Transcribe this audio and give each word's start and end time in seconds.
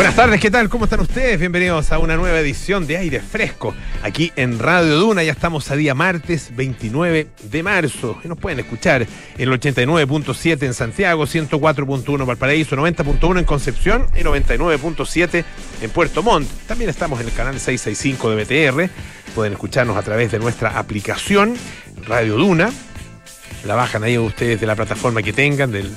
Buenas 0.00 0.16
tardes, 0.16 0.40
¿qué 0.40 0.50
tal? 0.50 0.70
¿Cómo 0.70 0.84
están 0.84 1.00
ustedes? 1.00 1.38
Bienvenidos 1.38 1.92
a 1.92 1.98
una 1.98 2.16
nueva 2.16 2.40
edición 2.40 2.86
de 2.86 2.96
Aire 2.96 3.20
Fresco. 3.20 3.74
Aquí 4.02 4.32
en 4.34 4.58
Radio 4.58 4.98
Duna 4.98 5.22
ya 5.22 5.32
estamos 5.32 5.70
a 5.70 5.76
día 5.76 5.94
martes 5.94 6.56
29 6.56 7.26
de 7.42 7.62
marzo. 7.62 8.18
Y 8.24 8.28
nos 8.28 8.38
pueden 8.38 8.60
escuchar 8.60 9.02
en 9.02 9.08
el 9.52 9.60
89.7 9.60 10.62
en 10.62 10.72
Santiago, 10.72 11.26
104.1 11.26 12.24
Valparaíso, 12.24 12.76
90.1 12.76 13.40
en 13.40 13.44
Concepción 13.44 14.06
y 14.18 14.20
99.7 14.20 15.44
en 15.82 15.90
Puerto 15.90 16.22
Montt. 16.22 16.48
También 16.66 16.88
estamos 16.88 17.20
en 17.20 17.26
el 17.26 17.34
canal 17.34 17.60
665 17.60 18.30
de 18.30 18.44
BTR. 18.44 18.90
Pueden 19.34 19.52
escucharnos 19.52 19.98
a 19.98 20.02
través 20.02 20.32
de 20.32 20.38
nuestra 20.38 20.78
aplicación 20.78 21.56
Radio 22.06 22.38
Duna. 22.38 22.70
La 23.64 23.74
bajan 23.74 24.04
ahí 24.04 24.16
ustedes 24.18 24.60
de 24.60 24.66
la 24.66 24.76
plataforma 24.76 25.22
que 25.22 25.32
tengan, 25.32 25.70
del 25.70 25.90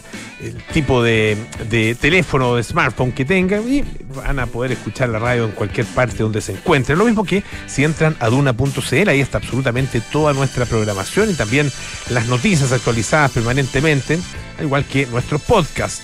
el 0.43 0.55
tipo 0.73 1.01
de, 1.01 1.37
de, 1.69 1.95
teléfono 1.95 2.49
o 2.49 2.55
de 2.57 2.63
smartphone 2.63 3.11
que 3.11 3.23
tengan 3.23 3.67
y 3.71 3.83
van 4.13 4.39
a 4.39 4.45
poder 4.45 4.73
escuchar 4.73 5.09
la 5.09 5.19
radio 5.19 5.45
en 5.45 5.51
cualquier 5.51 5.85
parte 5.87 6.21
donde 6.21 6.41
se 6.41 6.51
encuentren. 6.51 6.97
Lo 6.97 7.05
mismo 7.05 7.23
que 7.23 7.43
si 7.65 7.83
entran 7.83 8.15
a 8.19 8.27
duna.cl, 8.27 9.09
ahí 9.09 9.21
está 9.21 9.37
absolutamente 9.37 10.01
toda 10.01 10.33
nuestra 10.33 10.65
programación 10.65 11.29
y 11.31 11.33
también 11.33 11.71
las 12.09 12.27
noticias 12.27 12.71
actualizadas 12.71 13.31
permanentemente, 13.31 14.19
al 14.57 14.65
igual 14.65 14.85
que 14.85 15.05
nuestro 15.05 15.39
podcast 15.39 16.01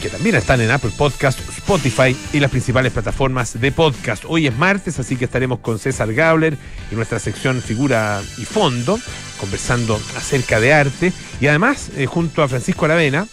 que 0.00 0.08
también 0.08 0.34
están 0.34 0.60
en 0.60 0.70
Apple 0.70 0.90
Podcast, 0.96 1.38
Spotify 1.48 2.16
y 2.32 2.40
las 2.40 2.50
principales 2.50 2.92
plataformas 2.92 3.58
de 3.60 3.72
podcast. 3.72 4.24
Hoy 4.26 4.46
es 4.46 4.56
martes, 4.56 4.98
así 4.98 5.16
que 5.16 5.24
estaremos 5.24 5.60
con 5.60 5.78
César 5.78 6.12
Gabler 6.12 6.56
y 6.90 6.94
nuestra 6.94 7.18
sección 7.18 7.60
Figura 7.62 8.22
y 8.38 8.44
Fondo, 8.44 8.98
conversando 9.38 10.00
acerca 10.16 10.60
de 10.60 10.72
arte. 10.72 11.12
Y 11.40 11.46
además, 11.46 11.90
eh, 11.96 12.06
junto 12.06 12.42
a 12.42 12.48
Francisco 12.48 12.84
Aravena, 12.84 13.26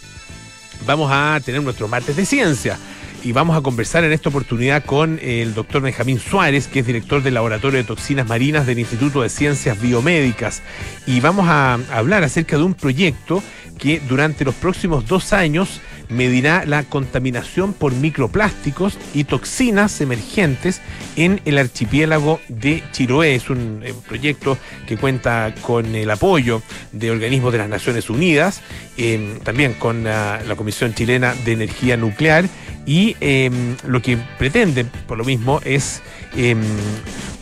vamos 0.86 1.10
a 1.12 1.40
tener 1.44 1.62
nuestro 1.62 1.88
martes 1.88 2.16
de 2.16 2.26
ciencia. 2.26 2.78
Y 3.22 3.32
vamos 3.32 3.56
a 3.56 3.62
conversar 3.62 4.04
en 4.04 4.12
esta 4.12 4.28
oportunidad 4.28 4.84
con 4.84 5.18
el 5.22 5.54
doctor 5.54 5.80
Benjamín 5.80 6.20
Suárez, 6.20 6.68
que 6.68 6.80
es 6.80 6.86
director 6.86 7.22
del 7.22 7.34
Laboratorio 7.34 7.78
de 7.78 7.84
Toxinas 7.84 8.28
Marinas 8.28 8.66
del 8.66 8.78
Instituto 8.78 9.22
de 9.22 9.30
Ciencias 9.30 9.80
Biomédicas. 9.80 10.62
Y 11.06 11.20
vamos 11.20 11.46
a 11.48 11.78
hablar 11.90 12.22
acerca 12.22 12.58
de 12.58 12.64
un 12.64 12.74
proyecto 12.74 13.42
que 13.78 14.00
durante 14.00 14.44
los 14.44 14.54
próximos 14.54 15.06
dos 15.06 15.32
años 15.32 15.80
medirá 16.08 16.64
la 16.66 16.82
contaminación 16.82 17.72
por 17.72 17.92
microplásticos 17.92 18.98
y 19.14 19.24
toxinas 19.24 20.00
emergentes 20.00 20.80
en 21.16 21.40
el 21.44 21.58
archipiélago 21.58 22.40
de 22.48 22.82
Chiloé. 22.92 23.34
Es 23.34 23.50
un, 23.50 23.80
eh, 23.84 23.94
proyecto 24.06 24.58
que 24.86 24.96
cuenta 24.96 25.54
con 25.62 25.94
el 25.94 26.10
apoyo 26.10 26.62
de 26.92 27.10
organismos 27.10 27.52
de 27.52 27.58
las 27.58 27.68
Naciones 27.68 28.10
Unidas, 28.10 28.60
eh, 28.96 29.38
también 29.42 29.74
con 29.74 30.04
la, 30.04 30.42
Comisión 30.56 30.94
Chilena 30.94 31.34
de 31.44 31.52
Energía 31.52 31.96
Nuclear 31.96 32.44
y 32.86 33.16
eh, 33.20 33.50
lo 33.88 34.00
que 34.00 34.16
pretende, 34.38 34.84
por 34.84 35.18
lo 35.18 35.24
mismo, 35.24 35.60
es 35.64 36.00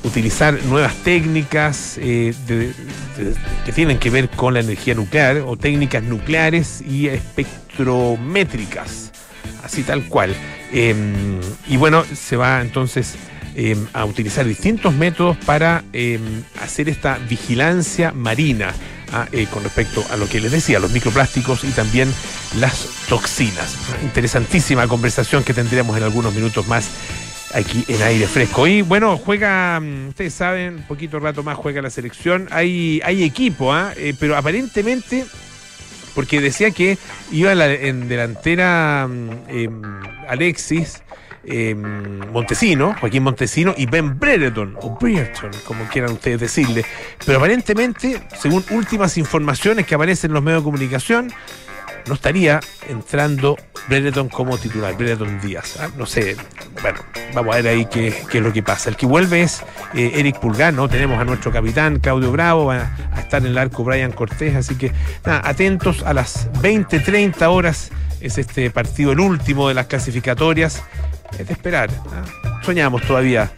utilizar 0.02 0.62
nuevas 0.64 0.94
técnicas 0.96 1.98
que 1.98 2.34
tienen 3.74 3.98
que 3.98 4.10
ver 4.10 4.28
con 4.30 4.54
la 4.54 4.60
energía 4.60 4.94
nuclear 4.94 5.38
o 5.46 5.56
técnicas 5.56 6.02
nucleares 6.02 6.82
y 6.82 7.08
espectrométricas, 7.72 9.12
así 9.64 9.82
tal 9.82 10.04
cual. 10.08 10.34
Eh, 10.72 10.94
y 11.68 11.76
bueno, 11.76 12.04
se 12.04 12.36
va 12.36 12.60
entonces 12.60 13.14
eh, 13.56 13.76
a 13.92 14.04
utilizar 14.04 14.46
distintos 14.46 14.94
métodos 14.94 15.36
para 15.38 15.84
eh, 15.92 16.18
hacer 16.60 16.88
esta 16.88 17.18
vigilancia 17.18 18.12
marina. 18.12 18.72
Ah, 19.14 19.28
con 19.52 19.62
respecto 19.62 20.02
a 20.10 20.16
lo 20.16 20.26
que 20.26 20.40
les 20.40 20.52
decía, 20.52 20.78
los 20.78 20.90
microplásticos 20.90 21.64
y 21.64 21.70
también 21.72 22.10
las 22.58 22.88
toxinas. 23.10 23.76
Interesantísima 24.02 24.88
conversación 24.88 25.44
que 25.44 25.52
tendríamos 25.52 25.98
en 25.98 26.02
algunos 26.04 26.32
minutos 26.32 26.66
más 26.66 26.88
aquí 27.54 27.84
en 27.88 28.02
aire 28.02 28.26
fresco. 28.26 28.66
Y 28.66 28.82
bueno, 28.82 29.18
juega, 29.18 29.78
mm, 29.80 30.08
ustedes 30.08 30.34
saben, 30.34 30.76
un 30.76 30.82
poquito 30.84 31.20
rato 31.20 31.42
más 31.42 31.56
juega 31.56 31.82
la 31.82 31.90
selección. 31.90 32.48
Hay, 32.50 33.00
hay 33.04 33.22
equipo, 33.22 33.72
¿ah? 33.72 33.92
eh, 33.96 34.14
pero 34.18 34.36
aparentemente, 34.36 35.26
porque 36.14 36.40
decía 36.40 36.70
que 36.70 36.98
iba 37.30 37.52
en 37.52 38.08
delantera 38.08 39.08
eh, 39.48 39.68
Alexis. 40.28 41.02
Eh, 41.44 41.74
Montesino, 41.74 42.94
Joaquín 43.00 43.24
Montesino 43.24 43.74
y 43.76 43.86
Ben 43.86 44.16
Brereton, 44.16 44.76
o 44.80 44.96
Brereton, 44.96 45.50
como 45.66 45.84
quieran 45.86 46.12
ustedes 46.12 46.38
decirle. 46.38 46.84
Pero 47.26 47.38
aparentemente, 47.38 48.22
según 48.40 48.64
últimas 48.70 49.18
informaciones 49.18 49.84
que 49.84 49.96
aparecen 49.96 50.30
en 50.30 50.34
los 50.34 50.42
medios 50.44 50.62
de 50.62 50.64
comunicación, 50.64 51.32
no 52.06 52.14
estaría 52.14 52.60
entrando 52.88 53.56
Brereton 53.88 54.28
como 54.28 54.58
titular, 54.58 54.96
Brereton 54.96 55.40
Díaz. 55.40 55.78
¿ah? 55.80 55.88
No 55.96 56.06
sé, 56.06 56.36
bueno, 56.82 57.00
vamos 57.34 57.54
a 57.54 57.56
ver 57.58 57.68
ahí 57.68 57.86
qué, 57.86 58.14
qué, 58.30 58.38
es 58.38 58.44
lo 58.44 58.52
que 58.52 58.62
pasa. 58.62 58.90
El 58.90 58.96
que 58.96 59.06
vuelve 59.06 59.42
es 59.42 59.62
eh, 59.94 60.12
Eric 60.14 60.38
Pulgar, 60.38 60.72
¿no? 60.72 60.88
Tenemos 60.88 61.20
a 61.20 61.24
nuestro 61.24 61.52
capitán 61.52 61.98
Claudio 61.98 62.32
Bravo, 62.32 62.66
va 62.66 62.94
a 63.14 63.20
estar 63.20 63.42
en 63.42 63.48
el 63.48 63.58
arco 63.58 63.84
Brian 63.84 64.12
Cortés, 64.12 64.54
así 64.54 64.76
que 64.76 64.92
nada, 65.24 65.42
atentos 65.44 66.02
a 66.02 66.12
las 66.12 66.48
20, 66.60 67.00
30 67.00 67.48
horas 67.50 67.90
es 68.20 68.38
este 68.38 68.70
partido, 68.70 69.12
el 69.12 69.20
último 69.20 69.68
de 69.68 69.74
las 69.74 69.86
clasificatorias. 69.86 70.82
Es 71.38 71.46
de 71.46 71.52
esperar. 71.54 71.90
¿ah? 72.12 72.60
Soñamos 72.62 73.02
todavía 73.02 73.50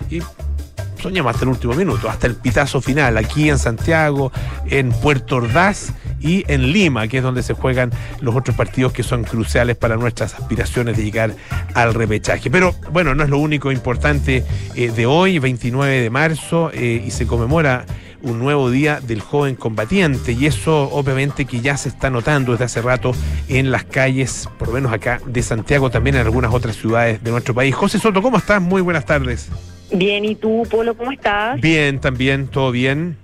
hasta 1.04 1.44
el 1.44 1.50
último 1.50 1.74
minuto, 1.74 2.08
hasta 2.08 2.26
el 2.26 2.34
pitazo 2.34 2.80
final, 2.80 3.18
aquí 3.18 3.50
en 3.50 3.58
Santiago, 3.58 4.32
en 4.70 4.90
Puerto 4.90 5.36
Ordaz 5.36 5.92
y 6.18 6.44
en 6.50 6.72
Lima, 6.72 7.06
que 7.08 7.18
es 7.18 7.22
donde 7.22 7.42
se 7.42 7.52
juegan 7.52 7.90
los 8.20 8.34
otros 8.34 8.56
partidos 8.56 8.92
que 8.92 9.02
son 9.02 9.22
cruciales 9.24 9.76
para 9.76 9.96
nuestras 9.96 10.34
aspiraciones 10.34 10.96
de 10.96 11.04
llegar 11.04 11.34
al 11.74 11.92
repechaje. 11.92 12.50
Pero 12.50 12.74
bueno, 12.90 13.14
no 13.14 13.22
es 13.22 13.28
lo 13.28 13.36
único 13.36 13.70
importante 13.70 14.44
eh, 14.74 14.90
de 14.90 15.04
hoy, 15.04 15.38
29 15.38 16.00
de 16.00 16.10
marzo, 16.10 16.70
eh, 16.72 17.02
y 17.06 17.10
se 17.10 17.26
conmemora 17.26 17.84
un 18.22 18.38
nuevo 18.38 18.70
día 18.70 19.00
del 19.00 19.20
joven 19.20 19.54
combatiente 19.54 20.32
y 20.32 20.46
eso 20.46 20.88
obviamente 20.90 21.44
que 21.44 21.60
ya 21.60 21.76
se 21.76 21.90
está 21.90 22.08
notando 22.08 22.52
desde 22.52 22.64
hace 22.64 22.80
rato 22.80 23.12
en 23.48 23.70
las 23.70 23.84
calles, 23.84 24.48
por 24.58 24.68
lo 24.68 24.74
menos 24.74 24.90
acá 24.90 25.20
de 25.26 25.42
Santiago, 25.42 25.90
también 25.90 26.16
en 26.16 26.22
algunas 26.22 26.54
otras 26.54 26.76
ciudades 26.76 27.22
de 27.22 27.30
nuestro 27.30 27.52
país. 27.52 27.74
José 27.74 27.98
Soto, 27.98 28.22
¿cómo 28.22 28.38
estás? 28.38 28.62
Muy 28.62 28.80
buenas 28.80 29.04
tardes. 29.04 29.50
Bien, 29.94 30.24
¿y 30.24 30.34
tú, 30.34 30.64
Polo, 30.68 30.96
cómo 30.96 31.12
estás? 31.12 31.60
Bien, 31.60 32.00
también, 32.00 32.48
todo 32.48 32.72
bien. 32.72 33.16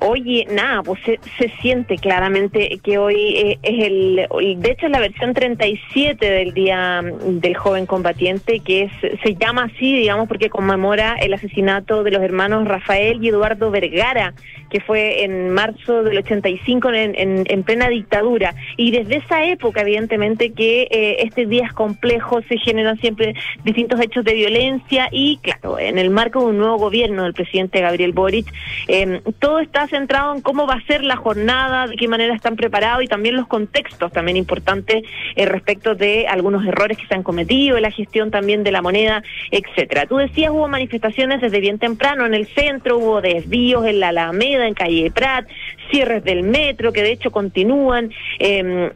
Oye, 0.00 0.46
nada, 0.50 0.82
pues 0.82 1.00
se, 1.04 1.20
se 1.38 1.48
siente 1.60 1.96
claramente 1.96 2.80
que 2.82 2.98
hoy 2.98 3.36
eh, 3.36 3.58
es 3.62 3.84
el, 3.84 4.60
de 4.60 4.70
hecho 4.70 4.86
es 4.86 4.92
la 4.92 5.00
versión 5.00 5.34
37 5.34 6.24
del 6.24 6.54
Día 6.54 7.02
del 7.02 7.56
Joven 7.56 7.86
Combatiente, 7.86 8.60
que 8.60 8.82
es, 8.82 8.92
se 9.22 9.34
llama 9.34 9.64
así, 9.64 9.96
digamos, 9.96 10.28
porque 10.28 10.50
conmemora 10.50 11.16
el 11.20 11.34
asesinato 11.34 12.02
de 12.02 12.10
los 12.10 12.22
hermanos 12.22 12.66
Rafael 12.66 13.22
y 13.22 13.28
Eduardo 13.28 13.70
Vergara, 13.70 14.34
que 14.70 14.80
fue 14.80 15.24
en 15.24 15.50
marzo 15.50 16.02
del 16.02 16.18
85 16.18 16.88
en, 16.92 17.14
en, 17.14 17.44
en 17.46 17.62
plena 17.62 17.88
dictadura. 17.88 18.54
Y 18.78 18.90
desde 18.90 19.16
esa 19.16 19.44
época, 19.44 19.82
evidentemente, 19.82 20.52
que 20.52 20.88
eh, 20.90 21.16
este 21.20 21.46
día 21.46 21.66
es 21.66 21.72
complejo, 21.74 22.40
se 22.48 22.56
generan 22.56 22.98
siempre 22.98 23.34
distintos 23.64 24.00
hechos 24.00 24.24
de 24.24 24.32
violencia 24.32 25.08
y, 25.12 25.38
claro, 25.42 25.78
en 25.78 25.98
el 25.98 26.08
marco 26.10 26.40
de 26.40 26.46
un 26.46 26.58
nuevo 26.58 26.78
gobierno 26.78 27.24
del 27.24 27.34
presidente 27.34 27.80
Gabriel 27.80 28.12
Boric, 28.12 28.46
eh, 28.88 29.20
todo 29.38 29.60
está 29.60 29.81
centrado 29.88 30.34
en 30.34 30.40
cómo 30.40 30.66
va 30.66 30.74
a 30.74 30.86
ser 30.86 31.02
la 31.02 31.16
jornada, 31.16 31.86
de 31.86 31.96
qué 31.96 32.08
manera 32.08 32.34
están 32.34 32.56
preparados 32.56 33.04
y 33.04 33.06
también 33.06 33.36
los 33.36 33.46
contextos 33.46 34.12
también 34.12 34.36
importantes 34.36 35.02
eh, 35.36 35.46
respecto 35.46 35.94
de 35.94 36.26
algunos 36.26 36.64
errores 36.66 36.98
que 36.98 37.06
se 37.06 37.14
han 37.14 37.22
cometido, 37.22 37.78
la 37.80 37.90
gestión 37.90 38.30
también 38.30 38.64
de 38.64 38.72
la 38.72 38.82
moneda, 38.82 39.22
etcétera. 39.50 40.06
Tú 40.06 40.16
decías 40.16 40.50
hubo 40.50 40.68
manifestaciones 40.68 41.40
desde 41.40 41.60
bien 41.60 41.78
temprano 41.78 42.26
en 42.26 42.34
el 42.34 42.46
centro, 42.46 42.98
hubo 42.98 43.20
desvíos 43.20 43.86
en 43.86 44.00
la 44.00 44.08
Alameda, 44.08 44.66
en 44.66 44.74
calle 44.74 45.10
Prat, 45.10 45.48
cierres 45.90 46.24
del 46.24 46.42
metro 46.42 46.92
que 46.92 47.02
de 47.02 47.12
hecho 47.12 47.30
continúan, 47.30 48.10
eh, 48.38 48.90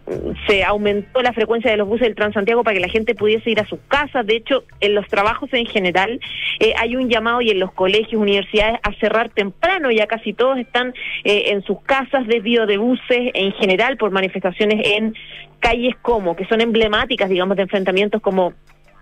se 0.47 0.65
aumentó 0.65 1.23
la 1.23 1.33
frecuencia 1.33 1.71
de 1.71 1.77
los 1.77 1.89
buses 1.89 2.07
del 2.07 2.15
Transantiago 2.15 2.65
para 2.65 2.75
que 2.75 2.81
la 2.81 2.89
gente 2.89 3.15
pudiese 3.15 3.51
ir 3.51 3.61
a 3.61 3.67
sus 3.67 3.81
casas, 3.89 4.27
de 4.27 4.37
hecho 4.37 4.65
en 4.81 4.95
los 4.95 5.07
trabajos 5.09 5.53
en 5.53 5.67
general 5.67 6.21
eh, 6.61 6.73
hay 6.79 6.97
un 6.97 7.09
llamado 7.09 7.41
y 7.41 7.51
en 7.51 7.61
los 7.61 7.73
colegios, 7.73 8.21
universidades 8.21 8.79
a 8.83 8.93
cerrar 8.95 9.29
temprano, 9.31 9.91
ya 9.91 10.07
casi 10.07 10.33
todos 10.33 10.59
están 10.59 10.76
eh, 11.25 11.45
en 11.53 11.63
sus 11.63 11.81
casas, 11.83 12.27
desvío 12.27 12.67
de 12.67 12.79
buses 12.79 13.31
en 13.35 13.53
general 13.53 13.97
por 13.97 14.11
manifestaciones 14.11 14.81
en 14.85 15.15
calles 15.61 15.95
como, 16.03 16.37
que 16.37 16.47
son 16.47 16.61
emblemáticas, 16.61 17.29
digamos, 17.29 17.57
de 17.57 17.63
enfrentamientos 17.65 18.21
como 18.21 18.53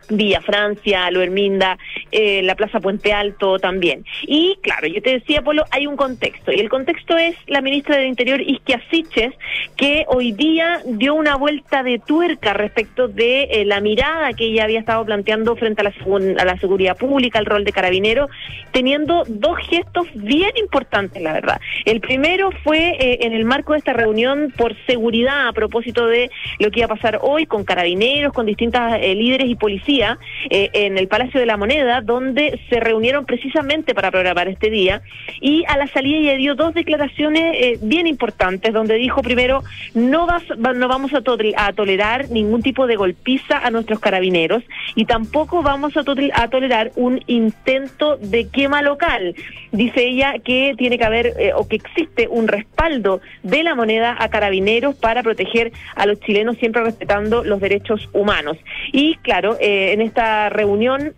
Villa 0.08 0.40
Francia, 0.40 1.10
Luerminda, 1.10 1.78
eh, 2.10 2.42
la 2.42 2.54
Plaza 2.54 2.80
Puente 2.80 3.12
Alto 3.12 3.58
también. 3.58 4.04
Y 4.22 4.56
claro, 4.62 4.86
yo 4.86 5.00
te 5.02 5.10
decía, 5.10 5.42
Polo, 5.42 5.64
hay 5.70 5.86
un 5.86 5.96
contexto, 5.96 6.52
y 6.52 6.60
el 6.60 6.68
contexto 6.68 7.16
es 7.16 7.36
la 7.46 7.60
ministra 7.60 7.96
del 7.96 8.06
Interior, 8.06 8.40
Isquia 8.40 8.80
Siches, 8.90 9.34
que 9.76 10.04
hoy 10.08 10.32
día 10.32 10.80
dio 10.86 11.14
una 11.14 11.36
vuelta 11.36 11.82
de 11.82 11.98
tuerca 11.98 12.52
respecto 12.52 13.08
de 13.08 13.44
eh, 13.44 13.64
la 13.64 13.80
mirada 13.80 14.32
que 14.32 14.44
ella 14.46 14.64
había 14.64 14.80
estado 14.80 15.04
planteando 15.04 15.56
frente 15.56 15.82
a 15.82 16.44
la, 16.44 16.58
seguridad 16.58 16.96
pública, 16.96 17.38
el 17.38 17.46
rol 17.46 17.64
de 17.64 17.72
carabinero, 17.72 18.28
teniendo 18.72 19.24
dos 19.26 19.58
gestos 19.68 20.06
bien 20.14 20.50
importantes, 20.56 21.20
la 21.22 21.32
verdad. 21.32 21.60
El 21.84 22.00
primero 22.00 22.50
fue 22.62 22.96
eh, 22.98 23.18
en 23.22 23.32
el 23.32 23.44
marco 23.44 23.72
de 23.72 23.78
esta 23.78 23.92
reunión 23.92 24.52
por 24.56 24.74
seguridad 24.86 25.48
a 25.48 25.52
propósito 25.52 26.06
de 26.06 26.30
lo 26.58 26.70
que 26.70 26.80
iba 26.80 26.86
a 26.86 26.96
pasar 26.96 27.18
hoy 27.22 27.46
con 27.46 27.64
carabineros, 27.64 28.32
con 28.32 28.46
distintas 28.46 28.98
eh, 29.00 29.14
líderes 29.14 29.48
y 29.48 29.56
policía 29.94 30.18
en 30.50 30.98
el 30.98 31.08
Palacio 31.08 31.40
de 31.40 31.46
la 31.46 31.56
Moneda, 31.56 32.00
donde 32.00 32.60
se 32.68 32.80
reunieron 32.80 33.24
precisamente 33.24 33.94
para 33.94 34.10
programar 34.10 34.48
este 34.48 34.70
día. 34.70 35.02
Y 35.40 35.64
a 35.68 35.76
la 35.76 35.86
salida 35.88 36.18
ella 36.18 36.36
dio 36.36 36.54
dos 36.54 36.74
declaraciones 36.74 37.78
bien 37.82 38.06
importantes, 38.06 38.72
donde 38.72 38.94
dijo 38.94 39.22
primero, 39.22 39.62
no, 39.94 40.26
vas, 40.26 40.42
no 40.58 40.88
vamos 40.88 41.12
a, 41.14 41.22
a 41.56 41.72
tolerar 41.72 42.30
ningún 42.30 42.62
tipo 42.62 42.86
de 42.86 42.96
golpiza 42.96 43.58
a 43.58 43.70
nuestros 43.70 44.00
carabineros 44.00 44.62
y 44.94 45.04
tampoco 45.04 45.62
vamos 45.62 45.96
a, 45.96 46.04
a 46.34 46.48
tolerar 46.48 46.92
un 46.96 47.20
intento 47.26 48.16
de 48.16 48.48
quema 48.48 48.82
local. 48.82 49.34
Dice 49.72 50.04
ella 50.04 50.34
que 50.44 50.74
tiene 50.76 50.98
que 50.98 51.04
haber 51.04 51.34
eh, 51.38 51.52
o 51.54 51.66
que 51.66 51.76
existe 51.76 52.28
un 52.28 52.48
respaldo 52.48 53.20
de 53.42 53.62
la 53.62 53.74
moneda 53.74 54.16
a 54.18 54.28
carabineros 54.28 54.94
para 54.94 55.22
proteger 55.22 55.72
a 55.96 56.06
los 56.06 56.20
chilenos 56.20 56.56
siempre 56.58 56.82
respetando 56.82 57.44
los 57.44 57.60
derechos 57.60 58.08
humanos. 58.12 58.56
Y 58.92 59.16
claro, 59.16 59.56
eh, 59.60 59.83
en 59.92 60.00
esta 60.00 60.48
reunión 60.48 61.14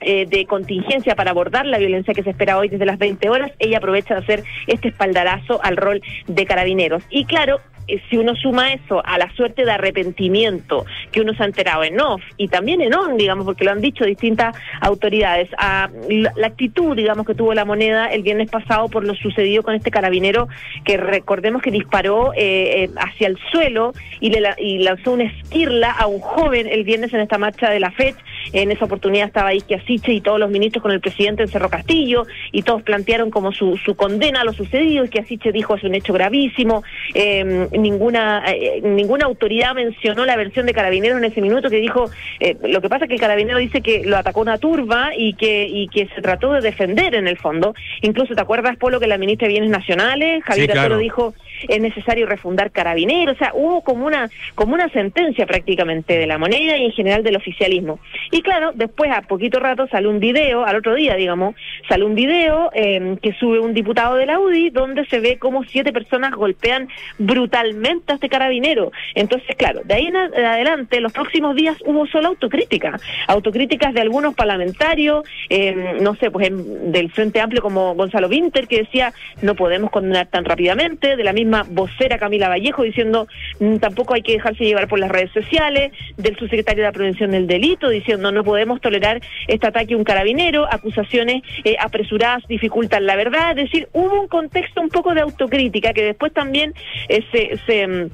eh, 0.00 0.26
de 0.26 0.46
contingencia 0.46 1.16
para 1.16 1.32
abordar 1.32 1.66
la 1.66 1.78
violencia 1.78 2.14
que 2.14 2.22
se 2.22 2.30
espera 2.30 2.56
hoy 2.56 2.68
desde 2.68 2.86
las 2.86 2.98
20 2.98 3.28
horas, 3.30 3.50
ella 3.58 3.78
aprovecha 3.78 4.14
de 4.14 4.20
hacer 4.20 4.44
este 4.68 4.88
espaldarazo 4.88 5.60
al 5.64 5.76
rol 5.76 6.00
de 6.28 6.46
carabineros. 6.46 7.02
Y 7.10 7.24
claro, 7.24 7.56
eh, 7.56 7.77
si 8.08 8.16
uno 8.16 8.34
suma 8.36 8.72
eso 8.72 9.02
a 9.04 9.18
la 9.18 9.30
suerte 9.34 9.64
de 9.64 9.72
arrepentimiento 9.72 10.84
que 11.10 11.20
uno 11.20 11.34
se 11.34 11.42
ha 11.42 11.46
enterado 11.46 11.84
en 11.84 12.00
off 12.00 12.22
y 12.36 12.48
también 12.48 12.80
en 12.80 12.94
on, 12.94 13.16
digamos, 13.16 13.44
porque 13.44 13.64
lo 13.64 13.70
han 13.70 13.80
dicho 13.80 14.04
distintas 14.04 14.56
autoridades, 14.80 15.48
a 15.58 15.88
la 16.08 16.46
actitud, 16.46 16.96
digamos, 16.96 17.26
que 17.26 17.34
tuvo 17.34 17.54
la 17.54 17.64
moneda 17.64 18.06
el 18.06 18.22
viernes 18.22 18.50
pasado 18.50 18.88
por 18.88 19.04
lo 19.04 19.14
sucedido 19.14 19.62
con 19.62 19.74
este 19.74 19.90
carabinero 19.90 20.48
que 20.84 20.96
recordemos 20.96 21.62
que 21.62 21.70
disparó 21.70 22.32
eh, 22.34 22.84
eh, 22.84 22.90
hacia 22.96 23.28
el 23.28 23.38
suelo 23.50 23.92
y, 24.20 24.30
le, 24.30 24.40
y 24.58 24.78
lanzó 24.78 25.12
una 25.12 25.24
esquirla 25.24 25.90
a 25.90 26.06
un 26.06 26.20
joven 26.20 26.66
el 26.66 26.84
viernes 26.84 27.12
en 27.14 27.20
esta 27.20 27.38
marcha 27.38 27.70
de 27.70 27.80
la 27.80 27.90
FED. 27.90 28.14
En 28.52 28.70
esa 28.70 28.86
oportunidad 28.86 29.26
estaba 29.26 29.52
Isquia 29.52 29.82
Siche 29.84 30.12
y 30.12 30.20
todos 30.20 30.38
los 30.38 30.50
ministros 30.50 30.82
con 30.82 30.92
el 30.92 31.00
presidente 31.00 31.42
en 31.42 31.48
Cerro 31.48 31.68
Castillo 31.68 32.26
y 32.52 32.62
todos 32.62 32.82
plantearon 32.82 33.30
como 33.30 33.52
su, 33.52 33.76
su 33.76 33.94
condena 33.94 34.40
a 34.40 34.44
lo 34.44 34.52
sucedido. 34.52 35.04
Isquia 35.04 35.24
Siche 35.24 35.52
dijo 35.52 35.76
es 35.76 35.84
un 35.84 35.94
hecho 35.94 36.12
gravísimo. 36.12 36.82
Eh, 37.14 37.68
ninguna 37.82 38.42
eh, 38.46 38.80
ninguna 38.82 39.26
autoridad 39.26 39.74
mencionó 39.74 40.24
la 40.24 40.36
versión 40.36 40.66
de 40.66 40.74
Carabineros 40.74 41.18
en 41.18 41.24
ese 41.24 41.40
minuto 41.40 41.70
que 41.70 41.76
dijo 41.76 42.10
eh, 42.40 42.56
lo 42.62 42.80
que 42.80 42.88
pasa 42.88 43.04
es 43.04 43.08
que 43.08 43.14
el 43.14 43.20
Carabinero 43.20 43.58
dice 43.58 43.80
que 43.80 44.04
lo 44.04 44.16
atacó 44.16 44.40
una 44.40 44.58
turba 44.58 45.10
y 45.16 45.34
que 45.34 45.66
y 45.66 45.88
que 45.88 46.08
se 46.14 46.22
trató 46.22 46.52
de 46.52 46.60
defender 46.60 47.14
en 47.14 47.28
el 47.28 47.38
fondo. 47.38 47.74
Incluso 48.02 48.34
te 48.34 48.40
acuerdas 48.40 48.76
Polo 48.76 49.00
que 49.00 49.06
la 49.06 49.18
ministra 49.18 49.46
de 49.46 49.54
Bienes 49.54 49.70
Nacionales 49.70 50.44
Javier 50.44 50.72
sí, 50.72 50.94
dijo 50.98 51.34
es 51.68 51.80
necesario 51.80 52.26
refundar 52.26 52.70
Carabineros 52.70 53.36
o 53.36 53.38
sea 53.38 53.52
hubo 53.54 53.82
como 53.82 54.06
una 54.06 54.30
como 54.54 54.74
una 54.74 54.88
sentencia 54.90 55.46
prácticamente 55.46 56.18
de 56.18 56.26
la 56.26 56.38
moneda 56.38 56.76
y 56.76 56.84
en 56.84 56.92
general 56.92 57.22
del 57.22 57.36
oficialismo. 57.36 57.98
Y 58.30 58.42
claro 58.42 58.72
después 58.74 59.10
a 59.10 59.22
poquito 59.22 59.58
rato 59.58 59.86
sale 59.88 60.08
un 60.08 60.20
video 60.20 60.64
al 60.64 60.76
otro 60.76 60.94
día 60.94 61.14
digamos 61.14 61.54
sale 61.88 62.04
un 62.04 62.14
video 62.14 62.70
eh, 62.74 63.16
que 63.22 63.32
sube 63.34 63.60
un 63.60 63.74
diputado 63.74 64.16
de 64.16 64.26
la 64.26 64.38
UDI 64.38 64.70
donde 64.70 65.06
se 65.06 65.20
ve 65.20 65.38
como 65.38 65.64
siete 65.64 65.92
personas 65.92 66.32
golpean 66.32 66.88
brutalmente 67.18 67.67
a 68.08 68.14
este 68.14 68.28
carabinero. 68.28 68.92
Entonces, 69.14 69.56
claro, 69.56 69.80
de 69.84 69.94
ahí 69.94 70.06
en 70.06 70.16
adelante, 70.16 71.00
los 71.00 71.12
próximos 71.12 71.54
días 71.54 71.76
hubo 71.84 72.06
solo 72.06 72.28
autocrítica, 72.28 72.98
autocríticas 73.26 73.94
de 73.94 74.00
algunos 74.00 74.34
parlamentarios, 74.34 75.24
eh, 75.48 75.96
no 76.00 76.14
sé, 76.16 76.30
pues 76.30 76.50
del 76.50 77.10
Frente 77.12 77.40
Amplio 77.40 77.62
como 77.62 77.94
Gonzalo 77.94 78.28
Winter, 78.28 78.66
que 78.66 78.78
decía 78.78 79.12
no 79.42 79.54
podemos 79.54 79.90
condenar 79.90 80.26
tan 80.26 80.44
rápidamente, 80.44 81.16
de 81.16 81.24
la 81.24 81.32
misma 81.32 81.64
vocera 81.68 82.18
Camila 82.18 82.48
Vallejo 82.48 82.82
diciendo 82.82 83.28
mm, 83.60 83.76
tampoco 83.76 84.14
hay 84.14 84.22
que 84.22 84.32
dejarse 84.32 84.64
llevar 84.64 84.88
por 84.88 84.98
las 84.98 85.10
redes 85.10 85.30
sociales, 85.32 85.92
del 86.16 86.36
subsecretario 86.36 86.82
de 86.82 86.88
la 86.88 86.92
Prevención 86.92 87.30
del 87.30 87.46
Delito 87.46 87.88
diciendo 87.88 88.32
no 88.32 88.44
podemos 88.44 88.80
tolerar 88.80 89.20
este 89.46 89.66
ataque 89.66 89.94
a 89.94 89.96
un 89.96 90.04
carabinero, 90.04 90.66
acusaciones 90.70 91.42
eh, 91.64 91.76
apresuradas 91.78 92.46
dificultan 92.48 93.06
la 93.06 93.16
verdad, 93.16 93.50
es 93.50 93.70
decir, 93.70 93.88
hubo 93.92 94.20
un 94.20 94.28
contexto 94.28 94.80
un 94.80 94.88
poco 94.88 95.14
de 95.14 95.20
autocrítica 95.20 95.92
que 95.92 96.02
después 96.02 96.32
también 96.32 96.74
eh, 97.08 97.24
se, 97.32 97.57
se 97.66 98.10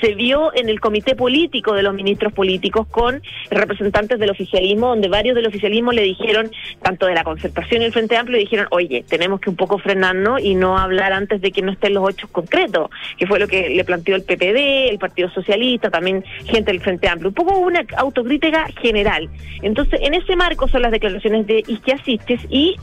se 0.00 0.14
vio 0.14 0.54
en 0.54 0.68
el 0.68 0.80
comité 0.80 1.14
político 1.14 1.74
de 1.74 1.82
los 1.82 1.94
ministros 1.94 2.32
políticos 2.32 2.86
con 2.88 3.22
representantes 3.50 4.18
del 4.18 4.30
oficialismo, 4.30 4.88
donde 4.88 5.08
varios 5.08 5.34
del 5.34 5.46
oficialismo 5.46 5.92
le 5.92 6.02
dijeron, 6.02 6.50
tanto 6.82 7.06
de 7.06 7.14
la 7.14 7.24
concertación 7.24 7.82
y 7.82 7.86
el 7.86 7.92
Frente 7.92 8.16
Amplio, 8.16 8.36
le 8.36 8.44
dijeron, 8.44 8.66
oye, 8.70 9.04
tenemos 9.08 9.40
que 9.40 9.50
un 9.50 9.56
poco 9.56 9.78
frenarnos 9.78 10.42
y 10.42 10.54
no 10.54 10.78
hablar 10.78 11.12
antes 11.12 11.40
de 11.40 11.50
que 11.50 11.62
no 11.62 11.72
estén 11.72 11.94
los 11.94 12.08
hechos 12.10 12.30
concretos, 12.30 12.90
que 13.18 13.26
fue 13.26 13.38
lo 13.38 13.48
que 13.48 13.70
le 13.70 13.84
planteó 13.84 14.16
el 14.16 14.22
PPD, 14.22 14.90
el 14.90 14.98
Partido 14.98 15.30
Socialista, 15.30 15.90
también 15.90 16.24
gente 16.44 16.72
del 16.72 16.80
Frente 16.80 17.08
Amplio. 17.08 17.28
Un 17.28 17.34
poco 17.34 17.58
una 17.58 17.84
autocrítica 17.96 18.66
general. 18.80 19.28
Entonces, 19.62 20.00
en 20.02 20.14
ese 20.14 20.36
marco 20.36 20.68
son 20.68 20.82
las 20.82 20.92
declaraciones 20.92 21.46
de 21.46 21.62
Isquiasistes 21.66 22.40
y 22.48 22.76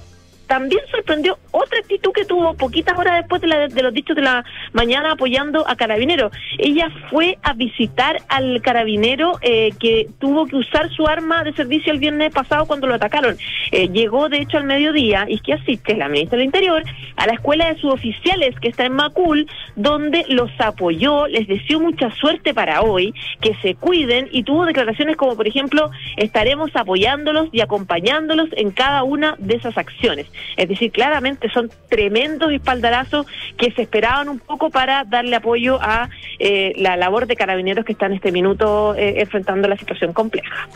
también 0.47 0.81
sorprendió 0.89 1.38
otra 1.51 1.79
actitud 1.79 2.11
que 2.11 2.25
tuvo 2.25 2.53
poquitas 2.55 2.97
horas 2.97 3.17
después 3.17 3.41
de, 3.41 3.81
los 3.81 3.94
dichos 3.94 4.15
de 4.15 4.21
la 4.21 4.45
mañana 4.73 5.11
apoyando 5.11 5.67
a 5.67 5.75
Carabinero. 5.75 6.31
Ella 6.57 6.89
fue 7.09 7.38
a 7.44 7.53
visitar 7.53 8.21
al 8.29 8.61
carabinero 8.61 9.38
eh, 9.41 9.71
que 9.79 10.07
tuvo 10.19 10.45
que 10.45 10.55
usar 10.55 10.89
su 10.89 11.07
arma 11.07 11.44
de 11.44 11.53
servicio 11.53 11.91
el 11.91 11.99
viernes 11.99 12.33
pasado 12.33 12.65
cuando 12.65 12.88
lo 12.88 12.95
atacaron. 12.95 13.38
Eh, 13.71 13.89
llegó, 13.89 14.29
de 14.29 14.39
hecho, 14.39 14.57
al 14.57 14.63
mediodía, 14.63 15.25
y 15.27 15.39
que 15.39 15.53
asiste 15.53 15.95
la 15.95 16.07
ministra 16.07 16.38
del 16.38 16.45
Interior, 16.45 16.83
a 17.15 17.27
la 17.27 17.33
escuela 17.33 17.71
de 17.71 17.79
suboficiales 17.79 18.57
que 18.59 18.69
está 18.69 18.85
en 18.85 18.94
Macul, 18.94 19.47
donde 19.75 20.25
los 20.29 20.49
apoyó, 20.59 21.27
les 21.27 21.47
deseó 21.47 21.79
mucha 21.79 22.09
suerte 22.11 22.53
para 22.53 22.81
hoy, 22.81 23.13
que 23.41 23.55
se 23.61 23.75
cuiden, 23.75 24.29
y 24.31 24.44
tuvo 24.44 24.65
declaraciones 24.65 25.17
como, 25.17 25.35
por 25.35 25.47
ejemplo, 25.47 25.91
estaremos 26.15 26.71
apoyándolos 26.75 27.49
y 27.51 27.61
acompañándolos 27.61 28.49
en 28.53 28.71
cada 28.71 29.03
una 29.03 29.35
de 29.39 29.55
esas 29.55 29.77
acciones. 29.77 30.27
Es 30.56 30.68
decir, 30.69 30.92
claramente 30.92 31.50
son 31.50 31.69
tremendos 31.89 32.51
espaldarazos 32.51 33.25
que 33.57 33.72
se 33.72 33.84
esperaban 33.84 34.30
un 34.30 34.39
poco 34.39 34.69
para 34.69 35.04
darle 35.04 35.36
apoyo 35.36 35.80
a 35.81 36.10
eh, 36.39 36.74
la 36.78 36.98
labor 36.98 37.28
de 37.28 37.36
carabineros 37.36 37.86
que 37.86 37.94
están 37.94 38.12
en 38.12 38.18
este 38.18 38.31
minuto 38.31 38.95
eh, 38.95 39.22
enfrentando 39.22 39.68
la 39.68 39.78
situación 39.78 40.13
compleja. 40.13 40.68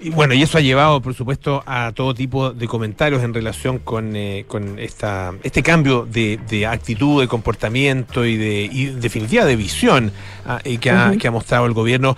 Y 0.00 0.10
bueno, 0.10 0.34
y 0.34 0.42
eso 0.42 0.58
ha 0.58 0.60
llevado, 0.60 1.00
por 1.00 1.14
supuesto, 1.14 1.62
a 1.66 1.92
todo 1.94 2.14
tipo 2.14 2.52
de 2.52 2.66
comentarios 2.66 3.22
en 3.22 3.34
relación 3.34 3.78
con, 3.78 4.16
eh, 4.16 4.44
con 4.48 4.78
esta, 4.78 5.32
este 5.42 5.62
cambio 5.62 6.06
de, 6.10 6.66
actitud, 6.66 7.20
de 7.20 7.28
comportamiento 7.28 8.24
y 8.24 8.36
de 8.36 8.68
y 8.70 8.86
definitiva 8.86 9.44
de 9.44 9.56
visión 9.56 10.12
ah, 10.46 10.60
que, 10.62 10.90
ha, 10.90 11.12
que 11.18 11.28
ha 11.28 11.30
mostrado 11.30 11.66
el 11.66 11.72
gobierno 11.72 12.16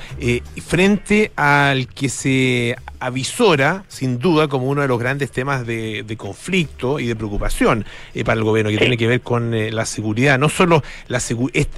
frente 0.61 1.33
al 1.37 1.89
que 1.89 2.09
se 2.09 2.77
avisora, 3.03 3.85
sin 3.89 4.21
duda, 4.21 4.47
como 4.47 4.69
uno 4.69 4.83
de 4.83 4.89
los 4.89 4.99
grandes 4.99 5.33
temas 5.33 5.67
de, 5.67 6.17
conflicto 6.17 6.92
y 6.99 7.07
de 7.07 7.17
preocupación 7.17 7.85
eh, 8.15 8.25
para 8.25 8.39
el 8.39 8.45
gobierno, 8.45 8.71
que 8.71 8.79
tiene 8.79 8.97
que 8.97 9.07
ver 9.07 9.21
con 9.21 9.55
eh, 9.55 9.71
la 9.71 9.87
seguridad. 9.87 10.39
No 10.39 10.49
solo 10.49 10.83
la 11.09 11.21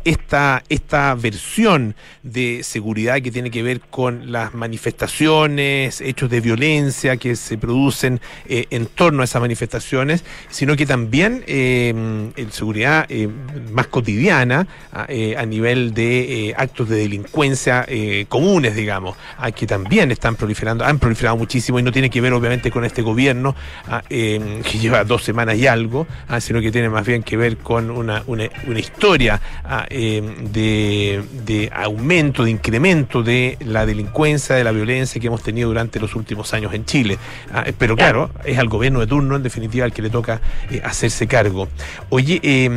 esta, 0.04 0.64
esta 0.68 1.14
versión 1.14 1.94
de 2.22 2.62
seguridad 2.62 3.20
que 3.20 3.30
tiene 3.30 3.50
que 3.50 3.62
ver 3.62 3.80
con 3.80 4.32
las 4.32 4.54
manifestaciones, 4.54 6.00
hechos 6.00 6.30
de 6.30 6.40
violencia 6.40 7.16
que 7.16 7.36
se 7.36 7.58
producen 7.58 8.20
eh, 8.46 8.66
en 8.70 8.86
torno 8.86 9.22
a 9.22 9.24
esas 9.24 9.40
manifestaciones, 9.40 10.24
sino 10.50 10.76
que 10.76 10.86
también 10.86 11.44
en 11.46 12.32
seguridad 12.50 13.08
más 13.72 13.86
cotidiana 13.88 14.66
a, 14.92 15.46
nivel 15.46 15.94
de 15.94 16.54
actos 16.56 16.88
de 16.88 16.96
delincuencia 16.96 17.86
comunes, 18.28 18.74
digamos, 18.74 19.16
que 19.54 19.66
también 19.66 20.10
están 20.10 20.36
proliferando, 20.36 20.84
han 20.84 20.98
proliferado 20.98 21.36
muchísimo 21.36 21.78
y 21.78 21.82
no 21.82 21.92
tiene 21.92 22.10
que 22.10 22.20
ver 22.20 22.32
obviamente 22.32 22.70
con 22.70 22.84
este 22.84 23.02
gobierno 23.02 23.54
eh, 24.08 24.62
que 24.70 24.78
lleva 24.78 25.03
dos 25.06 25.22
semanas 25.22 25.56
y 25.56 25.66
algo, 25.66 26.06
ah, 26.28 26.40
sino 26.40 26.60
que 26.60 26.70
tiene 26.70 26.88
más 26.88 27.06
bien 27.06 27.22
que 27.22 27.36
ver 27.36 27.56
con 27.58 27.90
una, 27.90 28.22
una, 28.26 28.48
historia 28.78 29.40
ah, 29.64 29.86
em, 29.88 30.50
de, 30.52 31.22
de, 31.44 31.70
aumento, 31.74 32.44
de 32.44 32.50
incremento 32.50 33.22
de 33.22 33.56
la 33.64 33.86
delincuencia, 33.86 34.56
de 34.56 34.64
la 34.64 34.72
violencia 34.72 35.20
que 35.20 35.26
hemos 35.28 35.42
tenido 35.42 35.68
durante 35.68 36.00
los 36.00 36.14
últimos 36.14 36.52
años 36.54 36.74
en 36.74 36.84
Chile. 36.84 37.18
Ah, 37.52 37.64
pero 37.78 37.96
claro, 37.96 38.30
es 38.44 38.58
al 38.58 38.68
gobierno 38.68 39.00
de 39.00 39.06
turno, 39.06 39.36
en 39.36 39.42
definitiva, 39.42 39.84
al 39.84 39.92
que 39.92 40.02
le 40.02 40.10
toca 40.10 40.40
eh, 40.70 40.80
hacerse 40.84 41.26
cargo. 41.26 41.68
Oye, 42.10 42.40
eh, 42.42 42.68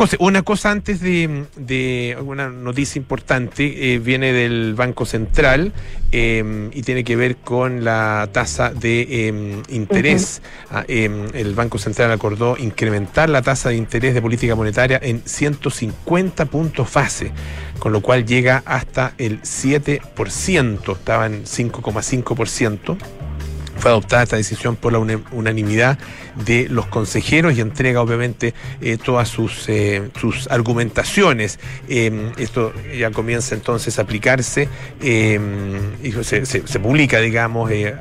José, 0.00 0.16
una 0.18 0.40
cosa 0.40 0.70
antes 0.70 1.00
de, 1.00 1.44
de 1.56 2.16
una 2.24 2.48
noticia 2.48 2.98
importante, 2.98 3.94
eh, 3.94 3.98
viene 3.98 4.32
del 4.32 4.74
Banco 4.74 5.04
Central 5.04 5.74
em, 6.10 6.70
y 6.72 6.82
tiene 6.82 7.04
que 7.04 7.16
ver 7.16 7.36
con 7.36 7.84
la 7.84 8.28
tasa 8.32 8.70
de 8.72 9.28
em, 9.28 9.62
interés. 9.68 10.40
Em, 11.04 11.28
el 11.34 11.54
Banco 11.54 11.78
Central 11.78 12.12
acordó 12.12 12.56
incrementar 12.56 13.28
la 13.28 13.42
tasa 13.42 13.70
de 13.70 13.76
interés 13.76 14.14
de 14.14 14.22
política 14.22 14.54
monetaria 14.54 14.98
en 15.02 15.22
150 15.24 16.46
puntos 16.46 16.92
base, 16.92 17.32
con 17.78 17.92
lo 17.92 18.00
cual 18.00 18.26
llega 18.26 18.62
hasta 18.66 19.14
el 19.18 19.40
7%, 19.42 20.92
estaba 20.92 21.26
en 21.26 21.44
5,5% 21.44 22.98
fue 23.80 23.90
adoptada 23.90 24.22
esta 24.22 24.36
decisión 24.36 24.76
por 24.76 24.92
la 24.92 24.98
unanimidad 25.32 25.98
de 26.34 26.68
los 26.68 26.86
consejeros 26.86 27.56
y 27.56 27.60
entrega 27.60 28.00
obviamente 28.00 28.54
eh, 28.80 28.98
todas 29.02 29.28
sus, 29.28 29.68
eh, 29.68 30.10
sus 30.20 30.46
argumentaciones. 30.48 31.58
Em, 31.88 32.32
esto 32.38 32.72
ya 32.96 33.10
comienza 33.10 33.54
entonces 33.54 33.98
a 33.98 34.02
aplicarse 34.02 34.68
em, 35.00 35.94
y 36.02 36.12
se, 36.12 36.80
publica, 36.80 37.20
digamos, 37.20 37.70
eh, 37.70 37.94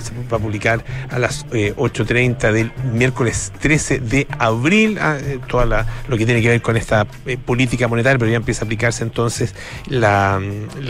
se 0.00 0.12
va 0.30 0.36
a 0.36 0.40
publicar 0.40 0.84
a 1.10 1.18
las 1.18 1.46
8.30 1.46 2.52
del 2.52 2.72
miércoles 2.92 3.52
13 3.60 4.00
de 4.00 4.26
abril, 4.38 4.98
ah, 5.00 5.18
toda 5.48 5.64
la, 5.64 5.86
lo 6.08 6.16
que 6.16 6.26
tiene 6.26 6.42
que 6.42 6.48
ver 6.48 6.62
con 6.62 6.76
esta 6.76 7.04
política 7.44 7.88
monetaria, 7.88 8.18
pero 8.18 8.30
ya 8.30 8.36
empieza 8.36 8.64
a 8.64 8.66
aplicarse 8.66 9.04
entonces 9.04 9.54
la, 9.88 10.40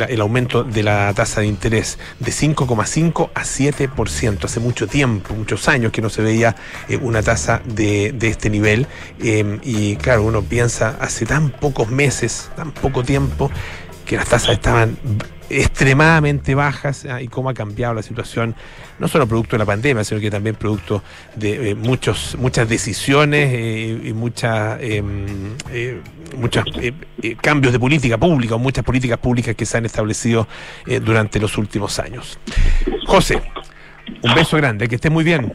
el 0.09 0.21
aumento 0.21 0.65
de 0.65 0.83
la 0.83 1.13
tasa 1.15 1.41
de 1.41 1.47
interés 1.47 1.99
de 2.21 2.33
5,5 2.33 3.31
a 3.35 3.43
7% 3.43 4.45
hace 4.45 4.61
mucho 4.61 4.87
tiempo, 4.87 5.35
muchos 5.35 5.69
años 5.69 5.93
que 5.93 6.03
no 6.03 6.11
se 6.11 6.23
veía 6.23 6.57
eh, 6.89 6.97
una 6.97 7.23
tasa 7.23 7.63
de, 7.65 8.15
este 8.23 8.51
nivel. 8.51 8.87
Em, 9.21 9.59
y 9.63 9.97
claro, 9.97 10.25
uno 10.25 10.43
piensa 10.43 10.97
hace 11.01 11.27
tan 11.27 11.51
pocos 11.51 11.91
meses, 11.91 12.51
tan 12.57 12.73
poco 12.73 13.03
tiempo, 13.03 13.51
que 14.05 14.17
las 14.17 14.29
tasas 14.29 14.51
estaban 14.51 14.97
extremadamente 15.49 16.57
bajas 16.57 17.07
ah, 17.07 17.23
y 17.23 17.29
cómo 17.29 17.51
ha 17.51 17.55
cambiado 17.55 17.95
la 17.95 18.03
situación, 18.03 18.57
no 18.99 19.07
solo 19.07 19.27
producto 19.29 19.55
de 19.55 19.59
la 19.59 19.65
pandemia, 19.65 20.03
sino 20.03 20.21
que 20.21 20.31
también 20.31 20.57
producto 20.57 21.03
de 21.37 21.71
eh, 21.71 21.75
muchos, 21.75 22.37
muchas 22.39 22.69
decisiones 22.69 23.51
eh, 23.53 24.01
y 24.05 24.13
muchas, 24.13 24.79
em, 24.81 25.57
muchos 26.37 26.65
cambios 27.41 27.73
de 27.73 27.79
política 27.79 28.19
pública 28.19 28.57
o 28.57 28.59
muchas 28.59 28.85
políticas 28.85 29.19
públicas 29.19 29.55
que 29.55 29.67
se 29.67 29.79
han 29.79 29.87
establecido 29.87 30.49
durante 31.03 31.39
los 31.39 31.59
últimos 31.59 31.99
años. 31.99 32.39
José. 33.07 33.43
Un 34.23 34.35
beso 34.35 34.57
grande, 34.57 34.89
que 34.89 34.97
esté 34.97 35.11
muy 35.11 35.25
bien. 35.25 35.53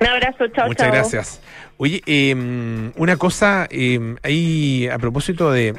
Un 0.00 0.06
abrazo, 0.06 0.46
chao. 0.48 0.68
Muchas 0.68 0.88
gracias. 0.88 1.40
Oye, 1.80 2.02
em, 2.06 2.92
una 2.96 3.16
cosa 3.16 3.68
eh, 3.70 4.16
ahí 4.24 4.88
a 4.88 4.98
propósito 4.98 5.52
de, 5.52 5.72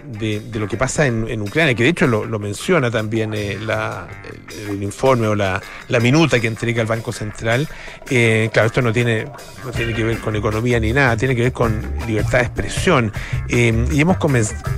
lo 0.53 0.67
que 0.67 0.77
pasa 0.77 1.05
en, 1.05 1.41
Ucrania, 1.41 1.75
que 1.75 1.83
de 1.83 1.89
hecho 1.89 2.07
lo, 2.07 2.39
menciona 2.39 2.89
también 2.89 3.33
eh, 3.33 3.57
el, 4.69 4.81
informe 4.81 5.27
o 5.27 5.35
la, 5.35 5.61
minuta 6.01 6.39
que 6.39 6.47
entrega 6.47 6.81
el 6.81 6.87
Banco 6.87 7.11
Central. 7.11 7.67
Eh, 8.09 8.49
claro, 8.53 8.67
esto 8.67 8.81
no 8.81 8.93
tiene, 8.93 9.25
no 9.65 9.71
tiene 9.71 9.93
que 9.93 10.05
ver 10.05 10.19
con 10.19 10.37
economía 10.37 10.79
ni 10.79 10.93
nada, 10.93 11.17
tiene 11.17 11.35
que 11.35 11.41
ver 11.41 11.53
con 11.53 11.81
libertad 12.07 12.39
de 12.39 12.45
expresión. 12.45 13.11
Em, 13.49 13.85
y 13.91 13.99
hemos 13.99 14.17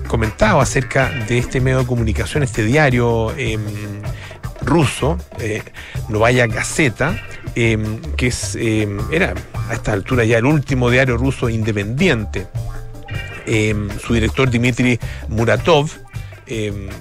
comentado 0.08 0.60
acerca 0.60 1.10
de 1.28 1.38
este 1.38 1.62
medio 1.62 1.80
de 1.80 1.86
comunicación, 1.86 2.42
este 2.42 2.64
diario 2.64 3.32
em, 3.38 3.62
ruso, 4.62 5.18
eh, 5.40 5.62
Novaya 6.10 6.48
Gazeta, 6.48 7.16
em, 7.56 8.02
que 8.18 8.28
es, 8.28 8.56
em, 8.56 9.00
era 9.12 9.34
a 9.70 9.74
esta 9.74 9.94
altura 9.94 10.26
ya 10.26 10.38
el 10.38 10.46
último 10.46 10.90
diario 10.90 11.18
ruso 11.18 11.50
independiente. 11.50 12.48
Em, 13.46 13.90
su 14.00 14.14
director 14.14 14.50
Dmitry 14.50 15.00
Muratov 15.30 15.90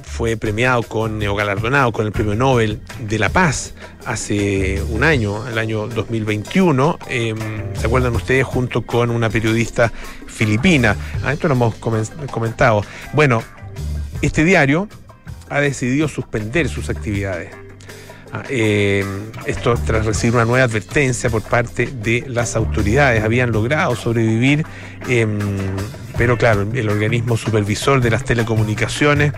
fue 0.05 0.37
premiado 0.37 0.85
con, 0.85 1.21
o 1.27 1.35
galardonado 1.35 1.91
con 1.91 2.07
el 2.07 2.13
Premio 2.13 2.37
Nobel 2.37 2.81
de 3.01 3.19
la 3.19 3.31
Paz 3.31 3.75
hace 4.07 4.81
un 4.91 5.03
año, 5.03 5.49
el 5.49 5.59
año 5.59 5.89
2021. 5.89 6.99
¿Se 7.09 7.87
acuerdan 7.87 8.15
ustedes? 8.15 8.45
Junto 8.45 8.83
con 8.83 9.11
una 9.11 9.29
periodista 9.29 9.91
filipina. 10.29 10.97
Esto 11.29 11.49
lo 11.49 11.55
hemos 11.55 11.75
comentado. 11.75 12.85
Bueno, 13.13 13.43
este 14.23 14.45
diario 14.45 14.89
ha 15.49 15.61
decidido 15.61 16.07
suspender 16.09 16.69
sus 16.69 16.89
actividades. 16.89 17.51
Ah, 18.33 18.45
eh, 18.49 19.05
esto 19.47 19.75
tras 19.85 20.07
recibir 20.07 20.37
una 20.37 20.45
nueva 20.45 20.65
advertencia 20.65 21.29
por 21.31 21.43
parte 21.43 21.87
de 21.87 22.25
las 22.29 22.55
autoridades. 22.55 23.25
Habían 23.25 23.51
logrado 23.51 23.97
sobrevivir, 23.97 24.65
em, 25.09 25.39
pero 26.17 26.39
claro, 26.39 26.69
el 26.73 26.89
organismo 26.89 27.37
supervisor 27.37 28.01
de 28.01 28.11
las 28.11 28.25
telecomunicaciones 28.25 29.33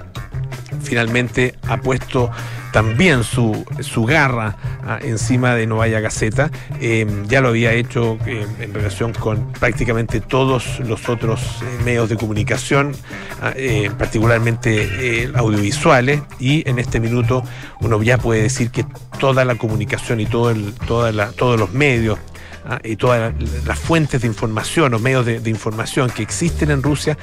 finalmente 0.83 1.55
ha 1.69 1.79
puesto 1.79 2.31
también 2.73 3.23
su, 3.23 3.65
su 3.81 4.05
garra 4.05 4.57
ah, 4.85 4.99
encima 5.03 5.55
de 5.55 5.67
Novaya 5.67 6.01
Gaceta. 6.01 6.51
Em, 6.81 7.27
ya 7.29 7.41
lo 7.41 7.49
había 7.49 7.73
hecho 7.73 8.19
em, 8.27 8.49
en 8.61 8.75
relación 8.75 9.13
con 9.13 9.53
prácticamente 9.53 10.21
todos 10.21 10.81
los 10.81 11.09
otros 11.09 11.41
eh, 11.63 11.85
medios 11.85 12.09
de 12.09 12.17
comunicación, 12.17 12.93
ah, 13.41 13.53
eh, 13.55 13.91
particularmente 13.97 15.23
eh, 15.25 15.33
audiovisuales, 15.35 16.23
y 16.41 16.69
en 16.69 16.79
este 16.79 16.99
minuto 16.99 17.45
uno 17.81 18.03
ya 18.03 18.19
puede 18.19 18.43
decir 18.43 18.71
que 18.71 18.87
toda 19.21 19.45
la 19.45 19.55
comunicación 19.55 20.21
y 20.21 20.27
todo 20.27 20.51
el, 20.51 20.73
toda 20.87 21.13
la, 21.13 21.31
todos 21.31 21.61
los 21.61 21.73
medios 21.73 22.19
ah, 22.65 22.81
y 22.83 22.97
todas 22.97 23.35
las 23.67 23.79
fuentes 23.79 24.23
de 24.23 24.27
información 24.27 24.95
o 24.95 24.99
medios 24.99 25.27
de, 25.27 25.41
de 25.41 25.51
información 25.51 26.11
que 26.11 26.23
existen 26.23 26.71
en 26.71 26.83
Rusia 26.83 27.19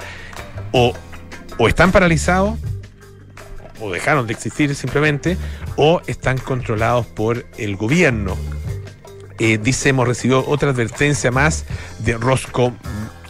o, 0.71 0.93
o 1.57 1.67
están 1.67 1.91
paralizados 1.91 2.59
o 3.79 3.91
dejaron 3.91 4.27
de 4.27 4.33
existir 4.33 4.75
simplemente, 4.75 5.37
o 5.75 6.01
están 6.07 6.37
controlados 6.37 7.05
por 7.05 7.45
el 7.57 7.75
gobierno. 7.75 8.37
Eh, 9.39 9.57
dice, 9.57 9.89
hemos 9.89 10.07
recibido 10.07 10.43
otra 10.47 10.69
advertencia 10.71 11.31
más 11.31 11.65
de 11.99 12.17
Roscom. 12.17 12.75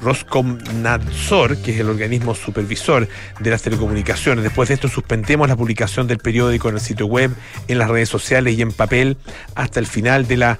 Roskomnadzor, 0.01 1.57
que 1.57 1.73
es 1.73 1.79
el 1.79 1.89
organismo 1.89 2.33
supervisor 2.33 3.07
de 3.39 3.49
las 3.49 3.61
telecomunicaciones. 3.61 4.43
Después 4.43 4.69
de 4.69 4.75
esto 4.75 4.87
suspendemos 4.87 5.49
la 5.49 5.57
publicación 5.57 6.07
del 6.07 6.19
periódico 6.19 6.69
en 6.69 6.75
el 6.75 6.81
sitio 6.81 7.05
web, 7.05 7.31
en 7.67 7.77
las 7.77 7.89
redes 7.89 8.07
sociales 8.07 8.57
y 8.57 8.61
en 8.61 8.71
papel 8.71 9.17
hasta 9.55 9.79
el 9.79 9.87
final 9.87 10.25
de 10.27 10.37
la 10.37 10.59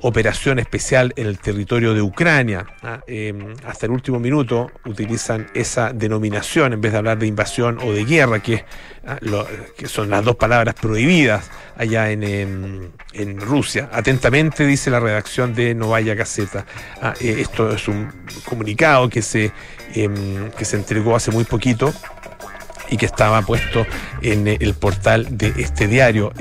operación 0.00 0.58
especial 0.58 1.12
en 1.16 1.26
el 1.26 1.38
territorio 1.38 1.94
de 1.94 2.02
Ucrania. 2.02 2.66
Ah, 2.82 3.00
em, 3.06 3.54
hasta 3.66 3.86
el 3.86 3.92
último 3.92 4.20
minuto 4.20 4.70
utilizan 4.84 5.48
esa 5.54 5.92
denominación 5.92 6.72
en 6.72 6.80
vez 6.80 6.92
de 6.92 6.98
hablar 6.98 7.18
de 7.18 7.26
invasión 7.26 7.78
o 7.82 7.92
de 7.92 8.04
guerra, 8.04 8.40
que, 8.40 8.64
ah, 9.06 9.18
son 9.86 10.10
las 10.10 10.24
dos 10.24 10.36
palabras 10.36 10.74
prohibidas 10.74 11.50
allá 11.76 12.10
en, 12.10 12.22
em, 12.22 12.90
en, 13.12 13.40
Rusia. 13.40 13.88
Atentamente 13.92 14.66
dice 14.66 14.90
la 14.90 15.00
redacción 15.00 15.54
de 15.54 15.74
Novaya 15.74 16.14
Gazeta. 16.14 16.64
Ah, 17.02 17.14
eh, 17.20 17.36
esto 17.38 17.72
es 17.72 17.88
un 17.88 18.12
comunicado 18.44 19.08
que 19.08 19.22
se, 19.22 19.52
em, 19.94 20.50
que 20.52 20.64
se 20.64 20.76
entregó 20.76 21.16
hace 21.16 21.30
muy 21.30 21.44
poquito 21.44 21.92
y 22.90 22.96
que 22.96 23.06
estaba 23.06 23.42
puesto 23.42 23.86
en 24.22 24.46
el 24.46 24.74
portal 24.74 25.36
de 25.36 25.52
este 25.58 25.88
diario. 25.88 26.32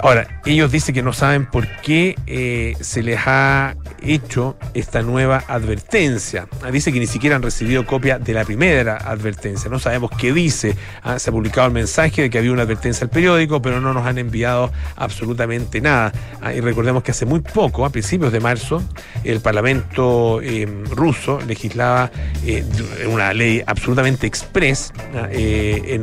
Ahora, 0.00 0.40
ellos 0.44 0.70
dicen 0.70 0.94
que 0.94 1.02
no 1.02 1.12
saben 1.12 1.46
por 1.46 1.66
qué 1.82 2.14
eh, 2.26 2.76
se 2.80 3.02
les 3.02 3.18
ha 3.26 3.74
hecho 4.00 4.56
esta 4.74 5.02
nueva 5.02 5.42
advertencia. 5.48 6.46
Ah, 6.62 6.70
dice 6.70 6.92
que 6.92 7.00
ni 7.00 7.06
siquiera 7.06 7.34
han 7.34 7.42
recibido 7.42 7.84
copia 7.84 8.18
de 8.18 8.32
la 8.32 8.44
primera 8.44 8.96
advertencia. 8.96 9.68
No 9.68 9.80
sabemos 9.80 10.10
qué 10.16 10.32
dice. 10.32 10.76
Ah, 11.02 11.18
se 11.18 11.30
ha 11.30 11.32
publicado 11.32 11.66
el 11.66 11.72
mensaje 11.72 12.22
de 12.22 12.30
que 12.30 12.38
había 12.38 12.52
una 12.52 12.62
advertencia 12.62 13.04
al 13.04 13.10
periódico, 13.10 13.60
pero 13.60 13.80
no 13.80 13.92
nos 13.92 14.06
han 14.06 14.18
enviado 14.18 14.70
absolutamente 14.96 15.80
nada. 15.80 16.12
Ah, 16.40 16.54
y 16.54 16.60
recordemos 16.60 17.02
que 17.02 17.10
hace 17.10 17.26
muy 17.26 17.40
poco, 17.40 17.84
a 17.84 17.90
principios 17.90 18.32
de 18.32 18.38
marzo, 18.38 18.82
el 19.24 19.40
Parlamento 19.40 20.40
em, 20.42 20.84
ruso 20.86 21.40
legislaba 21.46 22.10
eh, 22.46 22.64
una 23.08 23.32
ley 23.32 23.62
absolutamente 23.66 24.26
express, 24.26 24.92
eh, 25.30 26.00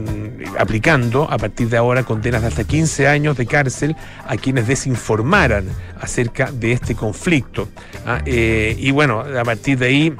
aplicando 0.60 1.30
a 1.32 1.38
partir 1.38 1.70
de 1.70 1.78
ahora 1.78 2.04
condenas 2.04 2.42
de 2.42 2.48
hasta 2.48 2.64
15 2.64 3.08
años 3.08 3.38
de 3.38 3.46
cárcel 3.46 3.85
a 4.25 4.38
quienes 4.38 4.68
desinformaran 4.68 5.65
acerca 6.00 6.51
de 6.51 6.72
este 6.72 6.96
conflicto. 6.96 7.68
¿ah? 8.06 8.22
Eh, 8.25 8.75
y 8.80 8.92
bueno, 8.92 9.20
a 9.20 9.44
partir 9.44 9.77
de 9.77 9.86
ahí 9.88 10.15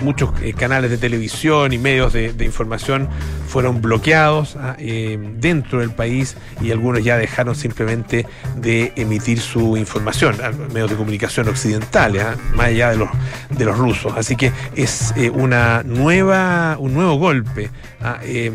muchos 0.00 0.30
eh, 0.42 0.52
canales 0.52 0.90
de 0.90 0.98
televisión 0.98 1.72
y 1.72 1.78
medios 1.78 2.12
de, 2.12 2.32
información 2.44 3.08
fueron 3.52 3.82
bloqueados 3.82 4.56
ah, 4.56 4.76
eh, 4.78 5.18
dentro 5.36 5.80
del 5.80 5.90
país 5.90 6.36
y 6.62 6.70
algunos 6.70 7.04
ya 7.04 7.18
dejaron 7.18 7.54
simplemente 7.54 8.24
de 8.56 8.94
emitir 8.96 9.40
su 9.40 9.76
información 9.76 10.36
a 10.42 10.52
medios 10.72 10.88
de 10.88 10.96
comunicación 10.96 11.48
occidentales, 11.48 12.22
ah, 12.22 12.36
más 12.54 12.68
allá 12.68 12.90
de 12.92 12.96
los, 12.96 13.10
de 13.50 13.64
los 13.66 13.76
rusos. 13.76 14.14
Así 14.16 14.36
que 14.36 14.52
es 14.74 15.12
eh, 15.16 15.28
una 15.28 15.82
nueva, 15.82 16.78
un 16.78 16.94
nuevo 16.94 17.16
golpe. 17.16 17.68
Ah, 18.00 18.20
em, 18.22 18.54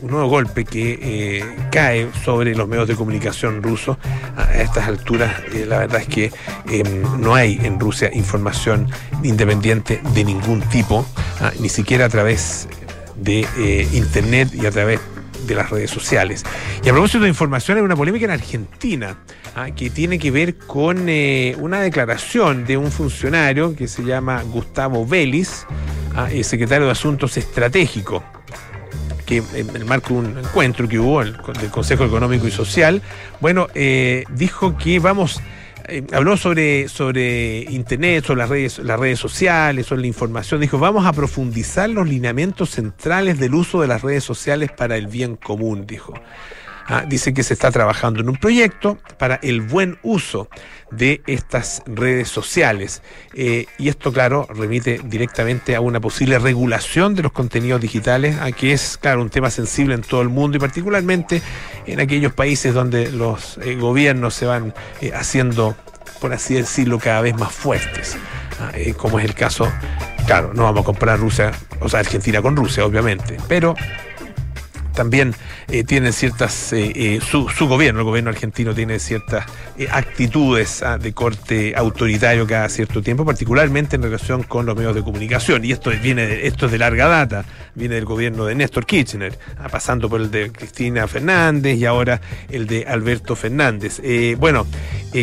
un 0.00 0.12
nuevo 0.12 0.28
golpe 0.28 0.64
que 0.64 0.98
eh, 1.02 1.44
cae 1.72 2.08
sobre 2.24 2.54
los 2.54 2.68
medios 2.68 2.86
de 2.86 2.94
comunicación 2.94 3.62
rusos. 3.62 3.98
A 4.36 4.54
estas 4.54 4.86
alturas, 4.86 5.32
la 5.66 5.78
verdad 5.78 6.00
es 6.00 6.06
que 6.06 6.32
em, 6.70 7.20
no 7.20 7.34
hay 7.34 7.58
en 7.62 7.80
Rusia 7.80 8.08
información 8.14 8.88
independiente 9.24 10.00
de 10.14 10.24
ningún 10.24 10.60
tipo, 10.62 11.04
ah, 11.40 11.50
ni 11.58 11.68
siquiera 11.68 12.06
a 12.06 12.08
través 12.08 12.68
de 13.20 13.46
eh, 13.58 13.88
Internet 13.92 14.50
y 14.54 14.66
a 14.66 14.70
través 14.70 15.00
de 15.46 15.54
las 15.54 15.70
redes 15.70 15.90
sociales. 15.90 16.44
Y 16.84 16.88
a 16.88 16.92
propósito 16.92 17.20
de 17.24 17.28
información, 17.28 17.78
hay 17.78 17.84
una 17.84 17.96
polémica 17.96 18.26
en 18.26 18.32
Argentina 18.32 19.18
ah, 19.54 19.70
que 19.70 19.90
tiene 19.90 20.18
que 20.18 20.30
ver 20.30 20.56
con 20.56 21.08
una 21.58 21.80
declaración 21.80 22.64
de 22.66 22.76
un 22.76 22.90
funcionario 22.90 23.74
que 23.74 23.88
se 23.88 24.04
llama 24.04 24.42
Gustavo 24.42 25.06
Vélez, 25.06 25.64
ah, 26.14 26.28
secretario 26.42 26.86
de 26.86 26.92
Asuntos 26.92 27.36
Estratégicos 27.36 28.22
que 29.28 29.42
en 29.52 29.76
el 29.76 29.84
marco 29.84 30.14
de 30.14 30.20
un 30.20 30.38
encuentro 30.38 30.88
que 30.88 30.98
hubo 30.98 31.22
del 31.22 31.36
Consejo 31.70 32.04
Económico 32.06 32.48
y 32.48 32.50
Social, 32.50 33.02
bueno, 33.40 33.68
eh, 33.74 34.24
dijo 34.30 34.78
que 34.78 35.00
vamos, 35.00 35.42
eh, 35.88 36.04
habló 36.12 36.36
sobre, 36.36 36.88
sobre 36.88 37.60
Internet, 37.70 38.24
sobre 38.26 38.40
las 38.40 38.48
redes, 38.50 38.78
las 38.78 39.00
redes 39.00 39.18
sociales, 39.18 39.86
sobre 39.86 40.02
la 40.02 40.08
información, 40.08 40.60
dijo, 40.60 40.78
vamos 40.78 41.06
a 41.06 41.12
profundizar 41.12 41.88
los 41.88 42.06
lineamientos 42.06 42.70
centrales 42.70 43.38
del 43.38 43.54
uso 43.54 43.80
de 43.80 43.88
las 43.88 44.02
redes 44.02 44.22
sociales 44.22 44.70
para 44.70 44.96
el 44.96 45.06
bien 45.06 45.36
común, 45.36 45.86
dijo. 45.86 46.14
Ah, 46.90 47.04
dice 47.06 47.34
que 47.34 47.42
se 47.42 47.52
está 47.52 47.70
trabajando 47.70 48.20
en 48.20 48.30
un 48.30 48.36
proyecto 48.36 48.96
para 49.18 49.38
el 49.42 49.60
buen 49.60 49.98
uso 50.02 50.48
de 50.90 51.20
estas 51.26 51.82
redes 51.84 52.28
sociales. 52.30 53.02
Eh, 53.34 53.66
y 53.76 53.90
esto, 53.90 54.10
claro, 54.10 54.48
remite 54.48 54.98
directamente 55.04 55.76
a 55.76 55.82
una 55.82 56.00
posible 56.00 56.38
regulación 56.38 57.14
de 57.14 57.22
los 57.22 57.32
contenidos 57.32 57.82
digitales, 57.82 58.36
a 58.40 58.52
que 58.52 58.72
es, 58.72 58.96
claro, 58.96 59.20
un 59.20 59.28
tema 59.28 59.50
sensible 59.50 59.94
en 59.94 60.00
todo 60.00 60.22
el 60.22 60.30
mundo 60.30 60.56
y 60.56 60.60
particularmente 60.60 61.42
en 61.84 62.00
aquellos 62.00 62.32
países 62.32 62.72
donde 62.72 63.12
los 63.12 63.58
eh, 63.58 63.74
gobiernos 63.74 64.32
se 64.32 64.46
van 64.46 64.72
eh, 65.02 65.12
haciendo, 65.14 65.76
por 66.22 66.32
así 66.32 66.54
decirlo, 66.54 66.98
cada 66.98 67.20
vez 67.20 67.36
más 67.36 67.52
fuertes. 67.52 68.16
Ah, 68.60 68.72
como 68.96 69.18
es 69.18 69.26
el 69.26 69.34
caso, 69.34 69.70
claro, 70.26 70.52
no 70.54 70.62
vamos 70.62 70.80
a 70.80 70.84
comparar 70.84 71.20
Rusia, 71.20 71.52
o 71.80 71.88
sea, 71.90 72.00
Argentina 72.00 72.40
con 72.40 72.56
Rusia, 72.56 72.86
obviamente, 72.86 73.36
pero 73.46 73.76
también 74.98 75.32
eh, 75.68 75.84
tienen 75.84 76.12
ciertas, 76.12 76.72
eh, 76.72 76.90
eh, 76.92 77.20
su, 77.20 77.46
gobierno, 77.68 78.00
el 78.00 78.04
gobierno 78.04 78.30
argentino 78.30 78.74
tiene 78.74 78.98
ciertas 78.98 79.46
actitudes 79.92 80.82
ah, 80.82 80.98
de 80.98 81.12
corte 81.12 81.72
autoritario 81.76 82.48
cada 82.48 82.68
cierto 82.68 83.00
tiempo, 83.00 83.24
particularmente 83.24 83.94
en 83.94 84.02
relación 84.02 84.42
con 84.42 84.66
los 84.66 84.74
medios 84.74 84.96
de 84.96 85.04
comunicación. 85.04 85.64
Y 85.64 85.70
esto 85.70 85.92
viene 86.02 86.26
de, 86.26 86.48
esto 86.48 86.66
es 86.66 86.72
de 86.72 86.78
larga 86.78 87.06
data, 87.06 87.44
viene 87.76 87.94
del 87.94 88.06
gobierno 88.06 88.44
de 88.44 88.56
Néstor 88.56 88.86
Kirchner, 88.86 89.38
ah, 89.56 89.68
pasando 89.68 90.08
por 90.08 90.20
el 90.20 90.32
de 90.32 90.50
Cristina 90.50 91.06
Fernández 91.06 91.78
y 91.78 91.84
ahora 91.84 92.20
el 92.48 92.66
de 92.66 92.84
Alberto 92.84 93.36
Fernández. 93.36 94.02
bueno, 94.36 94.66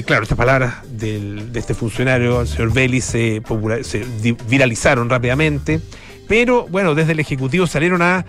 claro, 0.06 0.24
estas 0.24 0.38
palabras 0.38 0.76
de 0.90 1.50
este 1.54 1.74
funcionario, 1.74 2.40
el 2.40 2.48
señor 2.48 2.72
Vélez, 2.72 3.04
se, 3.04 3.42
se 3.82 4.06
viralizaron 4.48 5.10
rápidamente, 5.10 5.82
pero 6.30 6.66
bueno, 6.68 6.96
desde 6.96 7.12
el 7.12 7.20
Ejecutivo 7.20 7.68
salieron 7.68 8.02
a 8.02 8.26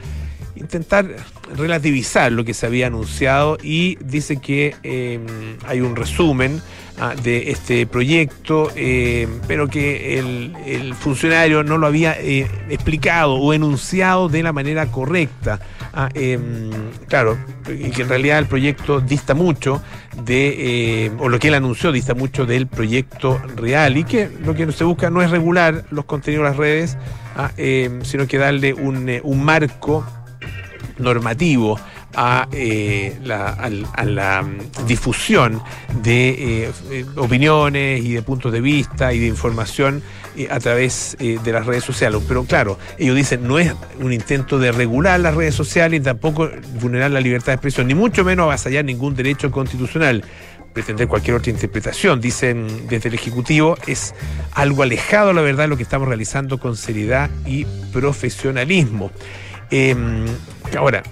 intentar 0.57 1.07
relativizar 1.55 2.33
lo 2.33 2.45
que 2.45 2.55
se 2.55 2.67
había 2.67 2.89
anunciado 2.89 3.59
y 3.63 3.97
dice 3.97 4.39
que 4.39 4.75
em, 4.83 5.25
hay 5.67 5.81
un 5.81 5.95
resumen 5.97 6.61
ah, 6.99 7.15
de 7.15 7.51
este 7.51 7.87
proyecto, 7.87 8.71
em, 8.75 9.41
pero 9.47 9.69
que 9.69 10.19
el, 10.19 10.95
funcionario 10.95 11.63
no 11.63 11.79
lo 11.79 11.87
había 11.87 12.19
eh, 12.19 12.49
explicado 12.69 13.35
o 13.35 13.53
enunciado 13.53 14.29
de 14.29 14.43
la 14.43 14.53
manera 14.53 14.87
correcta. 14.87 15.61
Ah, 15.93 16.09
em, 16.15 16.71
claro, 17.09 17.39
y 17.69 17.91
que 17.91 18.03
en 18.03 18.09
realidad 18.09 18.39
el 18.39 18.47
proyecto 18.47 19.01
dista 19.01 19.35
mucho 19.35 19.83
de, 20.25 21.13
o 21.19 21.29
lo 21.29 21.39
que 21.39 21.49
él 21.49 21.55
anunció 21.55 21.93
dista 21.93 22.15
mucho 22.15 22.47
del 22.47 22.67
proyecto 22.67 23.41
real 23.57 23.97
y 23.97 24.05
que 24.05 24.31
lo 24.45 24.55
que 24.55 24.71
se 24.73 24.85
busca 24.85 25.11
no 25.11 25.23
es 25.23 25.31
regular 25.31 25.85
los 25.91 26.05
contenidos 26.05 26.45
de 26.45 26.51
las 26.51 26.57
redes, 26.57 26.99
ah, 27.37 27.51
sino 28.03 28.27
que 28.27 28.39
darle 28.39 28.75
un, 28.75 29.09
eh, 29.09 29.21
un 29.23 29.45
marco 29.45 30.05
normativo 30.99 31.79
a, 32.15 32.49
eh, 32.53 33.17
la, 33.23 34.43
mm, 34.43 34.87
difusión 34.87 35.63
de 36.03 36.29
eh, 36.29 36.73
eh, 36.91 37.05
opiniones 37.17 38.03
y 38.05 38.15
de 38.15 38.23
puntos 38.23 38.53
de 38.53 38.61
vista 38.61 39.13
y 39.13 39.19
de 39.19 39.27
información 39.27 40.03
a 40.51 40.61
través 40.61 41.17
de 41.19 41.53
las 41.53 41.65
redes 41.65 41.83
sociales. 41.83 42.21
Pero 42.29 42.45
claro, 42.45 42.79
ellos 42.99 43.17
dicen 43.17 43.49
no 43.49 43.59
es 43.59 43.73
un 44.01 44.13
intento 44.13 44.59
de 44.59 44.71
regular 44.71 45.19
las 45.19 45.35
redes 45.35 45.55
sociales 45.55 46.03
tampoco 46.03 46.51
vulnerar 46.79 47.11
la 47.11 47.21
libertad 47.21 47.47
de 47.47 47.55
expresión, 47.55 47.87
ni 47.87 47.95
mucho 47.95 48.23
menos 48.23 48.45
avasallar 48.45 48.85
ningún 48.85 49.15
derecho 49.17 49.51
constitucional 49.51 50.23
pretender 50.77 51.09
cualquier 51.09 51.39
otra 51.39 51.51
interpretación. 51.51 52.21
Dicen 52.21 52.87
desde 52.87 53.09
el 53.09 53.15
Ejecutivo, 53.15 53.79
es 53.87 54.15
algo 54.53 54.83
alejado, 54.83 55.33
la 55.33 55.41
verdad, 55.41 55.71
lo 55.71 55.79
que 55.79 55.83
estamos 55.83 56.07
realizando 56.07 56.59
con 56.59 56.77
seriedad 56.77 57.31
y 57.47 57.65
profesionalismo. 57.95 59.11
Em, 59.71 60.27
ahora, 60.77 61.03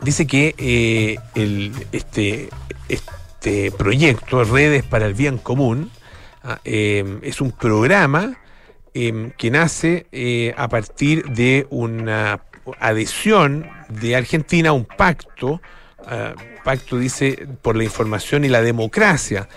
dice 0.00 0.26
que 0.26 0.54
eh, 0.58 1.16
el, 1.34 1.72
este, 1.92 2.48
este 2.88 3.70
proyecto, 3.72 4.44
Redes 4.44 4.84
para 4.84 5.06
el 5.06 5.14
Bien 5.14 5.38
Común, 5.38 5.90
ah, 6.42 6.60
em, 6.64 7.20
es 7.22 7.40
un 7.40 7.52
programa 7.52 8.38
em, 8.94 9.30
que 9.32 9.50
nace 9.50 10.06
eh, 10.12 10.54
a 10.56 10.68
partir 10.68 11.24
de 11.24 11.66
una 11.70 12.42
adhesión 12.80 13.66
de 13.88 14.16
Argentina 14.16 14.70
a 14.70 14.72
un 14.72 14.84
pacto, 14.84 15.60
ah, 16.08 16.34
pacto 16.64 16.98
dice 16.98 17.46
por 17.62 17.76
la 17.76 17.84
información 17.84 18.44
y 18.44 18.48
la 18.48 18.62
democracia, 18.62 19.48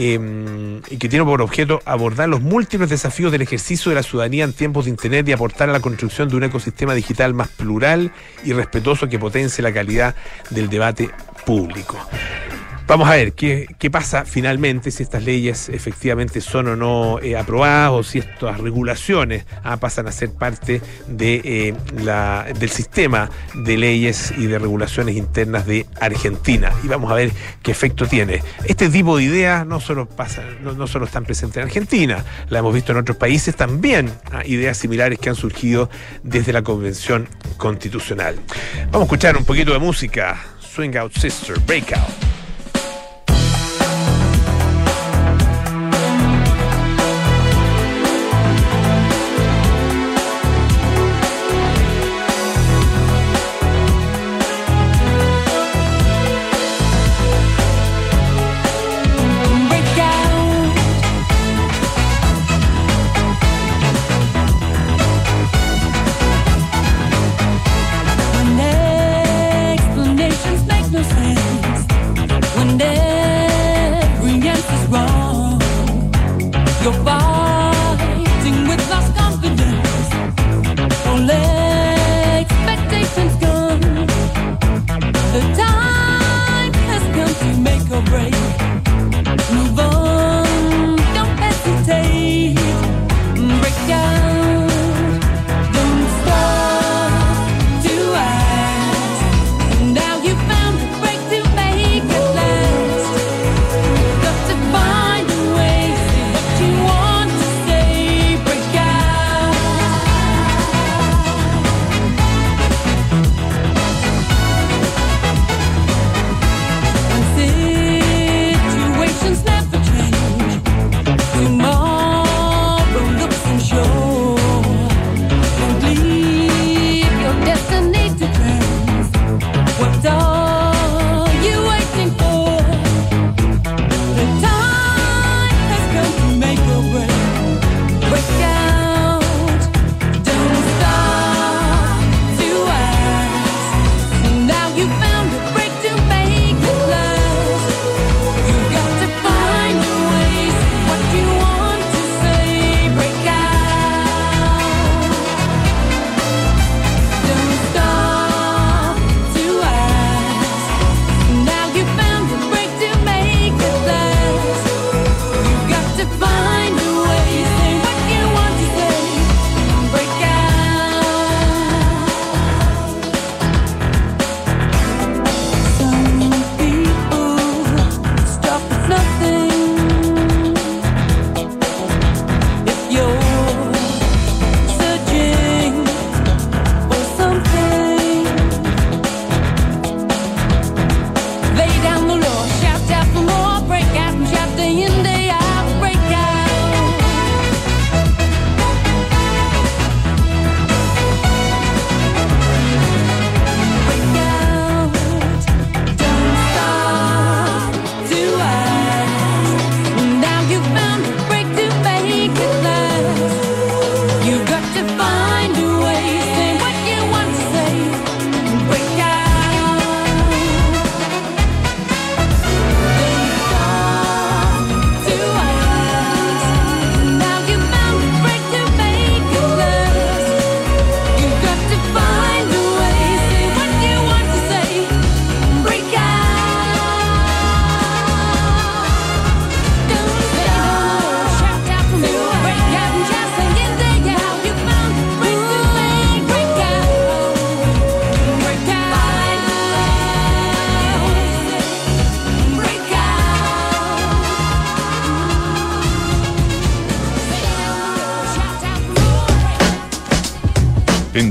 Em, 0.00 0.80
y 0.90 0.96
que 0.96 1.08
tiene 1.08 1.24
por 1.24 1.42
objeto 1.42 1.80
abordar 1.84 2.28
los 2.28 2.40
múltiples 2.40 2.88
desafíos 2.88 3.32
del 3.32 3.42
ejercicio 3.42 3.88
de 3.88 3.96
la 3.96 4.04
ciudadanía 4.04 4.44
en 4.44 4.52
tiempos 4.52 4.84
de 4.84 4.92
Internet 4.92 5.28
y 5.28 5.32
aportar 5.32 5.70
a 5.70 5.72
la 5.72 5.80
construcción 5.80 6.28
de 6.28 6.36
un 6.36 6.44
ecosistema 6.44 6.94
digital 6.94 7.34
más 7.34 7.48
plural 7.48 8.12
y 8.44 8.52
respetuoso 8.52 9.08
que 9.08 9.18
potencie 9.18 9.60
la 9.60 9.72
calidad 9.72 10.14
del 10.50 10.68
debate 10.68 11.10
público. 11.44 11.98
Vamos 12.88 13.06
a 13.10 13.16
ver 13.16 13.34
qué, 13.34 13.90
pasa 13.92 14.24
finalmente, 14.24 14.90
si 14.90 15.02
estas 15.02 15.22
leyes 15.22 15.68
efectivamente 15.68 16.40
son 16.40 16.68
o 16.68 16.74
no 16.74 17.18
eh, 17.20 17.36
aprobadas 17.36 17.90
o 17.90 18.02
si 18.02 18.18
estas 18.18 18.58
regulaciones 18.60 19.44
ah, 19.62 19.76
pasan 19.76 20.06
a 20.06 20.12
ser 20.12 20.32
parte 20.32 20.80
de, 21.06 21.42
eh, 21.44 21.74
la, 22.02 22.46
del 22.58 22.70
sistema 22.70 23.28
de 23.52 23.76
leyes 23.76 24.32
y 24.38 24.46
de 24.46 24.58
regulaciones 24.58 25.18
internas 25.18 25.66
de 25.66 25.84
Argentina. 26.00 26.72
Y 26.82 26.88
vamos 26.88 27.12
a 27.12 27.14
ver 27.14 27.30
qué 27.62 27.72
efecto 27.72 28.06
tiene. 28.06 28.42
Este 28.64 28.88
tipo 28.88 29.18
de 29.18 29.24
ideas 29.24 29.66
no 29.66 29.80
solo, 29.80 30.08
pasa, 30.08 30.42
no, 30.62 30.86
solo 30.86 31.04
están 31.04 31.26
presentes 31.26 31.58
en 31.58 31.64
Argentina, 31.64 32.24
la 32.48 32.60
hemos 32.60 32.72
visto 32.72 32.92
en 32.92 32.98
otros 32.98 33.18
países 33.18 33.54
también, 33.54 34.10
ah, 34.32 34.46
ideas 34.46 34.78
similares 34.78 35.18
que 35.18 35.28
han 35.28 35.36
surgido 35.36 35.90
desde 36.22 36.54
la 36.54 36.62
Convención 36.62 37.28
Constitucional. 37.58 38.36
Vamos 38.86 39.02
a 39.02 39.04
escuchar 39.04 39.36
un 39.36 39.44
poquito 39.44 39.74
de 39.74 39.78
música. 39.78 40.42
Swing 40.58 40.96
Out 40.96 41.12
Sister, 41.12 41.58
Breakout. 41.66 42.37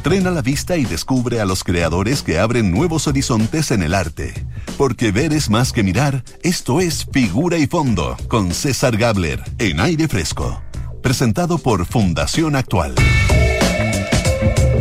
Entrena 0.08 0.32
la 0.32 0.42
vista 0.42 0.78
y 0.78 0.86
descubre 0.86 1.42
a 1.42 1.46
los 1.46 1.66
creadores 1.66 2.24
que 2.24 2.40
abren 2.40 2.72
nuevos 2.72 3.08
horizontes 3.08 3.72
en 3.72 3.84
el 3.84 3.94
arte. 3.94 4.34
Porque 4.78 5.12
ver 5.12 5.34
es 5.34 5.50
más 5.50 5.74
que 5.74 5.84
mirar, 5.84 6.24
esto 6.44 6.80
es 6.80 7.06
Figura 7.12 7.58
y 7.58 7.68
Fondo, 7.68 8.16
con 8.30 8.54
César 8.54 8.96
Gabler, 8.96 9.44
en 9.60 9.82
aire 9.82 10.08
fresco. 10.08 10.62
Presentado 11.04 11.58
por 11.58 11.86
Fundación 11.86 12.56
Actual. 12.56 12.96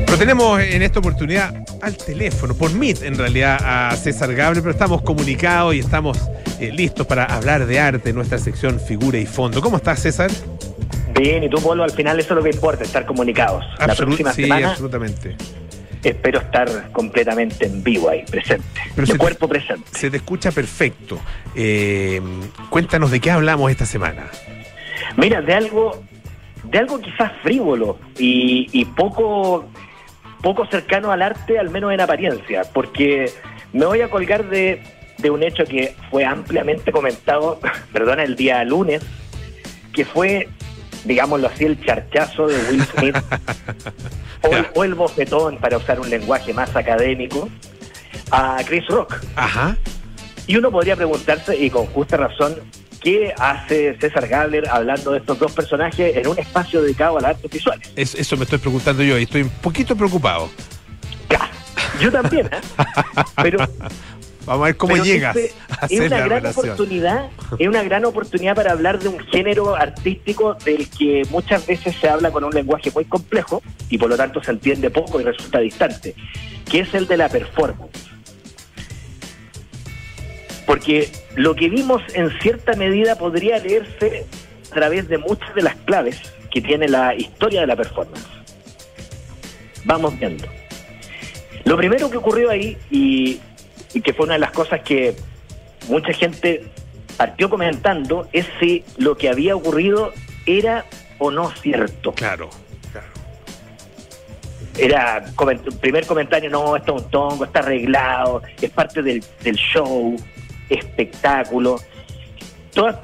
Lo 0.08 0.16
tenemos 0.16 0.60
en 0.60 0.82
esta 0.82 1.00
oportunidad 1.00 1.52
al 1.82 1.96
teléfono, 1.96 2.54
por 2.54 2.72
Meet 2.72 3.02
en 3.02 3.18
realidad, 3.18 3.58
a 3.60 3.96
César 3.96 4.32
Gabler, 4.32 4.62
pero 4.62 4.70
estamos 4.70 5.02
comunicados 5.02 5.74
y 5.74 5.80
estamos 5.80 6.18
eh, 6.60 6.70
listos 6.70 7.04
para 7.04 7.24
hablar 7.24 7.66
de 7.66 7.80
arte 7.80 8.10
en 8.10 8.14
nuestra 8.14 8.38
sección 8.38 8.78
Figura 8.78 9.18
y 9.18 9.26
Fondo. 9.26 9.60
¿Cómo 9.60 9.78
estás, 9.78 10.02
César? 10.02 10.30
Bien, 11.18 11.42
y 11.42 11.48
tú, 11.48 11.60
Polo, 11.62 11.82
al 11.82 11.90
final 11.92 12.18
eso 12.20 12.34
es 12.34 12.36
lo 12.36 12.42
que 12.42 12.50
importa, 12.50 12.84
estar 12.84 13.06
comunicados. 13.06 13.64
la 13.78 13.94
próxima 13.94 14.32
sí, 14.32 14.42
semana 14.42 14.70
absolutamente. 14.70 15.36
espero 16.02 16.40
estar 16.40 16.92
completamente 16.92 17.66
en 17.66 17.82
vivo 17.82 18.10
ahí, 18.10 18.24
presente. 18.30 18.64
de 18.94 19.18
cuerpo 19.18 19.48
presente. 19.48 19.88
Se 19.92 20.10
te 20.10 20.18
escucha 20.18 20.50
perfecto. 20.52 21.18
Eh, 21.54 22.20
cuéntanos 22.68 23.10
de 23.10 23.20
qué 23.20 23.30
hablamos 23.30 23.70
esta 23.70 23.86
semana. 23.86 24.24
Mira, 25.16 25.40
de 25.40 25.54
algo, 25.54 26.02
de 26.64 26.78
algo 26.78 27.00
quizás 27.00 27.32
frívolo 27.42 27.98
y, 28.18 28.84
poco, 28.96 29.66
poco 30.42 30.66
cercano 30.66 31.12
al 31.12 31.22
arte, 31.22 31.58
al 31.58 31.70
menos 31.70 31.92
en 31.92 32.00
apariencia, 32.00 32.62
porque 32.74 33.32
me 33.72 33.86
voy 33.86 34.02
a 34.02 34.10
colgar 34.10 34.48
de, 34.50 34.82
de 35.18 35.30
un 35.30 35.42
hecho 35.42 35.64
que 35.64 35.94
fue 36.10 36.24
ampliamente 36.24 36.92
comentado, 36.92 37.58
perdona, 37.92 38.22
el 38.22 38.36
día 38.36 38.62
lunes, 38.64 39.02
que 39.94 40.04
fue 40.04 40.48
digámoslo 41.06 41.48
así, 41.48 41.64
el 41.64 41.84
charchazo 41.84 42.46
de 42.48 42.56
Will 42.70 42.84
Smith 42.84 43.16
o, 44.74 44.84
el, 44.84 44.94
bofetón, 44.94 45.58
para 45.58 45.76
usar 45.76 46.00
un 46.00 46.10
lenguaje 46.10 46.52
más 46.52 46.74
académico, 46.74 47.48
a 48.30 48.58
Chris 48.66 48.86
Rock. 48.88 49.14
Ajá. 49.36 49.76
Y 50.46 50.56
uno 50.56 50.70
podría 50.70 50.96
preguntarse, 50.96 51.56
y 51.56 51.70
con 51.70 51.86
justa 51.86 52.16
razón, 52.16 52.56
¿qué 53.00 53.32
hace 53.38 53.96
César 53.98 54.28
Gabler 54.28 54.68
hablando 54.68 55.12
de 55.12 55.18
estos 55.18 55.38
dos 55.38 55.52
personajes 55.52 56.16
en 56.16 56.26
un 56.26 56.38
espacio 56.38 56.82
dedicado 56.82 57.18
a 57.18 57.20
las 57.20 57.30
artes 57.36 57.50
visuales? 57.50 57.90
eso 57.96 58.36
me 58.36 58.44
estoy 58.44 58.58
preguntando 58.58 59.02
yo 59.02 59.18
y 59.18 59.24
estoy 59.24 59.42
un 59.42 59.50
poquito 59.50 59.96
preocupado. 59.96 60.50
Yo 62.00 62.12
también, 62.12 62.46
¿eh? 62.46 62.60
Pero 63.42 63.66
Vamos 64.46 64.62
a 64.62 64.66
ver 64.66 64.76
cómo 64.76 64.96
llegas. 64.96 65.36
es 65.36 66.00
una 66.00 66.20
gran 66.20 66.46
oportunidad, 66.46 67.30
es 67.58 67.66
una 67.66 67.82
gran 67.82 68.04
oportunidad 68.04 68.54
para 68.54 68.72
hablar 68.72 69.00
de 69.00 69.08
un 69.08 69.18
género 69.18 69.74
artístico 69.74 70.54
del 70.64 70.88
que 70.88 71.24
muchas 71.30 71.66
veces 71.66 71.96
se 72.00 72.08
habla 72.08 72.30
con 72.30 72.44
un 72.44 72.54
lenguaje 72.54 72.92
muy 72.92 73.04
complejo 73.06 73.60
y 73.90 73.98
por 73.98 74.08
lo 74.08 74.16
tanto 74.16 74.40
se 74.42 74.52
entiende 74.52 74.88
poco 74.90 75.20
y 75.20 75.24
resulta 75.24 75.58
distante, 75.58 76.14
que 76.70 76.80
es 76.80 76.94
el 76.94 77.08
de 77.08 77.16
la 77.16 77.28
performance. 77.28 78.08
Porque 80.64 81.10
lo 81.34 81.56
que 81.56 81.68
vimos 81.68 82.02
en 82.14 82.30
cierta 82.40 82.74
medida 82.74 83.16
podría 83.16 83.58
leerse 83.58 84.26
a 84.70 84.74
través 84.74 85.08
de 85.08 85.18
muchas 85.18 85.52
de 85.56 85.62
las 85.62 85.74
claves 85.74 86.20
que 86.52 86.60
tiene 86.60 86.88
la 86.88 87.14
historia 87.16 87.62
de 87.62 87.66
la 87.66 87.76
performance. 87.76 88.26
Vamos 89.84 90.16
viendo. 90.18 90.46
Lo 91.64 91.76
primero 91.76 92.08
que 92.10 92.16
ocurrió 92.16 92.50
ahí, 92.50 92.76
y 92.90 93.40
y 93.96 94.02
que 94.02 94.12
fue 94.12 94.26
una 94.26 94.34
de 94.34 94.40
las 94.40 94.50
cosas 94.50 94.82
que 94.82 95.16
mucha 95.88 96.12
gente 96.12 96.66
partió 97.16 97.48
comentando, 97.48 98.28
es 98.30 98.46
si 98.60 98.84
lo 98.98 99.16
que 99.16 99.30
había 99.30 99.56
ocurrido 99.56 100.12
era 100.44 100.84
o 101.16 101.30
no 101.30 101.50
cierto. 101.50 102.12
Claro, 102.12 102.50
claro. 102.92 103.06
Era 104.76 105.24
primer 105.80 106.04
comentario, 106.06 106.50
no, 106.50 106.76
esto 106.76 106.94
es 106.94 107.04
un 107.04 107.10
tongo, 107.10 107.44
está 107.46 107.60
arreglado, 107.60 108.42
es 108.60 108.70
parte 108.70 109.02
del, 109.02 109.24
del 109.42 109.56
show, 109.56 110.14
espectáculo. 110.68 111.80
Todas 112.74 112.96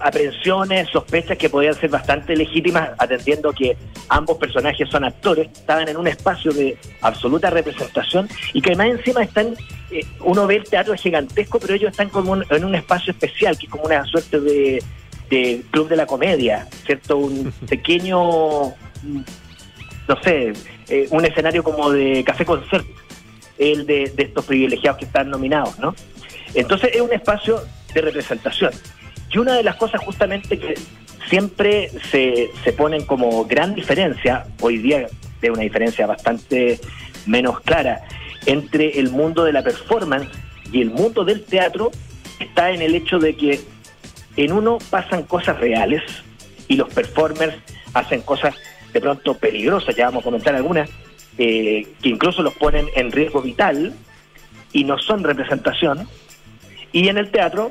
aprehensiones, 0.00 0.88
sospechas 0.88 1.36
que 1.36 1.48
podían 1.48 1.74
ser 1.74 1.90
bastante 1.90 2.34
legítimas, 2.34 2.90
atendiendo 2.98 3.52
que 3.52 3.76
ambos 4.08 4.38
personajes 4.38 4.88
son 4.88 5.04
actores, 5.04 5.48
estaban 5.52 5.88
en 5.88 5.96
un 5.96 6.06
espacio 6.06 6.52
de 6.52 6.76
absoluta 7.02 7.50
representación 7.50 8.28
y 8.54 8.62
que 8.62 8.70
además 8.70 8.98
encima 8.98 9.22
están, 9.22 9.54
eh, 9.90 10.00
uno 10.20 10.46
ve 10.46 10.56
el 10.56 10.64
teatro 10.64 10.94
gigantesco, 10.94 11.60
pero 11.60 11.74
ellos 11.74 11.90
están 11.90 12.08
como 12.08 12.36
en 12.36 12.64
un 12.64 12.74
espacio 12.74 13.12
especial, 13.12 13.58
que 13.58 13.66
es 13.66 13.72
como 13.72 13.84
una 13.84 14.04
suerte 14.04 14.40
de, 14.40 14.82
club 15.70 15.88
de 15.88 15.96
la 15.96 16.06
comedia, 16.06 16.66
¿cierto? 16.86 17.18
Un 17.18 17.52
pequeño, 17.68 18.20
no 18.20 20.22
sé, 20.24 20.52
eh, 20.88 21.06
un 21.10 21.24
escenario 21.24 21.62
como 21.62 21.90
de 21.90 22.24
café 22.24 22.44
concert, 22.44 22.86
el 23.58 23.86
de, 23.86 24.10
de 24.16 24.22
estos 24.24 24.44
privilegiados 24.46 24.98
que 24.98 25.04
están 25.04 25.30
nominados, 25.30 25.78
¿no? 25.78 25.94
Entonces 26.54 26.90
es 26.94 27.00
un 27.00 27.12
espacio 27.12 27.62
de 27.94 28.00
representación. 28.00 28.72
Y 29.30 29.38
una 29.38 29.54
de 29.54 29.62
las 29.62 29.76
cosas 29.76 30.00
justamente 30.02 30.58
que 30.58 30.74
siempre 31.28 31.90
se, 32.10 32.50
se 32.64 32.72
ponen 32.72 33.04
como 33.04 33.44
gran 33.44 33.74
diferencia, 33.74 34.46
hoy 34.60 34.78
día 34.78 35.06
de 35.40 35.50
una 35.50 35.62
diferencia 35.62 36.06
bastante 36.06 36.80
menos 37.26 37.60
clara, 37.60 38.02
entre 38.46 38.98
el 38.98 39.10
mundo 39.10 39.44
de 39.44 39.52
la 39.52 39.62
performance 39.62 40.28
y 40.72 40.80
el 40.80 40.90
mundo 40.90 41.24
del 41.24 41.44
teatro, 41.44 41.90
está 42.38 42.70
en 42.70 42.82
el 42.82 42.94
hecho 42.94 43.18
de 43.18 43.36
que 43.36 43.60
en 44.36 44.52
uno 44.52 44.78
pasan 44.90 45.24
cosas 45.24 45.58
reales 45.60 46.02
y 46.68 46.76
los 46.76 46.88
performers 46.88 47.56
hacen 47.94 48.22
cosas 48.22 48.54
de 48.92 49.00
pronto 49.00 49.34
peligrosas, 49.34 49.94
ya 49.94 50.06
vamos 50.06 50.22
a 50.22 50.24
comentar 50.24 50.54
algunas, 50.54 50.88
eh, 51.38 51.86
que 52.02 52.08
incluso 52.08 52.42
los 52.42 52.54
ponen 52.54 52.86
en 52.96 53.12
riesgo 53.12 53.42
vital 53.42 53.94
y 54.72 54.84
no 54.84 54.98
son 54.98 55.22
representación. 55.24 56.08
Y 56.92 57.08
en 57.08 57.18
el 57.18 57.30
teatro 57.30 57.70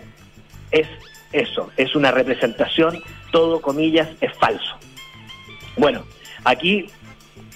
es 0.72 0.88
eso, 1.32 1.70
es 1.78 1.96
una 1.96 2.12
representación, 2.12 3.02
todo 3.32 3.62
comillas, 3.62 4.10
es 4.22 4.36
falso. 4.38 4.78
Bueno, 5.78 6.04
aquí 6.44 6.88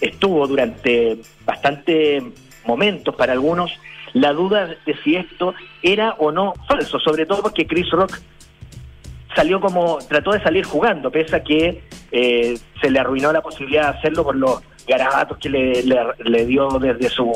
estuvo 0.01 0.47
durante 0.47 1.17
bastante 1.45 2.21
momentos 2.65 3.15
para 3.15 3.33
algunos 3.33 3.71
la 4.13 4.31
duda 4.31 4.67
de 4.67 4.95
si 5.03 5.15
esto 5.15 5.55
era 5.81 6.12
o 6.19 6.31
no 6.31 6.53
falso, 6.67 6.99
sobre 6.99 7.25
todo 7.25 7.41
porque 7.41 7.65
Chris 7.65 7.89
Rock 7.89 8.19
salió 9.36 9.59
como, 9.59 9.97
trató 10.07 10.31
de 10.31 10.43
salir 10.43 10.65
jugando, 10.65 11.12
pese 11.12 11.36
a 11.36 11.43
que 11.43 11.83
eh, 12.12 12.57
se 12.79 12.91
le 12.91 12.99
arruinó 12.99 13.33
la 13.33 13.41
posibilidad 13.41 13.91
de 13.91 13.97
hacerlo 13.97 14.23
por 14.23 14.36
los 14.36 14.62
garabatos 14.88 15.38
que 15.39 15.49
le, 15.49 15.83
le, 15.83 16.45
dio 16.45 16.67
desde 16.79 17.09
su 17.09 17.31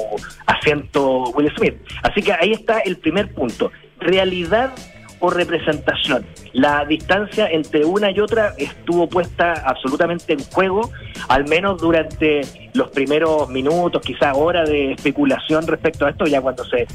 asiento 0.45 1.29
Will 1.31 1.51
Smith. 1.57 1.75
Así 2.03 2.21
que 2.21 2.33
ahí 2.33 2.51
está 2.51 2.79
el 2.79 2.97
primer 2.97 3.33
punto. 3.33 3.71
Realidad 3.99 4.73
o 5.19 5.29
representación. 5.29 6.25
La 6.53 6.85
distancia 6.85 7.47
entre 7.47 7.85
una 7.85 8.11
y 8.11 8.19
otra 8.19 8.53
estuvo 8.57 9.07
puesta 9.07 9.53
absolutamente 9.65 10.33
en 10.33 10.43
juego, 10.43 10.91
al 11.27 11.47
menos 11.47 11.81
durante 11.81 12.41
los 12.73 12.89
primeros 12.89 13.49
minutos, 13.49 14.01
quizás 14.01 14.35
horas 14.35 14.69
de 14.69 14.93
especulación 14.93 15.65
respecto 15.67 16.05
a 16.05 16.11
esto, 16.11 16.25
ya 16.25 16.41
cuando 16.41 16.63
se, 16.65 16.87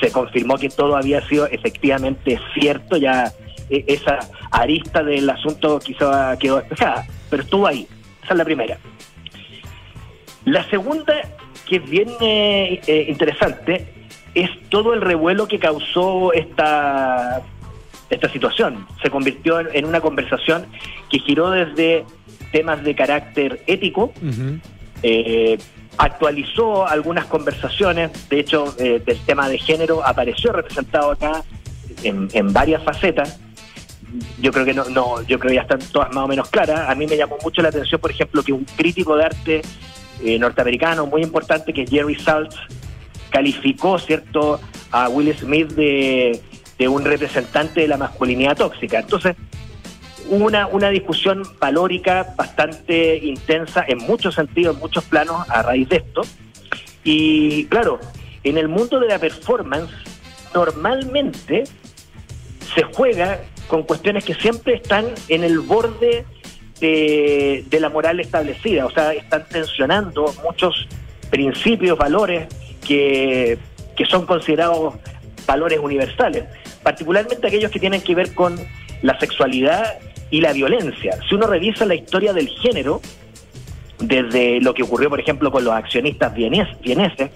se 0.00 0.12
confirmó 0.12 0.56
que 0.56 0.68
todo 0.68 0.96
había 0.96 1.26
sido 1.28 1.46
efectivamente 1.46 2.40
cierto, 2.54 2.96
ya 2.96 3.32
e, 3.68 3.84
esa 3.86 4.18
arista 4.50 5.02
del 5.02 5.28
asunto 5.30 5.78
quizá 5.78 6.36
quedó 6.38 6.56
despejada, 6.56 7.06
pero 7.28 7.42
estuvo 7.42 7.66
ahí. 7.66 7.86
Esa 8.22 8.34
es 8.34 8.38
la 8.38 8.44
primera. 8.44 8.78
La 10.44 10.68
segunda, 10.70 11.14
que 11.68 11.76
es 11.76 11.88
bien 11.88 12.08
eh, 12.20 12.80
eh, 12.86 13.06
interesante, 13.08 13.86
es 14.34 14.50
todo 14.68 14.94
el 14.94 15.00
revuelo 15.00 15.46
que 15.46 15.58
causó 15.58 16.32
esta 16.32 17.42
esta 18.10 18.28
situación. 18.28 18.86
Se 19.02 19.10
convirtió 19.10 19.60
en, 19.60 19.84
una 19.84 20.00
conversación 20.00 20.66
que 21.10 21.18
giró 21.20 21.50
desde 21.50 22.04
temas 22.52 22.82
de 22.82 22.94
carácter 22.94 23.62
ético, 23.66 24.12
eh, 25.02 25.58
actualizó 25.96 26.86
algunas 26.86 27.26
conversaciones, 27.26 28.28
de 28.28 28.40
hecho, 28.40 28.74
eh, 28.78 29.02
del 29.04 29.18
tema 29.20 29.48
de 29.48 29.58
género 29.58 30.04
apareció 30.04 30.52
representado 30.52 31.12
acá 31.12 31.44
en, 32.02 32.52
varias 32.52 32.82
facetas. 32.82 33.38
Yo 34.40 34.50
creo 34.50 34.64
que 34.64 34.74
no, 34.74 34.84
no, 34.86 35.22
yo 35.22 35.38
creo 35.38 35.50
que 35.50 35.56
ya 35.56 35.62
están 35.62 35.78
todas 35.92 36.12
más 36.12 36.24
o 36.24 36.28
menos 36.28 36.48
claras. 36.48 36.88
A 36.88 36.94
mí 36.94 37.06
me 37.06 37.16
llamó 37.16 37.36
mucho 37.42 37.62
la 37.62 37.68
atención, 37.68 38.00
por 38.00 38.10
ejemplo, 38.10 38.42
que 38.42 38.52
un 38.52 38.64
crítico 38.64 39.16
de 39.16 39.24
arte 39.24 39.62
eh, 40.22 40.38
norteamericano 40.38 41.06
muy 41.06 41.22
importante, 41.22 41.72
que 41.72 41.82
es 41.82 41.90
Jerry 41.90 42.16
Saltz, 42.16 42.56
calificó, 43.30 43.98
¿cierto?, 43.98 44.60
a 44.90 45.08
Will 45.08 45.32
Smith 45.36 45.68
de 45.68 46.40
de 46.80 46.88
un 46.88 47.04
representante 47.04 47.82
de 47.82 47.88
la 47.88 47.98
masculinidad 47.98 48.56
tóxica. 48.56 49.00
Entonces, 49.00 49.36
una, 50.30 50.66
una 50.66 50.88
discusión 50.88 51.42
valórica 51.60 52.34
bastante 52.38 53.18
intensa 53.18 53.84
en 53.86 53.98
muchos 53.98 54.34
sentidos, 54.34 54.76
en 54.76 54.80
muchos 54.80 55.04
planos 55.04 55.46
a 55.50 55.60
raíz 55.60 55.90
de 55.90 55.96
esto. 55.96 56.22
Y 57.04 57.66
claro, 57.66 58.00
en 58.44 58.56
el 58.56 58.68
mundo 58.68 58.98
de 58.98 59.08
la 59.08 59.18
performance, 59.18 59.92
normalmente 60.54 61.64
se 62.74 62.82
juega 62.82 63.42
con 63.68 63.82
cuestiones 63.82 64.24
que 64.24 64.34
siempre 64.34 64.76
están 64.76 65.04
en 65.28 65.44
el 65.44 65.58
borde 65.60 66.24
de, 66.80 67.62
de 67.68 67.80
la 67.80 67.90
moral 67.90 68.20
establecida, 68.20 68.86
o 68.86 68.90
sea, 68.90 69.12
están 69.12 69.44
tensionando 69.50 70.32
muchos 70.42 70.88
principios, 71.28 71.98
valores 71.98 72.48
que, 72.86 73.58
que 73.94 74.06
son 74.06 74.24
considerados 74.24 74.94
valores 75.46 75.78
universales, 75.78 76.44
particularmente 76.82 77.46
aquellos 77.46 77.70
que 77.70 77.80
tienen 77.80 78.00
que 78.00 78.14
ver 78.14 78.34
con 78.34 78.56
la 79.02 79.18
sexualidad 79.18 79.98
y 80.30 80.40
la 80.40 80.52
violencia. 80.52 81.18
Si 81.28 81.34
uno 81.34 81.46
revisa 81.46 81.84
la 81.84 81.94
historia 81.94 82.32
del 82.32 82.48
género, 82.48 83.00
desde 83.98 84.60
lo 84.60 84.74
que 84.74 84.82
ocurrió, 84.82 85.10
por 85.10 85.20
ejemplo, 85.20 85.50
con 85.50 85.64
los 85.64 85.74
accionistas 85.74 86.32
vieneses, 86.34 87.30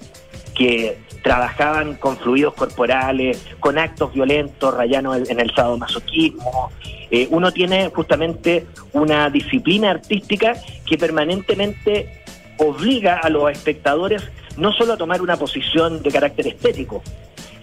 que 0.54 0.98
trabajaban 1.22 1.94
con 1.94 2.16
fluidos 2.16 2.54
corporales, 2.54 3.44
con 3.58 3.78
actos 3.78 4.12
violentos, 4.12 4.74
rayando 4.74 5.14
en 5.14 5.40
el 5.40 5.50
sadomasoquismo. 5.54 6.70
Eh, 7.10 7.28
uno 7.30 7.52
tiene 7.52 7.88
justamente 7.88 8.66
una 8.92 9.30
disciplina 9.30 9.90
artística 9.90 10.54
que 10.86 10.96
permanentemente 10.96 12.22
obliga 12.58 13.18
a 13.18 13.30
los 13.30 13.50
espectadores 13.50 14.22
no 14.56 14.72
solo 14.72 14.92
a 14.92 14.96
tomar 14.96 15.20
una 15.20 15.36
posición 15.36 16.02
de 16.02 16.10
carácter 16.10 16.46
estético, 16.46 17.02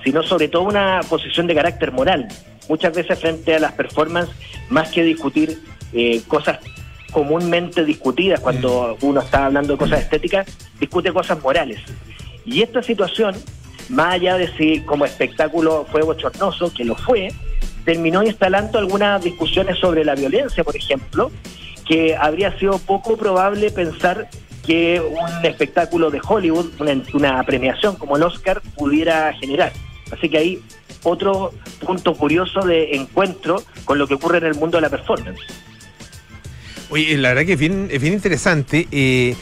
sino 0.04 0.24
sobre 0.24 0.48
todo 0.48 0.64
una 0.64 1.02
posición 1.10 1.48
de 1.48 1.56
carácter 1.56 1.92
moral. 1.92 2.28
Muchas 2.70 2.94
veces 2.94 3.20
frente 3.20 3.56
a 3.56 3.60
las 3.60 3.74
performances, 3.74 4.36
más 4.70 4.90
que 4.90 5.04
discutir 5.04 5.62
eh, 5.94 6.22
cosas 6.28 6.60
comúnmente 7.12 7.84
discutidas 7.84 8.40
cuando 8.40 8.98
mm. 9.00 9.06
uno 9.06 9.22
está 9.22 9.46
hablando 9.46 9.74
de 9.74 9.80
cosas 9.80 10.00
estéticas, 10.02 10.48
discute 10.80 11.12
cosas 11.12 11.42
morales. 11.42 11.80
Y 12.46 12.62
esta 12.62 12.82
situación, 12.82 13.36
más 13.90 14.14
allá 14.14 14.38
de 14.38 14.48
si 14.58 14.80
como 14.82 15.06
espectáculo 15.06 15.86
fue 15.92 16.02
bochornoso, 16.02 16.74
que 16.74 16.86
lo 16.86 16.96
fue, 16.96 17.30
terminó 17.86 18.24
instalando 18.24 18.80
algunas 18.80 19.24
discusiones 19.24 19.78
sobre 19.78 20.06
la 20.06 20.16
violencia, 20.16 20.64
por 20.64 20.76
ejemplo, 20.76 21.32
que 21.86 22.16
habría 22.16 22.58
sido 22.58 22.80
poco 22.80 23.18
probable 23.18 23.72
pensar 23.72 24.30
que 24.66 25.02
un 25.02 25.46
espectáculo 25.46 26.12
de 26.12 26.22
Hollywood, 26.26 26.68
una, 26.80 27.02
una 27.14 27.44
premiación 27.44 27.96
como 27.96 28.18
el 28.18 28.24
Oscar, 28.24 28.62
pudiera 28.78 29.34
generar. 29.34 29.74
Así 30.12 30.30
que 30.30 30.38
ahí 30.38 30.64
otro 31.04 31.54
punto 31.86 32.14
curioso 32.16 32.62
de 32.62 32.96
encuentro 32.96 33.64
con 33.86 33.98
lo 33.98 34.08
que 34.08 34.16
ocurre 34.16 34.40
en 34.40 34.46
el 34.46 34.56
mundo 34.56 34.78
de 34.78 34.82
la 34.82 34.90
performance. 34.90 35.40
Oye, 36.90 37.18
la 37.18 37.30
verdad 37.30 37.46
que 37.46 37.54
es 37.54 37.60
bien, 37.60 37.88
es 37.90 38.02
bien 38.02 38.14
interesante. 38.14 38.88
Eh, 38.92 39.36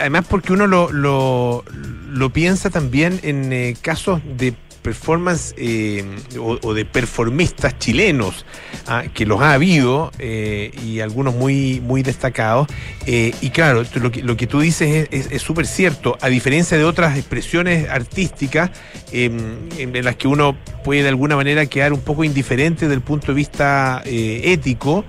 además 0.00 0.24
porque 0.28 0.52
uno 0.54 0.66
lo 0.66 2.30
piensa 2.32 2.70
también 2.70 3.20
en 3.22 3.52
eh, 3.52 3.76
casos 3.80 4.20
de 4.36 4.54
performance 4.84 5.54
eh, 5.56 6.04
o, 6.38 6.74
de 6.74 6.84
performistas 6.84 7.78
chilenos, 7.78 8.44
ah, 8.86 9.04
que 9.14 9.24
los 9.24 9.40
ha 9.40 9.54
habido 9.54 10.12
eh, 10.18 10.70
y 10.84 11.00
algunos 11.00 11.34
muy, 11.34 11.80
muy 11.80 12.02
destacados. 12.02 12.68
Eh, 13.06 13.34
y 13.40 13.48
claro, 13.48 13.82
lo 13.94 14.12
que, 14.12 14.22
lo 14.22 14.36
que 14.36 14.46
tú 14.46 14.60
dices 14.60 15.08
es 15.10 15.42
súper 15.42 15.66
cierto. 15.66 16.18
A 16.20 16.28
diferencia 16.28 16.76
de 16.76 16.84
otras 16.84 17.16
expresiones 17.16 17.88
artísticas 17.88 18.70
em, 19.10 19.56
en 19.78 20.04
las 20.04 20.16
que 20.16 20.28
uno 20.28 20.54
puede 20.84 21.02
de 21.02 21.08
alguna 21.08 21.34
manera 21.34 21.64
quedar 21.64 21.94
un 21.94 22.00
poco 22.00 22.22
indiferente 22.22 22.84
desde 22.84 22.94
el 22.94 23.00
punto 23.00 23.28
de 23.28 23.34
vista 23.34 24.02
ético, 24.04 25.06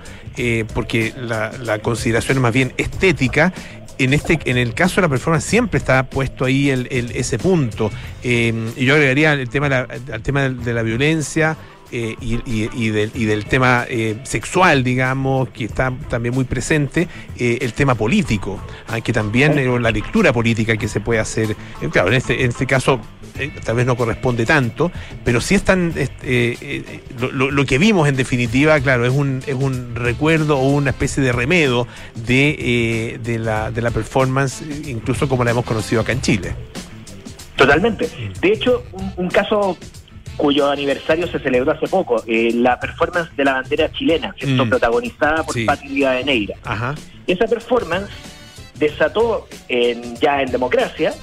porque 0.72 1.12
la, 1.18 1.52
la 1.62 1.80
consideración 1.80 2.38
es 2.38 2.42
más 2.42 2.52
bien 2.52 2.72
estética, 2.78 3.52
en 3.98 4.12
este 4.12 4.38
en 4.44 4.56
el 4.56 4.74
caso 4.74 4.96
de 4.96 5.02
la 5.02 5.08
performance 5.08 5.44
siempre 5.44 5.78
está 5.78 6.02
puesto 6.04 6.44
ahí 6.44 6.70
el, 6.70 6.86
ese 6.90 7.38
punto. 7.38 7.90
Eh, 8.22 8.52
y 8.76 8.84
yo 8.84 8.94
agregaría 8.94 9.32
el 9.34 9.48
tema, 9.48 9.86
el 10.12 10.22
tema 10.22 10.48
de 10.48 10.74
la 10.74 10.82
violencia, 10.82 11.56
eh, 11.92 12.16
y, 12.20 12.90
del, 12.90 13.44
tema 13.46 13.84
eh, 13.88 14.18
sexual, 14.24 14.82
digamos, 14.82 15.48
que 15.50 15.66
está 15.66 15.92
también 16.08 16.34
muy 16.34 16.44
presente, 16.44 17.08
eh, 17.38 17.58
el 17.60 17.72
tema 17.74 17.94
político, 17.94 18.60
ah, 18.88 19.00
que 19.00 19.12
también 19.12 19.82
la 19.82 19.90
lectura 19.90 20.32
política 20.32 20.76
que 20.76 20.88
se 20.88 21.00
puede 21.00 21.20
hacer, 21.20 21.56
claro, 21.92 22.08
en 22.08 22.14
este, 22.14 22.42
en 22.42 22.50
este 22.50 22.66
caso 22.66 23.00
tal 23.64 23.76
vez 23.76 23.84
no 23.84 23.96
corresponde 23.96 24.46
tanto, 24.46 24.90
pero 25.22 25.42
sí 25.42 25.54
están, 25.54 25.92
lo, 27.20 27.50
lo, 27.50 27.64
que 27.66 27.76
vimos 27.76 28.08
en 28.08 28.16
definitiva, 28.16 28.80
claro, 28.80 29.04
es 29.04 29.12
un, 29.12 29.42
es 29.46 29.54
un 29.54 29.94
recuerdo 29.94 30.58
o 30.58 30.70
una 30.70 30.90
especie 30.90 31.22
de 31.22 31.32
remedo 31.32 31.86
de, 32.14 33.20
de, 33.22 33.38
la, 33.38 33.70
de 33.70 33.82
la 33.82 33.90
performance, 33.90 34.62
incluso 34.86 35.28
como 35.28 35.44
la 35.44 35.50
hemos 35.50 35.66
conocido 35.66 36.00
acá 36.00 36.12
en 36.12 36.22
Chile. 36.22 36.54
Totalmente. 37.56 38.08
De 38.40 38.52
hecho, 38.52 38.84
un 39.16 39.28
caso 39.28 39.76
cuyo 40.36 40.70
aniversario 40.70 41.26
se 41.28 41.38
celebró 41.38 41.72
hace 41.72 41.88
poco, 41.88 42.22
eh, 42.26 42.50
la 42.54 42.78
performance 42.78 43.34
de 43.36 43.44
la 43.44 43.54
bandera 43.54 43.90
chilena, 43.90 44.34
mm. 44.40 44.68
protagonizada 44.68 45.42
por 45.42 45.54
sí. 45.54 45.66
de 45.66 46.24
Neira. 46.24 46.56
Esa 47.26 47.46
performance 47.46 48.10
desató 48.78 49.48
ya 50.20 50.42
en 50.42 50.52
democracia 50.52 51.14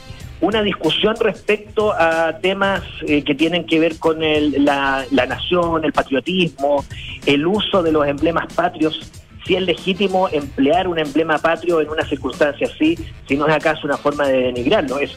una 0.44 0.62
discusión 0.62 1.16
respecto 1.22 1.94
a 1.94 2.38
temas 2.40 2.82
eh, 3.08 3.24
que 3.24 3.34
tienen 3.34 3.66
que 3.66 3.80
ver 3.80 3.98
con 3.98 4.20
la, 4.20 5.06
nación, 5.26 5.86
el 5.86 5.94
patriotismo, 5.94 6.84
el 7.26 7.48
uso 7.48 7.82
de 7.82 7.94
los 7.94 8.06
emblemas 8.06 8.52
patrios 8.54 9.10
si 9.46 9.56
es 9.56 9.62
legítimo 9.62 10.30
emplear 10.30 10.88
un 10.88 11.00
emblema 11.00 11.38
patrio 11.38 11.82
en 11.82 11.90
una 11.90 12.06
circunstancia 12.06 12.68
así, 12.68 12.98
si 13.28 13.36
no 13.36 13.46
es 13.48 13.54
acaso 13.54 13.86
una 13.86 13.98
forma 13.98 14.26
de 14.26 14.44
denigrarlo. 14.44 15.00
Es 15.00 15.12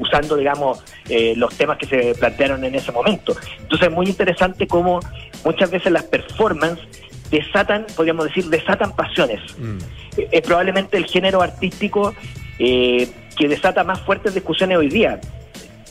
usando, 0.00 0.36
digamos, 0.36 0.82
eh, 1.08 1.34
los 1.36 1.54
temas 1.54 1.78
que 1.78 1.86
se 1.86 2.14
plantearon 2.14 2.64
en 2.64 2.74
ese 2.74 2.90
momento. 2.90 3.36
Entonces 3.60 3.88
es 3.88 3.94
muy 3.94 4.06
interesante 4.06 4.66
cómo 4.66 5.00
muchas 5.44 5.70
veces 5.70 5.92
las 5.92 6.04
performances 6.04 6.84
desatan, 7.30 7.86
podríamos 7.94 8.24
decir, 8.24 8.46
desatan 8.46 8.96
pasiones. 8.96 9.40
Mm. 9.58 9.78
Eh, 10.16 10.28
es 10.32 10.40
probablemente 10.40 10.96
el 10.96 11.04
género 11.04 11.42
artístico 11.42 12.14
eh, 12.58 13.08
que 13.36 13.46
desata 13.46 13.84
más 13.84 14.00
fuertes 14.00 14.34
discusiones 14.34 14.78
hoy 14.78 14.88
día. 14.88 15.20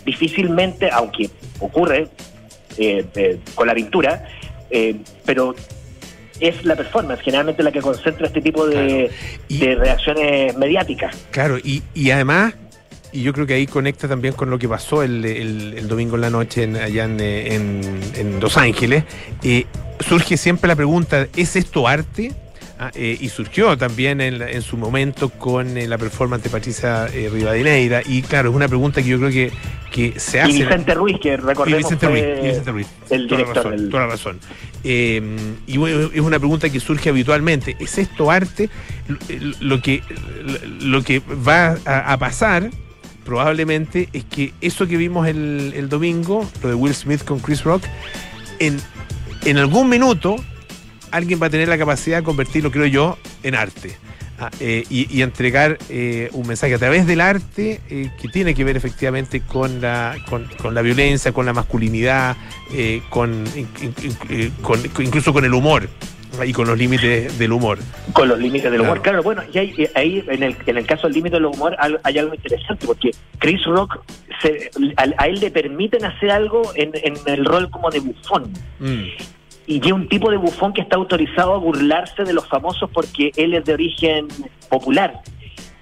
Difícilmente, 0.03 0.89
aunque 0.91 1.29
ocurre 1.59 2.07
con 3.53 3.67
la 3.67 3.73
pintura, 3.73 4.23
pero 5.25 5.53
es 6.39 6.63
la 6.63 6.77
performance, 6.77 7.21
generalmente 7.21 7.61
la 7.63 7.71
que 7.71 7.81
concentra 7.81 8.27
este 8.27 8.41
tipo 8.41 8.65
de, 8.65 9.11
de 9.49 9.75
reacciones 9.75 10.55
mediáticas. 10.55 11.15
Claro, 11.31 11.57
y, 11.57 11.83
y 11.93 12.11
además 12.11 12.55
y 13.11 13.23
yo 13.23 13.33
creo 13.33 13.47
que 13.47 13.55
ahí 13.55 13.67
conecta 13.67 14.07
también 14.07 14.33
con 14.33 14.49
lo 14.49 14.59
que 14.59 14.67
pasó 14.67 15.01
el, 15.03 15.25
el, 15.25 15.87
domingo 15.87 16.15
en 16.15 16.21
la 16.21 16.29
noche 16.29 16.63
allá 16.79 17.05
en, 17.05 18.39
Los 18.39 18.57
Ángeles. 18.57 19.03
Eh, 19.43 19.65
surge 19.99 20.37
siempre 20.37 20.67
la 20.67 20.75
pregunta, 20.75 21.27
¿es 21.35 21.55
esto 21.55 21.87
arte? 21.87 22.31
Ah, 22.81 22.91
eh, 22.95 23.17
y 23.19 23.27
surgió 23.27 23.77
también 23.77 24.21
en, 24.21 24.61
su 24.61 24.77
momento 24.77 25.29
con 25.29 25.77
eh, 25.77 25.85
la 25.85 25.97
performance 25.97 26.43
de 26.43 26.49
Patricia 26.49 27.07
Rivadeneira. 27.07 28.01
Y 28.05 28.21
claro, 28.21 28.51
es 28.51 28.55
una 28.55 28.69
pregunta 28.69 29.01
que 29.01 29.09
yo 29.09 29.17
creo 29.17 29.31
que, 29.31 29.51
que 29.91 30.17
se 30.19 30.39
hace. 30.39 30.51
Y 30.51 30.61
Vicente 30.61 30.93
Ruiz, 30.93 31.17
que 31.19 31.35
recordemos. 31.35 31.79
Y 31.79 31.83
Vicente 31.83 32.07
Ruiz, 32.07 32.23
y 32.23 32.47
Vicente 32.47 32.71
Ruiz. 32.71 32.87
El 33.09 33.27
director. 33.27 33.53
Toda 33.53 33.65
la 33.65 33.71
razón. 33.71 33.89
Toda 33.89 34.03
la 34.03 34.11
razón. 34.11 34.39
y 34.83 36.15
es 36.15 36.21
una 36.21 36.39
pregunta 36.39 36.69
que 36.69 36.79
surge 36.79 37.09
habitualmente. 37.09 37.75
¿Es 37.79 37.97
esto 37.97 38.31
arte? 38.31 38.69
Lo 39.59 39.81
que, 39.81 40.01
lo 40.79 41.01
que 41.01 41.19
va 41.19 41.75
a 41.85 42.17
pasar 42.17 42.69
probablemente 43.29 44.09
es 44.11 44.23
que 44.23 44.53
eso 44.59 44.87
que 44.87 44.97
vimos 44.97 45.27
el, 45.27 45.87
domingo, 45.87 46.49
lo 46.63 46.69
de 46.69 46.73
Will 46.73 46.95
Smith 46.95 47.23
con 47.23 47.37
Chris 47.37 47.63
Rock, 47.63 47.83
en, 48.57 48.79
en 49.45 49.57
algún 49.59 49.87
minuto 49.87 50.35
alguien 51.11 51.39
va 51.39 51.45
a 51.45 51.49
tener 51.51 51.67
la 51.67 51.77
capacidad 51.77 52.17
de 52.17 52.23
convertirlo, 52.23 52.71
creo 52.71 52.87
yo, 52.87 53.19
en 53.43 53.53
arte. 53.53 53.95
Ah, 54.39 54.49
eh, 54.59 54.83
y, 54.89 55.21
entregar 55.21 55.77
eh, 55.89 56.29
un 56.33 56.47
mensaje 56.47 56.73
a 56.73 56.79
través 56.79 57.05
del 57.05 57.21
arte 57.21 57.81
eh, 57.87 58.09
que 58.19 58.29
tiene 58.29 58.55
que 58.55 58.63
ver 58.63 58.77
efectivamente 58.77 59.41
con 59.41 59.79
la, 59.79 60.15
con, 60.27 60.73
la 60.73 60.81
violencia, 60.81 61.31
con 61.31 61.45
la 61.45 61.53
masculinidad, 61.53 62.35
con, 63.09 63.43
incluso 64.97 65.33
con 65.33 65.45
el 65.45 65.53
humor 65.53 65.87
y 66.45 66.53
con 66.53 66.67
los 66.67 66.77
límites 66.77 67.37
del 67.37 67.51
humor. 67.51 67.79
Con 68.13 68.29
los 68.29 68.39
límites 68.39 68.71
del 68.71 68.81
humor, 68.81 69.01
claro. 69.01 69.23
Bueno, 69.23 69.43
y 69.51 69.57
ahí, 69.57 70.23
en, 70.27 70.43
el, 70.43 70.55
en 70.65 70.77
el 70.77 70.85
caso 70.85 71.07
del 71.07 71.15
límite 71.15 71.35
del 71.35 71.45
humor 71.45 71.75
hay 72.03 72.17
algo 72.17 72.33
interesante, 72.33 72.85
porque 72.85 73.11
Chris 73.39 73.63
Rock, 73.65 73.99
a, 74.97 75.27
él 75.27 75.39
le 75.39 75.51
permiten 75.51 76.05
hacer 76.05 76.31
algo 76.31 76.61
en, 76.75 76.91
el 77.25 77.45
rol 77.45 77.69
como 77.69 77.89
de 77.89 77.99
bufón. 77.99 78.53
Mm. 78.79 79.03
Y 79.67 79.85
es 79.85 79.91
un 79.91 80.07
tipo 80.07 80.31
de 80.31 80.37
bufón 80.37 80.73
que 80.73 80.81
está 80.81 80.95
autorizado 80.95 81.53
a 81.53 81.57
burlarse 81.57 82.23
de 82.23 82.33
los 82.33 82.47
famosos 82.47 82.89
porque 82.91 83.31
él 83.35 83.53
es 83.53 83.65
de 83.65 83.73
origen 83.73 84.27
popular. 84.67 85.21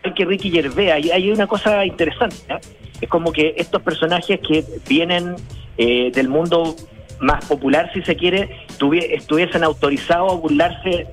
Hay 0.03 0.13
que 0.13 0.25
Ricky 0.25 0.51
Gervais, 0.51 0.91
hay, 0.91 1.11
hay 1.11 1.31
una 1.31 1.47
cosa 1.47 1.85
interesante. 1.85 2.35
¿eh? 2.49 2.59
Es 2.99 3.09
como 3.09 3.31
que 3.31 3.53
estos 3.57 3.81
personajes 3.81 4.39
que 4.45 4.65
vienen 4.89 5.35
eh, 5.77 6.11
del 6.13 6.27
mundo 6.27 6.75
más 7.19 7.45
popular, 7.45 7.89
si 7.93 8.01
se 8.01 8.15
quiere, 8.15 8.66
estuviesen 8.79 9.63
autorizados 9.63 10.33
a 10.33 10.35
burlarse 10.35 11.07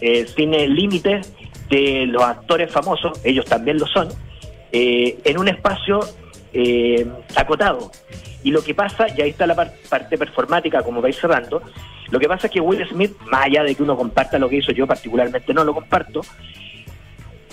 eh, 0.00 0.26
sin 0.26 0.50
límites 0.50 1.32
de 1.68 2.06
los 2.06 2.22
actores 2.22 2.70
famosos, 2.70 3.20
ellos 3.24 3.44
también 3.46 3.78
lo 3.78 3.86
son, 3.86 4.08
eh, 4.72 5.18
en 5.24 5.38
un 5.38 5.48
espacio 5.48 6.00
eh, 6.52 7.06
acotado. 7.34 7.90
Y 8.42 8.50
lo 8.50 8.62
que 8.62 8.74
pasa, 8.74 9.06
y 9.16 9.20
ahí 9.20 9.30
está 9.30 9.46
la 9.46 9.56
parte 9.56 10.16
performática, 10.16 10.82
como 10.82 11.00
vais 11.00 11.16
cerrando, 11.16 11.62
lo 12.10 12.20
que 12.20 12.28
pasa 12.28 12.46
es 12.46 12.52
que 12.52 12.60
Will 12.60 12.86
Smith, 12.88 13.12
más 13.26 13.46
allá 13.46 13.64
de 13.64 13.74
que 13.74 13.82
uno 13.82 13.96
comparta 13.96 14.38
lo 14.38 14.48
que 14.48 14.56
hizo, 14.56 14.70
yo 14.72 14.86
particularmente 14.86 15.52
no 15.52 15.64
lo 15.64 15.74
comparto, 15.74 16.20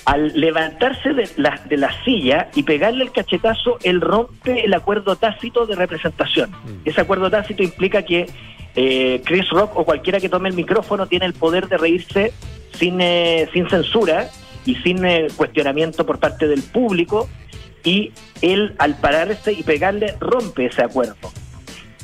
al 0.05 0.33
levantarse 0.39 1.13
de 1.13 1.29
la, 1.37 1.61
de 1.65 1.77
la 1.77 2.03
silla 2.03 2.49
y 2.55 2.63
pegarle 2.63 3.03
el 3.03 3.11
cachetazo, 3.11 3.77
él 3.83 4.01
rompe 4.01 4.65
el 4.65 4.73
acuerdo 4.73 5.15
tácito 5.15 5.65
de 5.65 5.75
representación. 5.75 6.51
Mm. 6.51 6.81
Ese 6.85 7.01
acuerdo 7.01 7.29
tácito 7.29 7.63
implica 7.63 8.03
que 8.03 8.27
eh, 8.75 9.21
Chris 9.23 9.49
Rock 9.49 9.77
o 9.77 9.85
cualquiera 9.85 10.19
que 10.19 10.29
tome 10.29 10.49
el 10.49 10.55
micrófono 10.55 11.07
tiene 11.07 11.25
el 11.25 11.33
poder 11.33 11.67
de 11.67 11.77
reírse 11.77 12.33
sin, 12.73 12.99
eh, 12.99 13.47
sin 13.53 13.69
censura 13.69 14.29
y 14.65 14.75
sin 14.75 15.05
eh, 15.05 15.27
cuestionamiento 15.35 16.05
por 16.05 16.19
parte 16.19 16.47
del 16.47 16.63
público 16.63 17.29
y 17.83 18.11
él 18.41 18.75
al 18.79 18.97
pararse 18.97 19.53
y 19.53 19.63
pegarle 19.63 20.15
rompe 20.19 20.65
ese 20.65 20.81
acuerdo. 20.81 21.31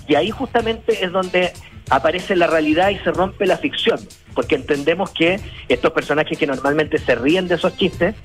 Y 0.07 0.15
ahí 0.15 0.29
justamente 0.29 1.03
es 1.03 1.11
donde 1.11 1.53
aparece 1.89 2.35
la 2.35 2.47
realidad 2.47 2.89
y 2.89 2.97
se 2.99 3.11
rompe 3.11 3.45
la 3.45 3.57
ficción, 3.57 3.99
porque 4.33 4.55
entendemos 4.55 5.11
que 5.11 5.39
estos 5.67 5.91
personajes 5.91 6.37
que 6.37 6.47
normalmente 6.47 6.97
se 6.97 7.15
ríen 7.15 7.47
de 7.47 7.55
esos 7.55 7.75
chistes, 7.77 8.15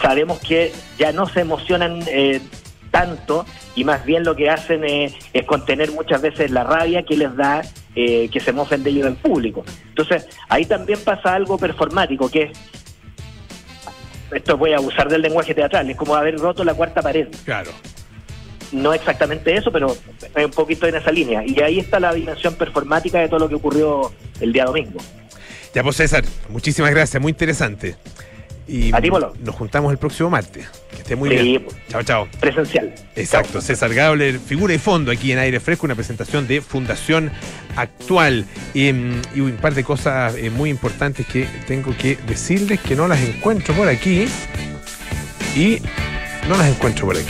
sabemos 0.00 0.38
que 0.38 0.72
ya 0.98 1.12
no 1.12 1.26
se 1.26 1.40
emocionan 1.40 2.00
eh, 2.06 2.40
tanto 2.90 3.44
y 3.74 3.84
más 3.84 4.04
bien 4.04 4.24
lo 4.24 4.34
que 4.34 4.50
hacen 4.50 4.84
eh, 4.84 5.12
es 5.32 5.44
contener 5.44 5.92
muchas 5.92 6.22
veces 6.22 6.50
la 6.50 6.64
rabia 6.64 7.02
que 7.02 7.16
les 7.16 7.34
da 7.36 7.62
eh, 7.94 8.28
que 8.30 8.40
se 8.40 8.52
mofen 8.52 8.82
de 8.82 8.90
ellos 8.90 9.06
en 9.06 9.16
público. 9.16 9.64
Entonces, 9.88 10.28
ahí 10.48 10.64
también 10.64 11.00
pasa 11.04 11.34
algo 11.34 11.58
performático, 11.58 12.30
que 12.30 12.44
es, 12.44 12.58
esto 14.32 14.56
voy 14.56 14.72
a 14.72 14.80
usar 14.80 15.08
del 15.08 15.22
lenguaje 15.22 15.54
teatral, 15.54 15.90
es 15.90 15.96
como 15.96 16.14
haber 16.14 16.36
roto 16.38 16.62
la 16.62 16.74
cuarta 16.74 17.02
pared 17.02 17.28
Claro. 17.44 17.72
No 18.72 18.92
exactamente 18.92 19.54
eso, 19.56 19.70
pero 19.72 19.96
es 20.34 20.44
un 20.44 20.50
poquito 20.50 20.86
en 20.86 20.94
esa 20.96 21.10
línea. 21.12 21.42
Y 21.46 21.60
ahí 21.60 21.78
está 21.80 21.98
la 22.00 22.12
dimensión 22.12 22.54
performática 22.54 23.18
de 23.18 23.28
todo 23.28 23.40
lo 23.40 23.48
que 23.48 23.54
ocurrió 23.54 24.12
el 24.40 24.52
día 24.52 24.64
domingo. 24.64 24.98
Ya 25.74 25.82
pues 25.82 25.96
César, 25.96 26.24
muchísimas 26.48 26.90
gracias, 26.90 27.20
muy 27.22 27.30
interesante. 27.30 27.96
Y 28.66 28.94
A 28.94 29.00
ti, 29.00 29.08
Polo. 29.10 29.32
nos 29.42 29.54
juntamos 29.54 29.90
el 29.92 29.96
próximo 29.98 30.28
martes. 30.28 30.68
Que 30.90 30.96
esté 30.96 31.16
muy 31.16 31.30
Sí, 31.30 31.36
bien. 31.42 31.64
pues. 31.64 31.76
Chao, 31.88 32.02
chao. 32.02 32.28
Presencial. 32.38 32.94
Exacto, 33.16 33.62
César 33.62 33.94
Gabler, 33.94 34.38
figura 34.38 34.74
y 34.74 34.78
fondo 34.78 35.10
aquí 35.10 35.32
en 35.32 35.38
Aire 35.38 35.58
Fresco, 35.58 35.86
una 35.86 35.94
presentación 35.94 36.46
de 36.46 36.60
Fundación 36.60 37.30
Actual. 37.76 38.44
Y, 38.74 38.92
mm, 38.92 39.22
y 39.36 39.40
un 39.40 39.56
par 39.56 39.74
de 39.74 39.84
cosas 39.84 40.34
eh, 40.36 40.50
muy 40.50 40.68
importantes 40.68 41.26
que 41.26 41.46
tengo 41.66 41.96
que 41.96 42.16
decirles 42.26 42.78
que 42.80 42.94
no 42.94 43.08
las 43.08 43.20
encuentro 43.22 43.72
por 43.74 43.88
aquí. 43.88 44.26
Y 45.56 45.80
no 46.46 46.56
las 46.58 46.68
encuentro 46.68 47.06
por 47.06 47.16
aquí. 47.16 47.26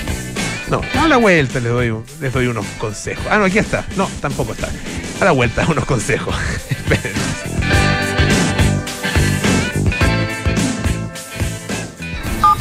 No, 0.71 0.83
a 1.01 1.09
la 1.09 1.17
vuelta 1.17 1.61
les 1.61 1.73
doy, 1.73 1.95
les 2.21 2.33
doy 2.33 2.47
unos 2.47 2.67
consejos. 2.79 3.25
Ah, 3.31 3.39
no, 3.39 3.45
aquí 3.45 3.59
está. 3.59 3.87
No, 3.97 4.09
tampoco 4.21 4.53
está. 4.53 4.69
A 5.21 5.25
la 5.25 5.33
vuelta, 5.33 5.67
unos 5.71 5.85
consejos. 5.87 6.35
Esperen. 6.71 7.28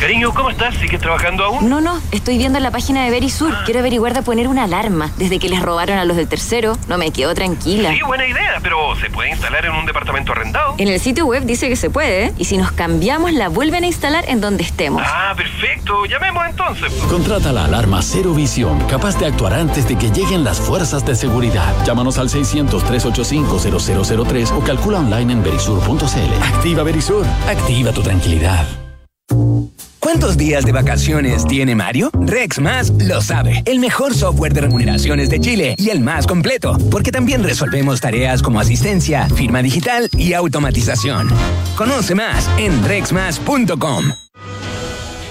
Cariño, 0.08 0.34
¿cómo 0.34 0.50
estás? 0.50 0.74
¿Sigues 0.76 1.02
trabajando 1.02 1.44
aún? 1.44 1.70
No, 1.70 1.82
no, 1.82 2.00
estoy 2.14 2.38
viendo 2.38 2.58
en 2.58 2.64
la 2.64 2.72
página 2.72 3.04
de 3.04 3.12
Verisur. 3.12 3.54
Quiero 3.66 3.82
averiguar 3.82 4.14
de 4.14 4.22
poner 4.22 4.48
una 4.48 4.64
alarma. 4.64 5.12
Desde 5.18 5.38
que 5.38 5.50
les 5.50 5.62
robaron 5.62 5.98
a 5.98 6.06
los 6.06 6.16
del 6.16 6.30
tercero, 6.30 6.78
no 6.88 6.98
me 6.98 7.12
quedo 7.12 7.36
tranquila. 7.36 7.92
Sí, 7.92 8.00
buena 8.04 8.26
idea, 8.26 8.62
pero 8.64 8.96
¿se 9.02 9.10
puede 9.10 9.32
instalar 9.32 9.66
en 9.66 9.74
un 9.74 9.86
departamento 9.86 10.32
arrendado? 10.32 10.76
En 10.78 10.88
el 10.88 11.02
sitio 11.02 11.26
web 11.26 11.44
dice 11.44 11.68
que 11.68 11.76
se 11.76 11.90
puede, 11.90 12.28
¿eh? 12.28 12.34
y 12.38 12.46
si 12.46 12.58
nos 12.58 12.72
cambiamos 12.72 13.34
la 13.34 13.50
vuelven 13.50 13.84
a 13.84 13.88
instalar 13.88 14.24
en 14.30 14.40
donde 14.40 14.64
estemos. 14.64 15.04
Ah, 15.06 15.34
perfecto. 15.36 16.06
Llamemos 16.06 16.48
entonces. 16.48 16.90
Contrata 17.10 17.52
la 17.52 17.66
alarma 17.66 18.02
Cero 18.02 18.34
Visión, 18.34 18.80
capaz 18.88 19.20
de 19.20 19.26
actuar 19.26 19.56
antes 19.56 19.90
de 19.90 19.98
que 19.98 20.10
lleguen 20.10 20.46
las 20.46 20.62
fuerzas 20.62 21.06
de 21.06 21.16
seguridad. 21.16 21.76
Llámanos 21.86 22.18
al 22.18 22.30
600-385-0003 22.30 24.56
o 24.56 24.62
calcula 24.62 25.00
online 25.00 25.34
en 25.34 25.44
verisur.cl. 25.44 26.56
Activa 26.56 26.84
Verisur, 26.84 27.26
activa 27.50 27.92
tu 27.92 28.02
tranquilidad. 28.02 28.66
¿Cuántos 30.00 30.38
días 30.38 30.66
de 30.66 30.72
vacaciones 30.72 31.46
tiene 31.46 31.76
Mario? 31.76 32.12
Rex 32.22 32.60
Más 32.60 32.90
lo 32.92 33.22
sabe. 33.22 33.64
El 33.66 33.80
mejor 33.80 34.14
software 34.14 34.54
de 34.54 34.62
remuneraciones 34.62 35.30
de 35.30 35.40
Chile 35.40 35.76
y 35.78 35.90
el 35.90 36.00
más 36.00 36.28
completo, 36.28 36.78
porque 36.92 37.12
también 37.12 37.44
resolvemos 37.44 38.00
tareas 38.00 38.42
como 38.42 38.60
asistencia, 38.60 39.28
firma 39.30 39.62
digital 39.62 40.10
y 40.18 40.34
automatización. 40.34 41.30
Conoce 41.76 42.16
más 42.16 42.50
en 42.58 42.84
rexmas.com. 42.84 44.27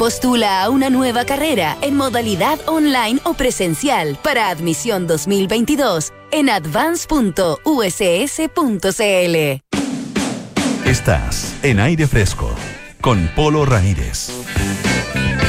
Postula 0.00 0.62
a 0.62 0.70
una 0.70 0.88
nueva 0.88 1.26
carrera 1.26 1.76
en 1.82 1.94
modalidad 1.94 2.58
online 2.66 3.20
o 3.22 3.34
presencial 3.34 4.16
para 4.22 4.48
admisión 4.48 5.06
2022 5.06 6.10
en 6.30 6.48
advance.uss.cl. 6.48 7.68
Estás 10.88 11.54
en 11.62 11.80
aire 11.80 12.06
fresco 12.06 12.50
con 13.02 13.28
Polo 13.36 13.66
Ramírez. 13.66 14.30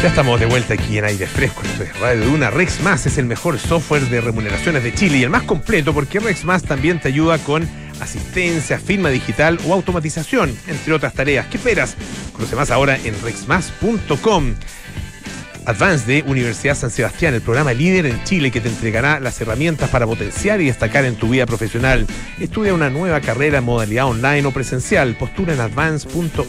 Ya 0.03 0.09
estamos 0.09 0.37
de 0.37 0.47
vuelta 0.47 0.73
aquí 0.73 0.97
en 0.97 1.05
Aire 1.05 1.27
Fresco, 1.27 1.61
esto 1.63 1.83
es 1.83 1.97
Radio 2.01 2.25
Duna. 2.25 2.49
Rex 2.49 2.81
Más 2.81 3.05
es 3.05 3.17
el 3.17 3.27
mejor 3.27 3.57
software 3.57 4.09
de 4.09 4.19
remuneraciones 4.19 4.83
de 4.83 4.93
Chile 4.93 5.19
y 5.19 5.23
el 5.23 5.29
más 5.29 5.43
completo 5.43 5.93
porque 5.93 6.19
Rex 6.19 6.43
Más 6.43 6.63
también 6.63 6.99
te 6.99 7.07
ayuda 7.07 7.37
con 7.37 7.69
asistencia, 8.01 8.79
firma 8.79 9.09
digital 9.09 9.59
o 9.65 9.73
automatización, 9.73 10.55
entre 10.67 10.93
otras 10.93 11.13
tareas. 11.13 11.47
¿Qué 11.47 11.57
esperas? 11.57 11.95
Conoce 12.33 12.55
más 12.55 12.71
ahora 12.71 12.97
en 13.03 13.19
rexmas.com. 13.21 14.55
Advance 15.65 16.05
de 16.05 16.23
Universidad 16.23 16.75
San 16.75 16.89
Sebastián, 16.89 17.33
el 17.33 17.41
programa 17.41 17.73
líder 17.73 18.07
en 18.07 18.23
Chile 18.23 18.51
que 18.51 18.61
te 18.61 18.69
entregará 18.69 19.19
las 19.19 19.39
herramientas 19.41 19.89
para 19.89 20.07
potenciar 20.07 20.59
y 20.61 20.65
destacar 20.65 21.05
en 21.05 21.15
tu 21.15 21.29
vida 21.29 21.45
profesional. 21.45 22.07
Estudia 22.39 22.73
una 22.73 22.89
nueva 22.89 23.21
carrera 23.21 23.59
en 23.59 23.63
modalidad 23.63 24.07
online 24.07 24.45
o 24.47 24.51
presencial. 24.51 25.15
Postura 25.15 25.53
en 25.53 25.59
advance.uss.cl 25.59 26.39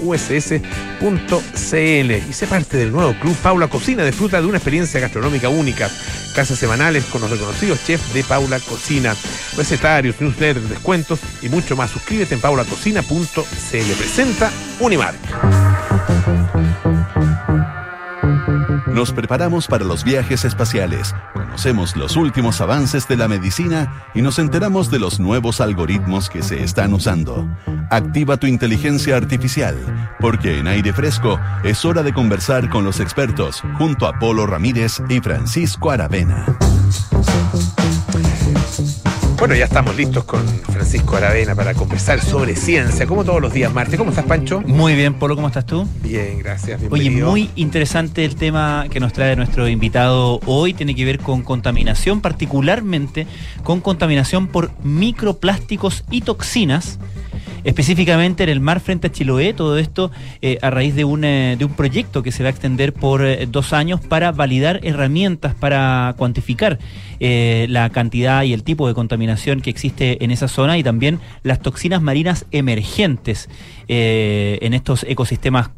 y 2.28 2.32
sé 2.32 2.46
parte 2.46 2.76
del 2.78 2.92
nuevo 2.92 3.14
club 3.20 3.36
Paula 3.42 3.68
Cocina. 3.68 4.04
Disfruta 4.04 4.40
de 4.40 4.46
una 4.46 4.56
experiencia 4.56 5.00
gastronómica 5.00 5.48
única. 5.48 5.90
Casas 6.34 6.58
semanales 6.58 7.04
con 7.04 7.20
los 7.20 7.30
reconocidos 7.30 7.84
chefs 7.84 8.14
de 8.14 8.24
Paula 8.24 8.58
Cocina. 8.60 9.14
Recetarios, 9.56 10.20
newsletters, 10.20 10.70
descuentos 10.70 11.20
y 11.42 11.50
mucho 11.50 11.76
más. 11.76 11.90
Suscríbete 11.90 12.34
en 12.34 12.40
paulacocina.cl. 12.40 13.92
Presenta 13.98 14.50
Unimark. 14.80 15.18
Nos 18.94 19.10
preparamos 19.10 19.66
para 19.68 19.84
los 19.84 20.04
viajes 20.04 20.44
espaciales, 20.44 21.14
conocemos 21.32 21.96
los 21.96 22.16
últimos 22.16 22.60
avances 22.60 23.08
de 23.08 23.16
la 23.16 23.26
medicina 23.26 24.04
y 24.14 24.20
nos 24.20 24.38
enteramos 24.38 24.90
de 24.90 24.98
los 24.98 25.18
nuevos 25.18 25.62
algoritmos 25.62 26.28
que 26.28 26.42
se 26.42 26.62
están 26.62 26.92
usando. 26.92 27.48
Activa 27.90 28.36
tu 28.36 28.46
inteligencia 28.46 29.16
artificial, 29.16 29.76
porque 30.20 30.58
en 30.58 30.66
aire 30.66 30.92
fresco 30.92 31.40
es 31.64 31.84
hora 31.86 32.02
de 32.02 32.12
conversar 32.12 32.68
con 32.68 32.84
los 32.84 33.00
expertos 33.00 33.62
junto 33.78 34.06
a 34.06 34.18
Polo 34.18 34.46
Ramírez 34.46 35.00
y 35.08 35.20
Francisco 35.20 35.90
Aravena. 35.90 36.44
Bueno, 39.42 39.56
ya 39.56 39.64
estamos 39.64 39.96
listos 39.96 40.22
con 40.22 40.46
Francisco 40.46 41.16
Aravena 41.16 41.56
para 41.56 41.74
conversar 41.74 42.20
sobre 42.20 42.54
ciencia, 42.54 43.08
como 43.08 43.24
todos 43.24 43.42
los 43.42 43.52
días, 43.52 43.74
Marte. 43.74 43.98
¿Cómo 43.98 44.10
estás, 44.10 44.24
Pancho? 44.24 44.60
Muy 44.60 44.94
bien, 44.94 45.14
Polo, 45.14 45.34
¿cómo 45.34 45.48
estás 45.48 45.66
tú? 45.66 45.84
Bien, 46.00 46.38
gracias. 46.38 46.80
Oye, 46.88 47.10
muy 47.10 47.50
interesante 47.56 48.24
el 48.24 48.36
tema 48.36 48.86
que 48.88 49.00
nos 49.00 49.12
trae 49.12 49.34
nuestro 49.34 49.66
invitado 49.66 50.38
hoy. 50.46 50.74
Tiene 50.74 50.94
que 50.94 51.04
ver 51.04 51.18
con 51.18 51.42
contaminación, 51.42 52.20
particularmente 52.20 53.26
con 53.64 53.80
contaminación 53.80 54.46
por 54.46 54.70
microplásticos 54.84 56.04
y 56.08 56.20
toxinas. 56.20 57.00
Específicamente 57.64 58.42
en 58.42 58.48
el 58.48 58.60
mar 58.60 58.80
frente 58.80 59.06
a 59.06 59.12
Chiloé, 59.12 59.52
todo 59.54 59.78
esto 59.78 60.10
eh, 60.40 60.58
a 60.62 60.70
raíz 60.70 60.94
de 60.96 61.04
un, 61.04 61.22
eh, 61.24 61.54
de 61.56 61.64
un 61.64 61.74
proyecto 61.74 62.22
que 62.22 62.32
se 62.32 62.42
va 62.42 62.48
a 62.48 62.50
extender 62.50 62.92
por 62.92 63.24
eh, 63.24 63.46
dos 63.48 63.72
años 63.72 64.00
para 64.00 64.32
validar 64.32 64.80
herramientas 64.82 65.54
para 65.54 66.14
cuantificar 66.18 66.78
la 67.24 67.88
cantidad 67.90 68.42
y 68.42 68.52
el 68.52 68.64
tipo 68.64 68.88
de 68.88 68.94
contaminación 68.94 69.60
que 69.60 69.70
existe 69.70 70.24
en 70.24 70.32
esa 70.32 70.48
zona 70.48 70.76
y 70.76 70.82
también 70.82 71.20
las 71.44 71.60
toxinas 71.60 72.02
marinas 72.02 72.46
emergentes 72.50 73.48
en 73.86 74.74
estos 74.74 75.04
ecosistemas 75.08 75.70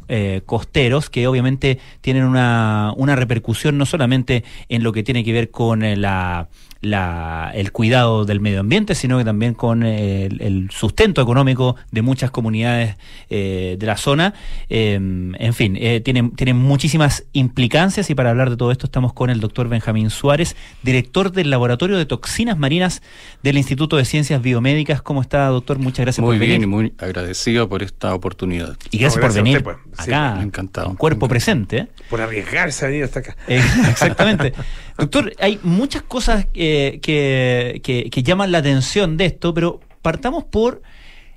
costeros 0.47 1.11
que 1.11 1.26
obviamente 1.26 1.78
tienen 2.01 2.24
una, 2.24 2.95
una 2.97 3.14
repercusión 3.14 3.76
no 3.76 3.85
solamente 3.85 4.43
en 4.70 4.82
lo 4.82 4.93
que 4.95 5.03
tiene 5.03 5.22
que 5.22 5.35
ver 5.35 5.51
con 5.51 5.80
la, 6.01 6.49
la- 6.80 7.51
el 7.55 7.72
cuidado 7.72 8.24
del 8.24 8.41
medio 8.41 8.61
ambiente, 8.61 8.95
sino 8.95 9.18
que 9.18 9.24
también 9.26 9.53
con 9.53 9.82
el 9.82 10.68
sustento 10.70 11.20
económico 11.20 11.74
de 11.91 12.03
muchas 12.03 12.31
comunidades 12.31 12.97
eh, 13.31 13.77
de 13.79 13.87
la 13.87 13.97
zona. 13.97 14.35
Eh, 14.68 14.95
en 14.95 15.55
fin, 15.55 15.77
eh, 15.81 16.01
tienen, 16.01 16.31
tienen 16.33 16.57
muchísimas 16.57 17.25
implicancias 17.33 18.11
y 18.11 18.14
para 18.14 18.31
hablar 18.31 18.51
de 18.51 18.57
todo 18.57 18.72
esto 18.72 18.87
estamos 18.87 19.12
con 19.12 19.31
el 19.31 19.41
doctor 19.41 19.68
Benjamín 19.68 20.11
Suárez, 20.11 20.57
director 20.83 21.33
del 21.33 21.51
Laboratorio 21.51 21.97
de 21.97 22.07
Toxinas 22.07 22.59
Marinas 22.59 23.03
del 23.43 23.57
Instituto 23.59 23.97
de 23.97 24.05
Ciencias 24.05 24.41
Biomédicas. 24.43 25.03
¿Cómo 25.03 25.22
está, 25.22 25.47
doctor? 25.47 25.79
Muchas 25.79 26.05
gracias 26.05 26.22
muy 26.25 26.35
por 26.37 26.41
venir. 26.41 26.59
bien 26.59 26.62
y 26.62 26.66
muy 26.66 26.93
agradecido 26.99 27.68
por 27.68 27.83
esta 27.83 28.14
oportunidad. 28.14 28.77
Y 28.91 28.99
gracias, 28.99 29.16
No, 29.16 29.20
por 29.22 29.33
gracias 29.33 29.45
venir 29.45 29.57
usted, 29.59 29.64
pues. 29.64 30.05
Sí, 30.07 30.12
acá, 30.12 30.43
encantado. 30.43 30.91
en 30.91 30.97
cuerpo 30.97 31.29
presente. 31.29 31.77
¿eh? 31.79 31.87
Por 32.11 32.20
arriesgarse 32.20 32.85
a 32.85 32.89
venir 32.89 33.05
hasta 33.05 33.20
acá. 33.20 33.37
Eh, 33.49 33.61
Exactamente. 33.89 34.53
Doctor, 34.99 35.33
hay 35.41 35.59
muchas 35.62 36.03
cosas 36.03 36.47
eh, 36.55 37.01
que, 37.03 37.81
que- 37.83 38.11
que 38.11 38.22
llaman 38.22 38.53
la 38.53 38.59
atención 38.59 39.16
de 39.16 39.27
esto, 39.27 39.53
pero 39.53 39.81
partamos 40.03 40.45
por 40.45 40.83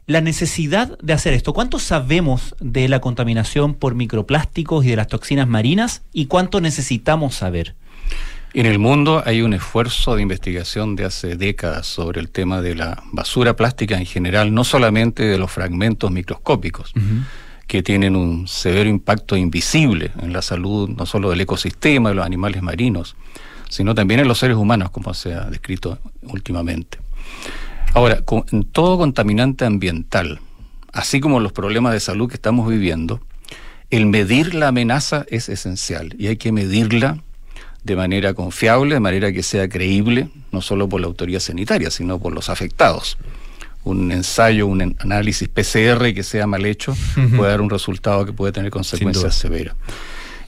la 0.07 0.21
necesidad 0.21 0.97
de 0.99 1.13
hacer 1.13 1.33
esto. 1.33 1.53
¿Cuánto 1.53 1.79
sabemos 1.79 2.55
de 2.59 2.87
la 2.87 3.01
contaminación 3.01 3.75
por 3.75 3.93
microplásticos 3.93 4.85
y 4.85 4.89
de 4.89 4.95
las 4.95 5.07
toxinas 5.07 5.47
marinas 5.47 6.01
y 6.13 6.25
cuánto 6.25 6.61
necesitamos 6.61 7.35
saber? 7.35 7.75
En 8.53 8.65
el 8.65 8.79
mundo 8.79 9.21
hay 9.25 9.41
un 9.41 9.53
esfuerzo 9.53 10.15
de 10.15 10.21
investigación 10.21 10.95
de 10.95 11.03
hace 11.03 11.35
décadas 11.35 11.85
sobre 11.85 12.21
el 12.21 12.29
tema 12.29 12.61
de 12.61 12.73
la 12.73 13.03
basura 13.11 13.57
plástica 13.57 13.97
en 13.97 14.05
general, 14.05 14.53
no 14.53 14.63
solamente 14.63 15.23
de 15.23 15.37
los 15.37 15.51
fragmentos 15.51 16.09
microscópicos, 16.09 16.93
que 17.67 17.83
tienen 17.83 18.15
un 18.15 18.47
severo 18.47 18.89
impacto 18.89 19.35
invisible 19.35 20.11
en 20.21 20.31
la 20.31 20.41
salud 20.41 20.89
no 20.89 21.05
solo 21.05 21.29
del 21.29 21.41
ecosistema, 21.41 22.09
de 22.09 22.15
los 22.15 22.25
animales 22.25 22.63
marinos, 22.63 23.17
sino 23.69 23.93
también 23.93 24.21
en 24.21 24.29
los 24.29 24.39
seres 24.39 24.55
humanos, 24.55 24.89
como 24.89 25.13
se 25.13 25.33
ha 25.33 25.49
descrito 25.49 25.99
últimamente. 26.23 26.97
Ahora, 27.97 28.21
con- 28.21 28.45
todo 28.71 28.97
contaminante 28.97 29.65
ambiental, 29.65 30.39
así 30.93 31.19
como 31.19 31.39
los 31.39 31.51
problemas 31.51 31.93
de 31.93 31.99
salud 31.99 32.29
que 32.29 32.35
estamos 32.35 32.69
viviendo, 32.69 33.19
el 33.89 34.05
medir 34.05 34.53
la 34.53 34.67
amenaza 34.67 35.25
es 35.29 35.49
esencial 35.49 36.13
y 36.19 36.27
hay 36.27 36.37
que 36.37 36.51
medirla 36.51 37.17
de 37.83 37.95
manera 37.95 38.33
confiable, 38.35 38.93
de 38.95 38.99
manera 38.99 39.31
que 39.31 39.41
sea 39.41 39.67
creíble, 39.67 40.29
no 40.51 40.61
solo 40.61 40.87
por 40.87 41.01
la 41.01 41.07
autoridad 41.07 41.39
sanitaria, 41.39 41.89
sino 41.89 42.19
por 42.19 42.33
los 42.33 42.49
afectados. 42.49 43.17
Un 43.83 44.11
ensayo, 44.11 44.67
un 44.67 44.95
análisis 44.99 45.47
PCR 45.47 46.13
que 46.13 46.21
sea 46.21 46.45
mal 46.45 46.65
hecho 46.65 46.95
puede 47.35 47.49
dar 47.51 47.61
un 47.61 47.69
resultado 47.69 48.25
que 48.25 48.33
puede 48.33 48.51
tener 48.51 48.69
consecuencias 48.69 49.33
severas. 49.35 49.75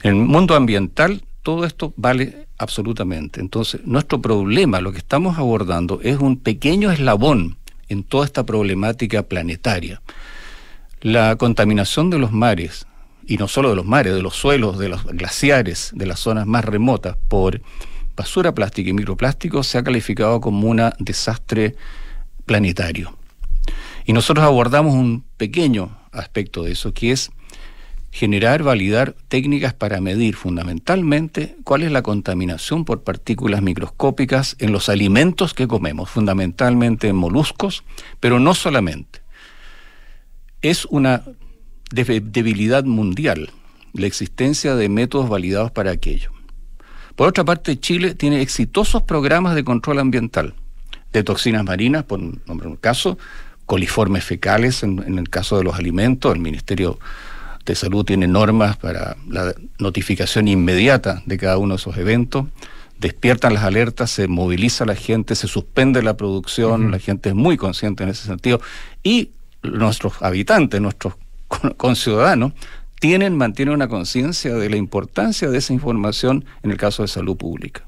En 0.02 0.10
el 0.10 0.24
mundo 0.26 0.54
ambiental, 0.54 1.22
todo 1.50 1.64
esto 1.64 1.92
vale 1.96 2.46
absolutamente. 2.58 3.40
Entonces, 3.40 3.80
nuestro 3.84 4.22
problema, 4.22 4.80
lo 4.80 4.92
que 4.92 4.98
estamos 4.98 5.36
abordando, 5.36 6.00
es 6.00 6.20
un 6.20 6.36
pequeño 6.38 6.92
eslabón 6.92 7.58
en 7.88 8.04
toda 8.04 8.24
esta 8.24 8.46
problemática 8.46 9.24
planetaria. 9.24 10.00
La 11.00 11.34
contaminación 11.34 12.08
de 12.08 12.20
los 12.20 12.30
mares, 12.30 12.86
y 13.26 13.36
no 13.36 13.48
solo 13.48 13.70
de 13.70 13.74
los 13.74 13.84
mares, 13.84 14.14
de 14.14 14.22
los 14.22 14.36
suelos, 14.36 14.78
de 14.78 14.88
los 14.88 15.04
glaciares, 15.04 15.90
de 15.92 16.06
las 16.06 16.20
zonas 16.20 16.46
más 16.46 16.64
remotas, 16.64 17.16
por 17.26 17.60
basura 18.14 18.54
plástica 18.54 18.90
y 18.90 18.92
microplásticos, 18.92 19.66
se 19.66 19.78
ha 19.78 19.82
calificado 19.82 20.40
como 20.40 20.68
un 20.68 20.80
desastre 21.00 21.74
planetario. 22.46 23.18
Y 24.06 24.12
nosotros 24.12 24.46
abordamos 24.46 24.94
un 24.94 25.24
pequeño 25.36 25.98
aspecto 26.12 26.62
de 26.62 26.70
eso, 26.70 26.94
que 26.94 27.10
es 27.10 27.32
generar, 28.10 28.62
validar 28.62 29.14
técnicas 29.28 29.72
para 29.72 30.00
medir 30.00 30.34
fundamentalmente 30.34 31.56
cuál 31.64 31.82
es 31.82 31.92
la 31.92 32.02
contaminación 32.02 32.84
por 32.84 33.02
partículas 33.02 33.62
microscópicas 33.62 34.56
en 34.58 34.72
los 34.72 34.88
alimentos 34.88 35.54
que 35.54 35.68
comemos, 35.68 36.10
fundamentalmente 36.10 37.08
en 37.08 37.16
moluscos, 37.16 37.84
pero 38.18 38.40
no 38.40 38.54
solamente. 38.54 39.20
Es 40.60 40.84
una 40.86 41.22
debilidad 41.92 42.84
mundial 42.84 43.50
la 43.92 44.06
existencia 44.06 44.76
de 44.76 44.88
métodos 44.88 45.28
validados 45.28 45.70
para 45.70 45.90
aquello. 45.90 46.30
Por 47.16 47.28
otra 47.28 47.44
parte, 47.44 47.78
Chile 47.78 48.14
tiene 48.14 48.40
exitosos 48.40 49.02
programas 49.02 49.54
de 49.54 49.64
control 49.64 49.98
ambiental, 49.98 50.54
de 51.12 51.24
toxinas 51.24 51.64
marinas, 51.64 52.04
por 52.04 52.20
nombrar 52.20 52.68
un 52.68 52.76
caso, 52.76 53.18
coliformes 53.66 54.24
fecales 54.24 54.82
en, 54.82 55.02
en 55.04 55.18
el 55.18 55.28
caso 55.28 55.58
de 55.58 55.64
los 55.64 55.74
alimentos, 55.74 56.32
el 56.32 56.40
Ministerio 56.40 56.98
de 57.64 57.74
Salud 57.74 58.04
tiene 58.04 58.26
normas 58.26 58.76
para 58.76 59.16
la 59.28 59.54
notificación 59.78 60.48
inmediata 60.48 61.22
de 61.26 61.38
cada 61.38 61.58
uno 61.58 61.74
de 61.74 61.80
esos 61.80 61.96
eventos, 61.96 62.46
despiertan 62.98 63.54
las 63.54 63.64
alertas, 63.64 64.10
se 64.10 64.28
moviliza 64.28 64.84
la 64.84 64.94
gente, 64.94 65.34
se 65.34 65.46
suspende 65.46 66.02
la 66.02 66.16
producción, 66.16 66.90
la 66.90 66.98
gente 66.98 67.30
es 67.30 67.34
muy 67.34 67.56
consciente 67.56 68.02
en 68.02 68.10
ese 68.10 68.26
sentido, 68.26 68.60
y 69.02 69.30
nuestros 69.62 70.20
habitantes, 70.22 70.80
nuestros 70.80 71.14
con- 71.48 71.70
conciudadanos, 71.74 72.52
tienen, 72.98 73.36
mantienen 73.36 73.74
una 73.74 73.88
conciencia 73.88 74.54
de 74.54 74.68
la 74.68 74.76
importancia 74.76 75.48
de 75.48 75.56
esa 75.56 75.72
información 75.72 76.44
en 76.62 76.70
el 76.70 76.76
caso 76.76 77.02
de 77.02 77.08
salud 77.08 77.36
pública. 77.36 77.82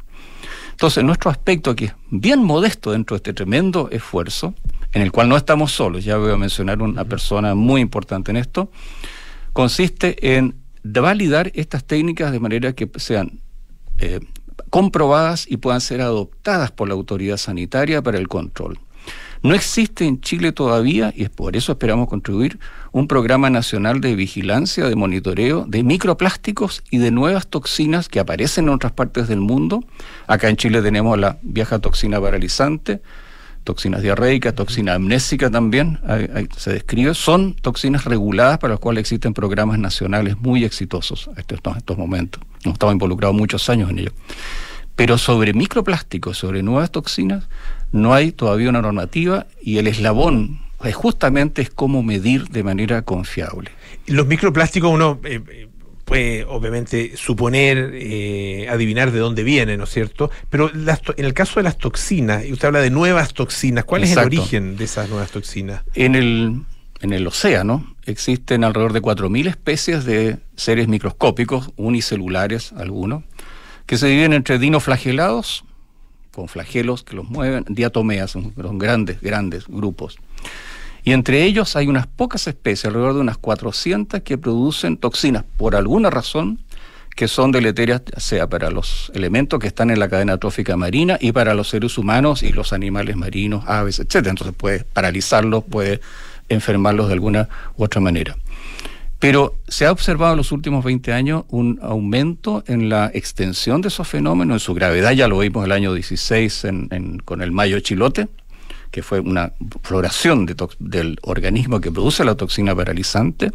Entonces, 0.70 1.04
nuestro 1.04 1.30
aspecto 1.30 1.70
aquí 1.70 1.84
es 1.84 1.94
bien 2.10 2.42
modesto 2.42 2.92
dentro 2.92 3.14
de 3.14 3.18
este 3.18 3.34
tremendo 3.34 3.88
esfuerzo, 3.90 4.54
en 4.94 5.02
el 5.02 5.12
cual 5.12 5.28
no 5.28 5.36
estamos 5.36 5.72
solos, 5.72 6.04
ya 6.04 6.16
voy 6.16 6.32
a 6.32 6.36
mencionar 6.36 6.80
una 6.80 7.04
persona 7.04 7.54
muy 7.54 7.80
importante 7.82 8.30
en 8.30 8.38
esto, 8.38 8.70
consiste 9.52 10.36
en 10.36 10.54
validar 10.82 11.52
estas 11.54 11.84
técnicas 11.84 12.32
de 12.32 12.40
manera 12.40 12.72
que 12.72 12.90
sean 12.96 13.40
eh, 13.98 14.20
comprobadas 14.70 15.46
y 15.48 15.58
puedan 15.58 15.80
ser 15.80 16.00
adoptadas 16.00 16.70
por 16.70 16.88
la 16.88 16.94
autoridad 16.94 17.36
sanitaria 17.36 18.02
para 18.02 18.18
el 18.18 18.28
control. 18.28 18.78
No 19.42 19.54
existe 19.54 20.04
en 20.04 20.20
Chile 20.20 20.52
todavía, 20.52 21.12
y 21.16 21.24
es 21.24 21.30
por 21.30 21.56
eso 21.56 21.72
esperamos 21.72 22.08
contribuir, 22.08 22.60
un 22.92 23.08
programa 23.08 23.50
nacional 23.50 24.00
de 24.00 24.14
vigilancia, 24.14 24.88
de 24.88 24.94
monitoreo 24.94 25.64
de 25.66 25.82
microplásticos 25.82 26.84
y 26.90 26.98
de 26.98 27.10
nuevas 27.10 27.48
toxinas 27.48 28.08
que 28.08 28.20
aparecen 28.20 28.66
en 28.66 28.70
otras 28.70 28.92
partes 28.92 29.26
del 29.26 29.40
mundo. 29.40 29.82
Acá 30.28 30.48
en 30.48 30.56
Chile 30.56 30.80
tenemos 30.80 31.18
la 31.18 31.38
vieja 31.42 31.80
toxina 31.80 32.20
paralizante, 32.20 33.02
toxinas 33.64 34.02
diarreicas, 34.02 34.54
toxina 34.54 34.94
amnésica 34.94 35.50
también, 35.50 35.98
se 36.56 36.72
describe. 36.72 37.14
Son 37.14 37.54
toxinas 37.54 38.04
reguladas 38.04 38.58
para 38.58 38.74
las 38.74 38.80
cuales 38.80 39.02
existen 39.02 39.34
programas 39.34 39.78
nacionales 39.78 40.36
muy 40.38 40.64
exitosos 40.64 41.28
en 41.32 41.38
estos, 41.38 41.60
en 41.64 41.78
estos 41.78 41.98
momentos. 41.98 42.42
Hemos 42.64 42.74
estado 42.74 42.92
involucrados 42.92 43.36
muchos 43.36 43.68
años 43.68 43.90
en 43.90 44.00
ello. 44.00 44.12
Pero 44.96 45.18
sobre 45.18 45.54
microplásticos, 45.54 46.36
sobre 46.38 46.62
nuevas 46.62 46.90
toxinas, 46.90 47.48
no 47.92 48.14
hay 48.14 48.32
todavía 48.32 48.68
una 48.68 48.82
normativa 48.82 49.46
y 49.62 49.78
el 49.78 49.86
eslabón 49.86 50.60
es 50.84 50.94
justamente 50.94 51.62
es 51.62 51.70
cómo 51.70 52.02
medir 52.02 52.48
de 52.48 52.62
manera 52.62 53.02
confiable. 53.02 53.70
Los 54.06 54.26
microplásticos 54.26 54.90
uno 54.90 55.20
eh, 55.24 55.40
eh, 55.48 55.68
puede 56.12 56.44
obviamente 56.44 57.16
suponer, 57.16 57.92
eh, 57.94 58.68
adivinar 58.68 59.12
de 59.12 59.18
dónde 59.18 59.42
vienen, 59.42 59.78
¿no 59.78 59.84
es 59.84 59.90
cierto? 59.90 60.30
Pero 60.50 60.70
las 60.74 61.00
en 61.16 61.24
el 61.24 61.32
caso 61.32 61.58
de 61.58 61.64
las 61.64 61.78
toxinas, 61.78 62.44
y 62.44 62.52
usted 62.52 62.68
habla 62.68 62.80
de 62.80 62.90
nuevas 62.90 63.32
toxinas, 63.32 63.84
¿cuál 63.84 64.04
es 64.04 64.12
el 64.12 64.18
origen 64.18 64.76
de 64.76 64.84
esas 64.84 65.08
nuevas 65.08 65.30
toxinas? 65.30 65.84
En 65.94 66.14
el, 66.14 66.64
en 67.00 67.12
el 67.14 67.26
océano 67.26 67.96
existen 68.04 68.62
alrededor 68.62 68.92
de 68.92 69.00
4.000 69.00 69.48
especies 69.48 70.04
de 70.04 70.36
seres 70.54 70.86
microscópicos, 70.86 71.70
unicelulares 71.76 72.74
algunos, 72.74 73.24
que 73.86 73.96
se 73.96 74.06
dividen 74.06 74.34
entre 74.34 74.58
dinoflagelados, 74.58 75.64
con 76.30 76.46
flagelos 76.48 77.04
que 77.04 77.16
los 77.16 77.24
mueven, 77.30 77.64
diatomeas, 77.70 78.32
son 78.32 78.52
grandes, 78.78 79.18
grandes 79.22 79.66
grupos. 79.66 80.18
Y 81.04 81.12
entre 81.12 81.44
ellos 81.44 81.74
hay 81.76 81.88
unas 81.88 82.06
pocas 82.06 82.46
especies, 82.46 82.84
alrededor 82.86 83.14
de 83.14 83.20
unas 83.20 83.38
400, 83.38 84.20
que 84.22 84.38
producen 84.38 84.96
toxinas 84.96 85.44
por 85.56 85.74
alguna 85.74 86.10
razón 86.10 86.58
que 87.16 87.28
son 87.28 87.52
deleterias, 87.52 88.00
sea 88.16 88.48
para 88.48 88.70
los 88.70 89.12
elementos 89.14 89.58
que 89.60 89.66
están 89.66 89.90
en 89.90 89.98
la 89.98 90.08
cadena 90.08 90.38
trófica 90.38 90.76
marina 90.78 91.18
y 91.20 91.32
para 91.32 91.52
los 91.52 91.68
seres 91.68 91.98
humanos 91.98 92.42
y 92.42 92.52
los 92.52 92.72
animales 92.72 93.16
marinos, 93.16 93.64
aves, 93.66 93.98
etcétera. 93.98 94.30
Entonces 94.30 94.54
puede 94.56 94.84
paralizarlos, 94.84 95.64
puede 95.64 96.00
enfermarlos 96.48 97.08
de 97.08 97.12
alguna 97.14 97.48
u 97.76 97.84
otra 97.84 98.00
manera. 98.00 98.36
Pero 99.18 99.56
se 99.68 99.86
ha 99.86 99.92
observado 99.92 100.32
en 100.32 100.38
los 100.38 100.52
últimos 100.52 100.84
20 100.84 101.12
años 101.12 101.44
un 101.50 101.78
aumento 101.82 102.64
en 102.66 102.88
la 102.88 103.10
extensión 103.12 103.82
de 103.82 103.88
esos 103.88 104.08
fenómenos, 104.08 104.54
en 104.54 104.60
su 104.60 104.72
gravedad, 104.74 105.12
ya 105.12 105.28
lo 105.28 105.38
vimos 105.38 105.64
el 105.66 105.72
año 105.72 105.92
16 105.92 106.64
en- 106.64 106.88
en- 106.90 107.18
con 107.18 107.42
el 107.42 107.52
mayo 107.52 107.78
chilote, 107.80 108.28
que 108.92 109.02
fue 109.02 109.18
una 109.18 109.52
floración 109.82 110.46
del 110.78 111.18
organismo 111.22 111.80
que 111.80 111.90
produce 111.90 112.24
la 112.24 112.36
toxina 112.36 112.76
paralizante, 112.76 113.50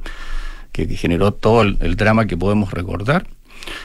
que, 0.73 0.87
generó 0.97 1.31
todo 1.31 1.61
el, 1.61 1.95
drama 1.95 2.25
que 2.25 2.35
podemos 2.35 2.71
recordar. 2.71 3.27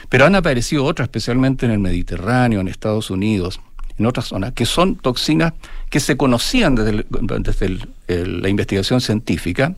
Pero 0.09 0.25
han 0.25 0.35
aparecido 0.35 0.83
otras, 0.83 1.05
especialmente 1.05 1.65
en 1.65 1.71
el 1.71 1.79
Mediterráneo, 1.79 2.59
en 2.59 2.67
Estados 2.67 3.11
Unidos, 3.11 3.61
en 3.99 4.07
otras 4.07 4.25
zonas, 4.25 4.53
que 4.53 4.65
son 4.65 4.95
toxinas 4.95 5.53
que 5.91 5.99
se 5.99 6.17
conocían 6.17 6.73
desde, 6.73 7.05
desde 7.07 7.87
la 8.27 8.49
investigación 8.49 8.99
científica 8.99 9.75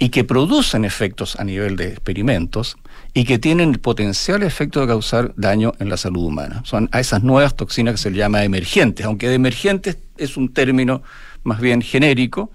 y 0.00 0.08
que 0.08 0.24
producen 0.24 0.84
efectos 0.84 1.38
a 1.38 1.44
nivel 1.44 1.76
de 1.76 1.90
experimentos 1.90 2.76
y 3.14 3.24
que 3.24 3.38
tienen 3.38 3.70
el 3.70 3.78
potencial 3.78 4.42
efecto 4.42 4.80
de 4.80 4.88
causar 4.88 5.32
daño 5.36 5.72
en 5.78 5.88
la 5.88 5.96
salud 5.96 6.24
humana. 6.24 6.62
Son 6.64 6.88
a 6.90 6.98
esas 6.98 7.22
nuevas 7.22 7.54
toxinas 7.54 7.94
que 7.94 7.98
se 7.98 8.10
le 8.10 8.18
llama 8.18 8.42
emergentes, 8.42 9.06
aunque 9.06 9.28
de 9.28 9.36
emergentes 9.36 9.98
es 10.18 10.36
un 10.36 10.52
término 10.52 11.02
más 11.44 11.60
bien 11.60 11.80
genérico, 11.80 12.50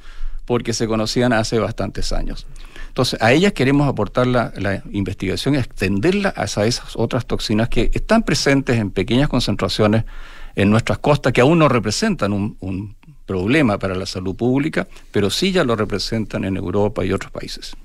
porque 0.46 0.74
se 0.74 0.88
conocían 0.88 1.32
hace 1.32 1.60
bastantes 1.60 2.12
años. 2.12 2.46
Entonces, 2.90 3.22
a 3.22 3.32
ellas 3.32 3.54
queremos 3.54 3.88
aportar 3.88 4.28
la, 4.28 4.84
investigación 4.92 5.56
y 5.56 5.60
extenderla 5.60 6.34
a 6.36 6.44
esas 6.44 6.96
otras 6.96 7.26
toxinas 7.26 7.70
que 7.70 7.92
están 7.94 8.24
presentes 8.24 8.78
en 8.78 8.90
pequeñas 8.92 9.30
concentraciones 9.30 10.04
en 10.56 10.72
nuestras 10.72 10.98
costas, 10.98 11.32
que 11.32 11.42
aún 11.42 11.60
no 11.60 11.70
representan 11.70 12.34
un 12.34 12.96
problema 13.30 13.78
para 13.78 13.94
la 13.94 14.08
salud 14.08 14.36
pública, 14.36 14.88
pero 15.12 15.30
sí 15.30 15.52
ya 15.52 15.64
lo 15.64 15.76
representan 15.76 16.44
en 16.46 16.58
Europa 16.58 17.06
y 17.06 17.14
otros 17.14 17.32
países. 17.32 17.78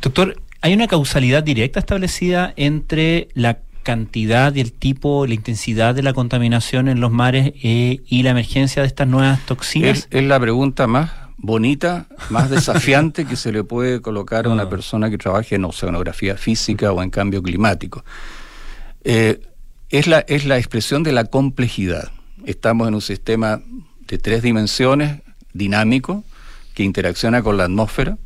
Doctor, 0.00 0.40
¿hay 0.60 0.74
una 0.74 0.86
causalidad 0.88 1.42
directa 1.42 1.80
establecida 1.80 2.52
entre 2.56 3.28
la 3.34 3.58
cantidad 3.84 4.54
y 4.54 4.60
el 4.60 4.72
tipo, 4.72 5.26
la 5.26 5.34
intensidad 5.34 5.94
de 5.94 6.02
la 6.02 6.12
contaminación 6.12 6.88
en 6.88 7.00
los 7.00 7.12
mares 7.12 7.52
eh, 7.62 8.00
y 8.06 8.22
la 8.22 8.30
emergencia 8.30 8.82
de 8.82 8.88
estas 8.88 9.06
nuevas 9.06 9.44
toxinas? 9.46 10.08
Es, 10.10 10.24
la 10.24 10.40
pregunta 10.40 10.88
más 10.88 11.12
bonita, 11.36 12.06
más 12.30 12.50
desafiante 12.50 13.26
que 13.26 13.36
se 13.36 13.52
le 13.52 13.62
puede 13.62 14.00
colocar 14.00 14.46
a 14.46 14.48
una 14.48 14.64
ah. 14.64 14.68
persona 14.68 15.10
que 15.10 15.18
trabaje 15.18 15.54
en 15.54 15.64
oceanografía 15.64 16.36
física 16.36 16.90
o 16.90 17.02
en 17.02 17.10
cambio 17.10 17.42
climático. 17.42 18.04
Eh, 19.04 19.40
es, 19.90 20.06
la, 20.06 20.20
es 20.20 20.46
la 20.46 20.56
expresión 20.56 21.02
de 21.02 21.12
la 21.12 21.26
complejidad. 21.26 22.10
Estamos 22.46 22.88
en 22.88 22.94
un 22.94 23.02
sistema 23.02 23.60
de 24.08 24.18
tres 24.18 24.42
dimensiones, 24.42 25.20
dinámico, 25.52 26.24
que 26.74 26.82
interacciona 26.82 27.42
con 27.42 27.56
la 27.56 27.64
atmósfera, 27.64 28.18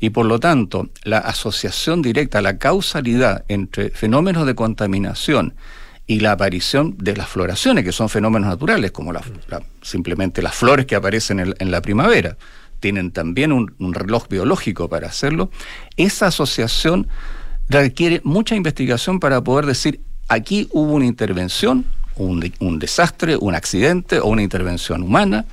y 0.00 0.10
por 0.10 0.26
lo 0.26 0.40
tanto 0.40 0.88
la 1.04 1.18
asociación 1.18 2.00
directa, 2.00 2.40
la 2.40 2.56
causalidad 2.56 3.44
entre 3.48 3.90
fenómenos 3.90 4.46
de 4.46 4.54
contaminación 4.54 5.54
y 6.06 6.20
la 6.20 6.32
aparición 6.32 6.96
de 6.98 7.16
las 7.16 7.28
floraciones, 7.28 7.84
que 7.84 7.92
son 7.92 8.08
fenómenos 8.08 8.48
naturales, 8.48 8.90
como 8.90 9.12
simplemente 9.82 10.42
las 10.42 10.56
flores 10.56 10.86
que 10.86 10.96
aparecen 10.96 11.54
en, 11.56 11.70
la 11.70 11.80
primavera, 11.82 12.36
tienen 12.80 13.12
también 13.12 13.52
un, 13.52 13.94
reloj 13.94 14.26
biológico 14.28 14.88
para 14.88 15.06
hacerlo, 15.06 15.50
esa 15.96 16.26
asociación 16.26 17.06
requiere 17.68 18.22
mucha 18.24 18.56
investigación 18.56 19.20
para 19.20 19.40
poder 19.44 19.66
decir, 19.66 20.00
aquí 20.26 20.68
hubo 20.72 20.94
una 20.94 21.06
intervención, 21.06 21.84
un, 22.16 22.78
desastre, 22.80 23.36
un 23.36 23.54
accidente 23.54 24.18
o 24.18 24.26
una 24.26 24.42
intervención 24.42 25.02
humana 25.04 25.44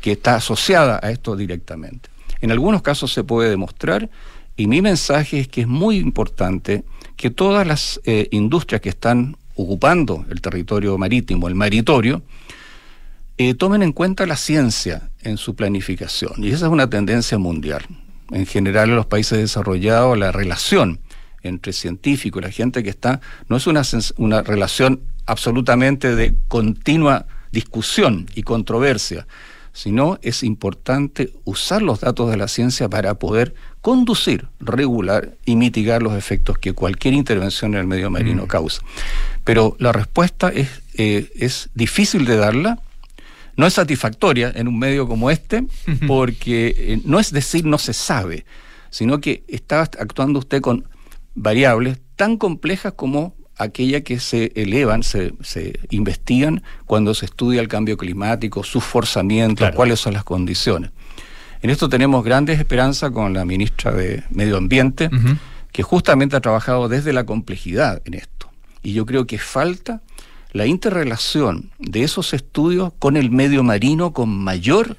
que 0.00 0.12
está 0.12 0.36
asociada 0.36 0.98
a 1.02 1.10
esto 1.10 1.36
directamente. 1.36 2.15
En 2.40 2.50
algunos 2.50 2.82
casos 2.82 3.12
se 3.12 3.24
puede 3.24 3.50
demostrar 3.50 4.10
y 4.56 4.66
mi 4.66 4.82
mensaje 4.82 5.40
es 5.40 5.48
que 5.48 5.62
es 5.62 5.66
muy 5.66 5.98
importante 5.98 6.84
que 7.16 7.30
todas 7.30 7.66
las 7.66 8.00
eh, 8.04 8.28
industrias 8.30 8.80
que 8.80 8.88
están 8.88 9.36
ocupando 9.54 10.24
el 10.30 10.40
territorio 10.40 10.96
marítimo, 10.98 11.48
el 11.48 11.54
maritorio, 11.54 12.22
eh, 13.38 13.54
tomen 13.54 13.82
en 13.82 13.92
cuenta 13.92 14.26
la 14.26 14.36
ciencia 14.36 15.10
en 15.22 15.36
su 15.36 15.54
planificación. 15.54 16.32
Y 16.38 16.48
esa 16.48 16.66
es 16.66 16.72
una 16.72 16.88
tendencia 16.88 17.38
mundial. 17.38 17.84
En 18.30 18.46
general 18.46 18.90
en 18.90 18.96
los 18.96 19.06
países 19.06 19.38
desarrollados 19.38 20.16
la 20.18 20.32
relación 20.32 21.00
entre 21.42 21.72
científicos 21.72 22.40
y 22.40 22.44
la 22.44 22.50
gente 22.50 22.82
que 22.82 22.90
está 22.90 23.20
no 23.48 23.56
es 23.56 23.66
una 24.16 24.42
relación 24.42 25.00
absolutamente 25.26 26.14
de 26.16 26.34
continua 26.48 27.26
discusión 27.52 28.26
y 28.34 28.42
controversia, 28.42 29.26
sino 29.76 30.18
es 30.22 30.42
importante 30.42 31.34
usar 31.44 31.82
los 31.82 32.00
datos 32.00 32.30
de 32.30 32.38
la 32.38 32.48
ciencia 32.48 32.88
para 32.88 33.18
poder 33.18 33.54
conducir, 33.82 34.48
regular 34.58 35.36
y 35.44 35.54
mitigar 35.54 36.02
los 36.02 36.14
efectos 36.14 36.56
que 36.56 36.72
cualquier 36.72 37.12
intervención 37.12 37.74
en 37.74 37.80
el 37.80 37.86
medio 37.86 38.08
marino 38.08 38.44
mm. 38.44 38.48
causa. 38.48 38.80
Pero 39.44 39.76
la 39.78 39.92
respuesta 39.92 40.48
es, 40.48 40.80
eh, 40.94 41.30
es 41.36 41.68
difícil 41.74 42.24
de 42.24 42.38
darla, 42.38 42.80
no 43.56 43.66
es 43.66 43.74
satisfactoria 43.74 44.50
en 44.56 44.66
un 44.66 44.78
medio 44.78 45.06
como 45.06 45.30
este, 45.30 45.66
porque 46.06 46.74
eh, 46.74 47.00
no 47.04 47.20
es 47.20 47.30
decir 47.30 47.66
no 47.66 47.76
se 47.76 47.92
sabe, 47.92 48.46
sino 48.88 49.20
que 49.20 49.44
está 49.46 49.82
actuando 49.82 50.38
usted 50.38 50.62
con 50.62 50.88
variables 51.34 51.98
tan 52.16 52.38
complejas 52.38 52.94
como 52.94 53.35
aquella 53.58 54.02
que 54.02 54.20
se 54.20 54.52
elevan, 54.54 55.02
se, 55.02 55.32
se, 55.42 55.80
investigan 55.90 56.62
cuando 56.84 57.14
se 57.14 57.26
estudia 57.26 57.60
el 57.60 57.68
cambio 57.68 57.96
climático, 57.96 58.62
sus 58.62 58.84
forzamientos, 58.84 59.70
cuáles 59.74 60.00
son 60.00 60.14
las 60.14 60.24
condiciones. 60.24 60.90
En 61.62 61.70
esto 61.70 61.88
tenemos 61.88 62.24
grandes 62.24 62.58
esperanzas 62.58 63.10
con 63.10 63.32
la 63.32 63.44
ministra 63.44 63.92
de 63.92 64.24
Medio 64.30 64.56
Ambiente, 64.56 65.10
que 65.72 65.82
justamente 65.82 66.36
ha 66.36 66.40
trabajado 66.40 66.88
desde 66.88 67.12
la 67.12 67.24
complejidad 67.24 68.02
en 68.04 68.14
esto. 68.14 68.50
Y 68.82 68.92
yo 68.92 69.06
creo 69.06 69.26
que 69.26 69.38
falta 69.38 70.02
la 70.52 70.66
interrelación 70.66 71.70
de 71.78 72.02
esos 72.02 72.34
estudios 72.34 72.92
con 72.98 73.16
el 73.16 73.30
medio 73.30 73.62
marino 73.62 74.12
con 74.12 74.28
mayor 74.28 74.96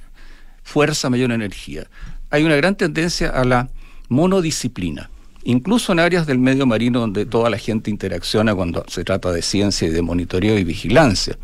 fuerza, 0.63 1.09
mayor 1.09 1.31
energía. 1.31 1.87
Hay 2.29 2.43
una 2.43 2.55
gran 2.55 2.75
tendencia 2.75 3.29
a 3.29 3.43
la 3.45 3.69
monodisciplina 4.09 5.09
incluso 5.47 5.93
en 5.93 5.99
áreas 5.99 6.27
del 6.27 6.39
medio 6.39 6.65
marino 6.65 6.99
donde 6.99 7.25
toda 7.25 7.49
la 7.49 7.57
gente 7.57 7.89
interacciona 7.89 8.53
cuando 8.53 8.83
se 8.89 9.05
trata 9.05 9.31
de 9.31 9.41
ciencia 9.41 9.87
y 9.87 9.91
de 9.91 10.01
monitoreo 10.01 10.59
y 10.59 10.65
vigilancia. 10.65 11.37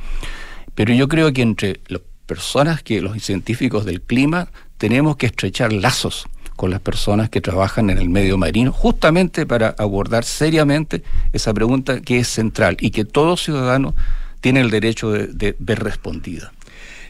Pero 0.76 0.94
yo 0.94 1.08
creo 1.08 1.32
que 1.32 1.42
entre 1.42 1.80
las 1.88 2.02
personas 2.26 2.84
que 2.84 3.02
los 3.02 3.22
científicos 3.24 3.86
del 3.86 4.02
clima 4.02 4.50
tenemos 4.78 5.16
que 5.16 5.28
estrechar 5.28 5.72
lazos 5.72 6.26
con 6.58 6.70
las 6.70 6.82
personas 6.82 7.30
que 7.30 7.40
trabajan 7.40 7.90
en 7.90 7.98
el 7.98 8.10
medio 8.10 8.38
marino, 8.38 8.74
justamente 8.74 9.46
para 9.46 9.70
abordar 9.78 10.26
seriamente 10.26 11.02
esa 11.32 11.54
pregunta 11.54 12.02
que 12.02 12.20
es 12.20 12.28
central 12.28 12.76
y 12.82 12.92
que 12.92 13.06
todo 13.06 13.38
ciudadano 13.38 13.96
tiene 14.42 14.60
el 14.60 14.70
derecho 14.70 15.12
de, 15.12 15.28
de 15.28 15.56
ver 15.60 15.82
respondida. 15.82 16.52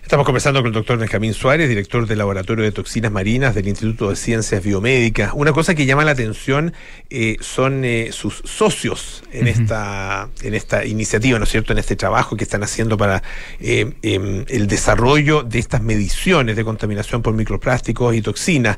Estamos 0.03 0.25
conversando 0.25 0.59
con 0.59 0.67
el 0.67 0.73
doctor 0.73 0.97
Benjamín 0.97 1.33
Suárez, 1.33 1.69
director 1.69 2.05
del 2.05 2.17
Laboratorio 2.17 2.65
de 2.65 2.73
Toxinas 2.73 3.09
Marinas 3.09 3.55
del 3.55 3.69
Instituto 3.69 4.09
de 4.09 4.17
Ciencias 4.17 4.61
Biomédicas. 4.61 5.31
Una 5.33 5.53
cosa 5.53 5.75
que 5.75 5.85
llama 5.85 6.03
la 6.03 6.11
atención 6.11 6.73
eh, 7.09 7.37
son 7.39 7.85
eh, 7.85 8.09
sus 8.11 8.43
socios 8.43 9.23
en, 9.31 9.47
esta, 9.47 10.29
en 10.41 10.55
esta 10.55 10.85
iniciativa, 10.85 11.39
¿no 11.39 11.45
es 11.45 11.51
cierto?, 11.51 11.71
en 11.71 11.79
este 11.79 11.95
trabajo 11.95 12.35
que 12.35 12.43
están 12.43 12.63
haciendo 12.63 12.97
para 12.97 13.23
eh, 13.61 13.93
em, 14.01 14.43
el 14.49 14.67
desarrollo 14.67 15.41
de 15.41 15.59
estas 15.59 15.81
mediciones 15.81 16.57
de 16.57 16.65
contaminación 16.65 17.21
por 17.21 17.33
microplásticos 17.33 18.13
y 18.13 18.21
toxinas, 18.21 18.77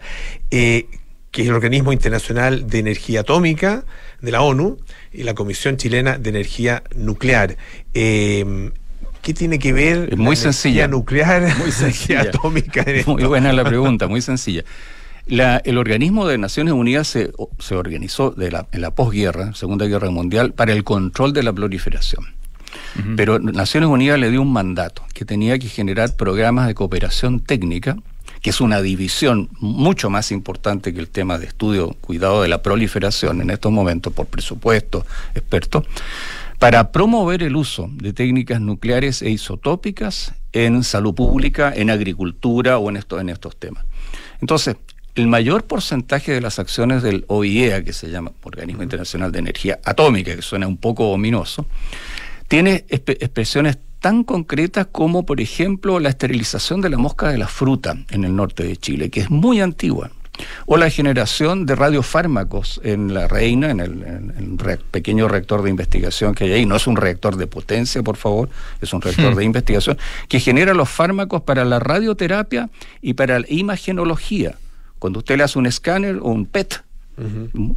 que 0.51 0.87
es 1.41 1.47
el 1.47 1.53
Organismo 1.53 1.91
Internacional 1.91 2.67
de 2.67 2.77
Energía 2.77 3.21
Atómica 3.21 3.83
de 4.21 4.31
la 4.31 4.41
ONU 4.41 4.77
y 5.11 5.23
la 5.23 5.33
Comisión 5.33 5.77
Chilena 5.77 6.19
de 6.19 6.29
Energía 6.29 6.83
Nuclear. 6.95 7.57
Em, 7.95 8.71
¿Qué 9.25 9.33
tiene 9.33 9.57
que 9.57 9.73
ver 9.73 10.09
es 10.11 10.19
muy 10.19 10.35
sencilla. 10.35 10.87
nuclear, 10.87 11.41
muy 11.57 11.71
sencilla. 11.71 12.21
atómica? 12.21 12.85
muy 13.07 13.23
buena 13.23 13.51
la 13.53 13.63
pregunta, 13.63 14.07
muy 14.07 14.21
sencilla. 14.21 14.63
el 15.25 15.77
organismo 15.79 16.27
de 16.27 16.37
Naciones 16.37 16.75
Unidas 16.75 17.07
se, 17.07 17.31
organizó 17.75 18.35
en 18.39 18.81
la 18.81 18.91
posguerra, 18.91 19.55
Segunda 19.55 19.87
Guerra 19.87 20.11
Mundial, 20.11 20.53
para 20.53 20.73
el 20.73 20.83
control 20.83 21.33
de 21.33 21.41
la 21.41 21.51
proliferación. 21.51 22.23
Pero 23.17 23.39
Naciones 23.39 23.89
Unidas 23.89 24.19
le 24.19 24.29
dio 24.29 24.43
un 24.43 24.53
mandato 24.53 25.01
que 25.15 25.25
tenía 25.25 25.57
que 25.57 25.69
generar 25.69 26.15
programas 26.15 26.67
de 26.67 26.75
cooperación 26.75 27.39
técnica, 27.39 27.97
que 28.43 28.51
es 28.51 28.61
una 28.61 28.79
división 28.79 29.49
mucho 29.59 30.11
más 30.11 30.31
importante 30.31 30.93
que 30.93 30.99
el 30.99 31.09
tema 31.09 31.39
de 31.39 31.47
estudio, 31.47 31.95
cuidado 31.99 32.43
de 32.43 32.47
la 32.47 32.61
proliferación 32.61 33.41
en 33.41 33.49
estos 33.49 33.71
momentos 33.71 34.13
por 34.13 34.27
presupuesto, 34.27 35.03
expertos 35.33 35.83
para 36.59 36.91
promover 36.91 37.43
el 37.43 37.55
uso 37.55 37.89
de 37.91 38.13
técnicas 38.13 38.61
nucleares 38.61 39.21
e 39.21 39.29
isotópicas 39.29 40.33
en 40.53 40.83
salud 40.83 41.13
pública, 41.13 41.73
en 41.75 41.89
agricultura 41.89 42.77
o 42.77 42.89
en, 42.89 42.97
en 42.97 43.29
estos 43.29 43.57
temas. 43.57 43.85
Entonces, 44.41 44.77
el 45.15 45.27
mayor 45.27 45.63
porcentaje 45.63 46.33
de 46.33 46.41
las 46.41 46.59
acciones 46.59 47.01
del 47.01 47.25
OIEA, 47.27 47.83
que 47.83 47.93
se 47.93 48.09
llama 48.09 48.31
Organismo 48.43 48.83
Internacional 48.83 49.31
de 49.31 49.39
Energía 49.39 49.79
Atómica, 49.85 50.35
que 50.35 50.41
suena 50.41 50.67
un 50.67 50.77
poco 50.77 51.09
ominoso, 51.11 51.65
tiene 52.47 52.85
expresiones 52.89 53.77
tan 53.99 54.23
concretas 54.23 54.87
como, 54.91 55.25
por 55.25 55.41
ejemplo, 55.41 55.99
la 55.99 56.09
esterilización 56.09 56.81
de 56.81 56.89
la 56.89 56.97
mosca 56.97 57.29
de 57.29 57.37
la 57.37 57.47
fruta 57.47 57.97
en 58.11 58.23
el 58.23 58.35
norte 58.35 58.63
de 58.63 58.77
Chile, 58.77 59.09
que 59.09 59.21
es 59.21 59.29
muy 59.29 59.61
antigua 59.61 60.11
o 60.65 60.77
la 60.77 60.89
generación 60.89 61.65
de 61.65 61.75
radiofármacos 61.75 62.81
en 62.83 63.13
la 63.13 63.27
Reina, 63.27 63.71
en 63.71 63.79
el, 63.79 64.79
pequeño 64.91 65.27
reactor 65.27 65.61
de 65.63 65.69
investigación 65.69 66.33
que 66.33 66.45
hay 66.45 66.53
ahí. 66.53 66.65
No 66.65 66.75
es 66.75 66.87
un 66.87 66.95
reactor 66.95 67.35
de 67.37 67.47
potencia, 67.47 68.01
por 68.03 68.17
favor, 68.17 68.49
es 68.81 68.93
un 68.93 69.01
reactor 69.01 69.33
hmm. 69.33 69.37
de 69.37 69.43
investigación 69.43 69.97
que 70.27 70.39
genera 70.39 70.73
los 70.73 70.89
fármacos 70.89 71.41
para 71.41 71.65
la 71.65 71.79
radioterapia 71.79 72.69
y 73.01 73.13
para 73.13 73.39
la 73.39 73.45
imagenología. 73.49 74.55
Cuando 74.99 75.19
usted 75.19 75.37
le 75.37 75.43
hace 75.43 75.59
un 75.59 75.65
escáner 75.65 76.17
o 76.17 76.29
un 76.29 76.45
PET, 76.45 76.81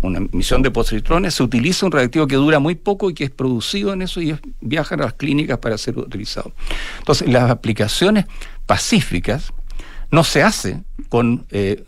una 0.02 0.18
emisión 0.18 0.62
de 0.62 0.70
positrones, 0.70 1.34
se 1.34 1.42
utiliza 1.44 1.86
un 1.86 1.92
reactivo 1.92 2.26
que 2.26 2.34
dura 2.34 2.58
muy 2.58 2.74
poco 2.74 3.08
y 3.08 3.14
que 3.14 3.24
es 3.24 3.30
producido 3.30 3.92
en 3.92 4.02
eso 4.02 4.20
y 4.20 4.36
viaja 4.60 4.96
a 4.96 4.98
las 4.98 5.12
clínicas 5.14 5.58
para 5.58 5.78
ser 5.78 5.96
utilizado. 5.96 6.52
Entonces, 6.98 7.28
las 7.28 7.48
aplicaciones 7.50 8.26
pacíficas 8.66 9.52
no 10.10 10.24
se 10.24 10.42
hacen 10.42 10.84
con 11.08 11.46
eh, 11.50 11.84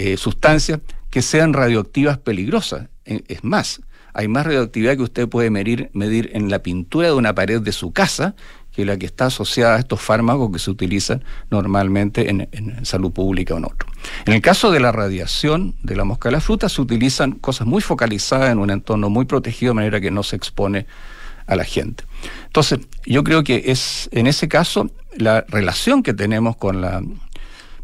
eh, 0.00 0.16
sustancias 0.16 0.80
que 1.10 1.20
sean 1.20 1.52
radioactivas 1.52 2.16
peligrosas. 2.16 2.88
Eh, 3.04 3.22
es 3.28 3.44
más, 3.44 3.82
hay 4.14 4.28
más 4.28 4.46
radioactividad 4.46 4.96
que 4.96 5.02
usted 5.02 5.28
puede 5.28 5.50
medir, 5.50 5.90
medir 5.92 6.30
en 6.32 6.50
la 6.50 6.60
pintura 6.60 7.08
de 7.08 7.12
una 7.12 7.34
pared 7.34 7.60
de 7.60 7.72
su 7.72 7.92
casa 7.92 8.34
que 8.72 8.86
la 8.86 8.96
que 8.96 9.04
está 9.04 9.26
asociada 9.26 9.76
a 9.76 9.78
estos 9.78 10.00
fármacos 10.00 10.50
que 10.52 10.58
se 10.58 10.70
utilizan 10.70 11.22
normalmente 11.50 12.30
en, 12.30 12.48
en 12.52 12.82
salud 12.86 13.12
pública 13.12 13.52
o 13.52 13.58
en 13.58 13.66
otro. 13.66 13.90
En 14.24 14.32
el 14.32 14.40
caso 14.40 14.70
de 14.70 14.80
la 14.80 14.90
radiación 14.90 15.74
de 15.82 15.96
la 15.96 16.04
mosca 16.04 16.30
de 16.30 16.32
la 16.32 16.40
fruta 16.40 16.70
se 16.70 16.80
utilizan 16.80 17.32
cosas 17.32 17.66
muy 17.66 17.82
focalizadas 17.82 18.52
en 18.52 18.58
un 18.58 18.70
entorno 18.70 19.10
muy 19.10 19.26
protegido 19.26 19.72
de 19.72 19.74
manera 19.74 20.00
que 20.00 20.10
no 20.10 20.22
se 20.22 20.36
expone 20.36 20.86
a 21.46 21.56
la 21.56 21.64
gente. 21.64 22.04
Entonces, 22.46 22.78
yo 23.04 23.22
creo 23.22 23.44
que 23.44 23.64
es 23.66 24.08
en 24.12 24.26
ese 24.26 24.48
caso 24.48 24.90
la 25.14 25.44
relación 25.48 26.02
que 26.02 26.14
tenemos 26.14 26.56
con 26.56 26.80
la 26.80 27.02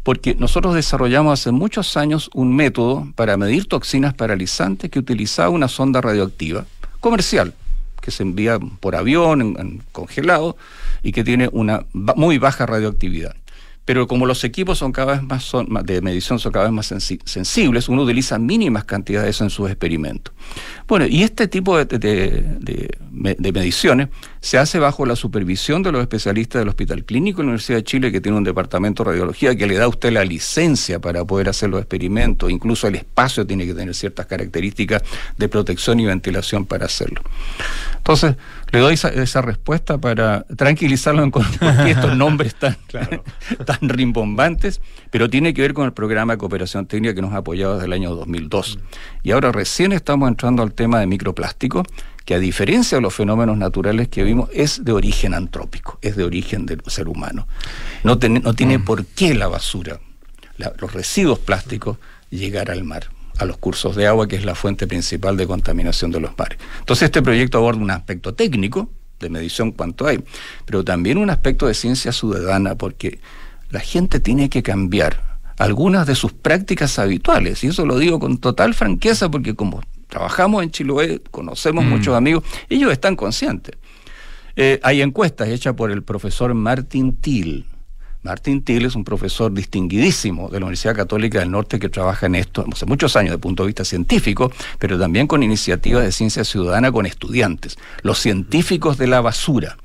porque 0.07 0.35
nosotros 0.39 0.73
desarrollamos 0.73 1.37
hace 1.37 1.51
muchos 1.51 1.97
años 1.97 2.29
un 2.33 2.55
método 2.55 3.05
para 3.15 3.35
medir 3.35 3.65
toxinas 3.65 4.13
paralizantes 4.13 4.89
que 4.89 4.99
utilizaba 4.99 5.49
una 5.49 5.67
sonda 5.67 5.99
radioactiva 5.99 6.65
comercial 7.01 7.53
que 7.99 8.09
se 8.11 8.23
envía 8.23 8.57
por 8.57 8.95
avión 8.95 9.41
en, 9.41 9.83
congelado 9.91 10.55
y 11.03 11.11
que 11.11 11.25
tiene 11.25 11.49
una 11.51 11.85
muy 11.91 12.37
baja 12.37 12.65
radioactividad 12.65 13.35
pero 13.87 14.05
como 14.05 14.25
los 14.25 14.43
equipos 14.43 14.79
son 14.79 14.91
cada 14.91 15.13
vez 15.13 15.23
más 15.23 15.45
son, 15.45 15.69
de 15.85 16.01
medición 16.01 16.39
son 16.39 16.51
cada 16.51 16.65
vez 16.65 16.73
más 16.73 16.87
sensibles, 17.23 17.87
uno 17.87 18.01
utiliza 18.01 18.37
mínimas 18.37 18.83
cantidades 18.83 19.39
en 19.39 19.49
sus 19.49 19.69
experimentos. 19.69 20.33
Bueno, 20.89 21.07
y 21.07 21.23
este 21.23 21.47
tipo 21.47 21.81
de, 21.81 22.97
mediciones 23.09 24.09
se 24.41 24.57
hace 24.57 24.79
bajo 24.79 25.05
la 25.05 25.15
supervisión 25.15 25.83
de 25.83 25.93
los 25.93 26.01
especialistas 26.01 26.59
del 26.59 26.67
Hospital 26.67 27.05
Clínico 27.05 27.37
de 27.37 27.43
la 27.43 27.51
Universidad 27.51 27.77
de 27.77 27.83
Chile, 27.85 28.11
que 28.11 28.19
tiene 28.19 28.37
un 28.37 28.43
departamento 28.43 29.05
de 29.05 29.11
radiología 29.11 29.55
que 29.55 29.65
le 29.65 29.77
da 29.77 29.85
a 29.85 29.87
usted 29.87 30.11
la 30.11 30.25
licencia 30.25 30.99
para 30.99 31.23
poder 31.23 31.47
hacer 31.47 31.69
los 31.69 31.79
experimentos, 31.79 32.51
incluso 32.51 32.89
el 32.89 32.95
espacio 32.95 33.47
tiene 33.47 33.65
que 33.65 33.73
tener 33.73 33.95
ciertas 33.95 34.25
características 34.25 35.01
de 35.37 35.47
protección 35.47 36.01
y 36.01 36.05
ventilación 36.05 36.65
para 36.65 36.87
hacerlo. 36.87 37.21
Entonces, 37.95 38.35
le 38.71 38.79
doy 38.79 38.93
esa, 38.95 39.41
respuesta 39.41 39.97
para 39.97 40.43
tranquilizarlo 40.43 41.23
en 41.23 41.31
porque 41.31 41.91
estos 41.91 42.15
nombres 42.17 42.55
tan, 42.55 42.77
tan 43.65 43.89
rimbombantes, 43.89 44.81
pero 45.09 45.29
tiene 45.29 45.53
que 45.53 45.61
ver 45.61 45.73
con 45.73 45.85
el 45.85 45.93
programa 45.93 46.33
de 46.33 46.37
cooperación 46.37 46.85
técnica 46.85 47.15
que 47.15 47.21
nos 47.21 47.33
ha 47.33 47.37
apoyado 47.37 47.75
desde 47.75 47.85
el 47.85 47.93
año 47.93 48.13
2002. 48.15 48.79
Y 49.23 49.31
ahora 49.31 49.51
recién 49.51 49.93
estamos 49.93 50.27
entrando 50.27 50.63
al 50.63 50.73
tema 50.73 50.99
de 50.99 51.07
microplástico, 51.07 51.83
que 52.25 52.35
a 52.35 52.39
diferencia 52.39 52.97
de 52.97 53.01
los 53.01 53.13
fenómenos 53.13 53.57
naturales 53.57 54.09
que 54.09 54.23
vimos, 54.23 54.49
es 54.53 54.83
de 54.83 54.91
origen 54.91 55.33
antrópico, 55.33 55.97
es 56.01 56.17
de 56.17 56.25
origen 56.25 56.65
del 56.65 56.81
ser 56.87 57.07
humano. 57.07 57.47
No, 58.03 58.15
no 58.15 58.53
tiene 58.53 58.77
mm. 58.79 58.83
por 58.85 59.05
qué 59.05 59.33
la 59.33 59.47
basura, 59.47 59.99
los 60.57 60.91
residuos 60.91 61.39
plásticos, 61.39 61.97
llegar 62.29 62.69
al 62.69 62.83
mar 62.83 63.07
a 63.37 63.45
los 63.45 63.57
cursos 63.57 63.95
de 63.95 64.07
agua, 64.07 64.27
que 64.27 64.35
es 64.35 64.45
la 64.45 64.55
fuente 64.55 64.87
principal 64.87 65.37
de 65.37 65.47
contaminación 65.47 66.11
de 66.11 66.19
los 66.19 66.37
mares. 66.37 66.57
Entonces 66.79 67.05
este 67.05 67.21
proyecto 67.21 67.57
aborda 67.57 67.81
un 67.81 67.91
aspecto 67.91 68.33
técnico, 68.33 68.89
de 69.19 69.29
medición 69.29 69.71
cuánto 69.71 70.07
hay, 70.07 70.23
pero 70.65 70.83
también 70.83 71.17
un 71.17 71.29
aspecto 71.29 71.67
de 71.67 71.73
ciencia 71.73 72.11
ciudadana, 72.11 72.75
porque 72.75 73.19
la 73.69 73.79
gente 73.79 74.19
tiene 74.19 74.49
que 74.49 74.63
cambiar 74.63 75.39
algunas 75.57 76.05
de 76.05 76.15
sus 76.15 76.33
prácticas 76.33 76.99
habituales, 76.99 77.63
y 77.63 77.67
eso 77.67 77.85
lo 77.85 77.97
digo 77.97 78.19
con 78.19 78.37
total 78.37 78.73
franqueza, 78.73 79.29
porque 79.29 79.55
como 79.55 79.81
trabajamos 80.07 80.63
en 80.63 80.71
Chiloé, 80.71 81.21
conocemos 81.31 81.83
mm. 81.83 81.89
muchos 81.89 82.15
amigos, 82.15 82.43
ellos 82.69 82.91
están 82.91 83.15
conscientes. 83.15 83.75
Eh, 84.55 84.79
hay 84.81 85.01
encuestas 85.01 85.49
hechas 85.49 85.75
por 85.75 85.91
el 85.91 86.03
profesor 86.03 86.53
Martin 86.53 87.15
Till, 87.17 87.65
Martín 88.27 88.61
Till 88.61 88.85
es 88.85 88.93
un 88.95 89.05
profesor 89.05 89.53
distinguidísimo 89.53 90.49
de 90.49 90.59
la 90.59 90.65
Universidad 90.65 90.95
Católica 90.95 91.39
del 91.39 91.49
Norte 91.49 91.79
que 91.79 91.87
trabaja 91.87 92.25
en 92.25 92.35
esto 92.35 92.65
hace 92.69 92.85
muchos 92.85 93.15
años 93.15 93.29
desde 93.29 93.35
el 93.35 93.41
punto 93.41 93.63
de 93.63 93.67
vista 93.67 93.85
científico, 93.85 94.51
pero 94.79 94.99
también 94.99 95.27
con 95.27 95.43
iniciativas 95.43 96.03
de 96.03 96.11
ciencia 96.11 96.43
ciudadana 96.43 96.91
con 96.91 97.05
estudiantes, 97.05 97.77
los 98.01 98.19
científicos 98.19 98.97
de 98.97 99.07
la 99.07 99.21
basura. 99.21 99.77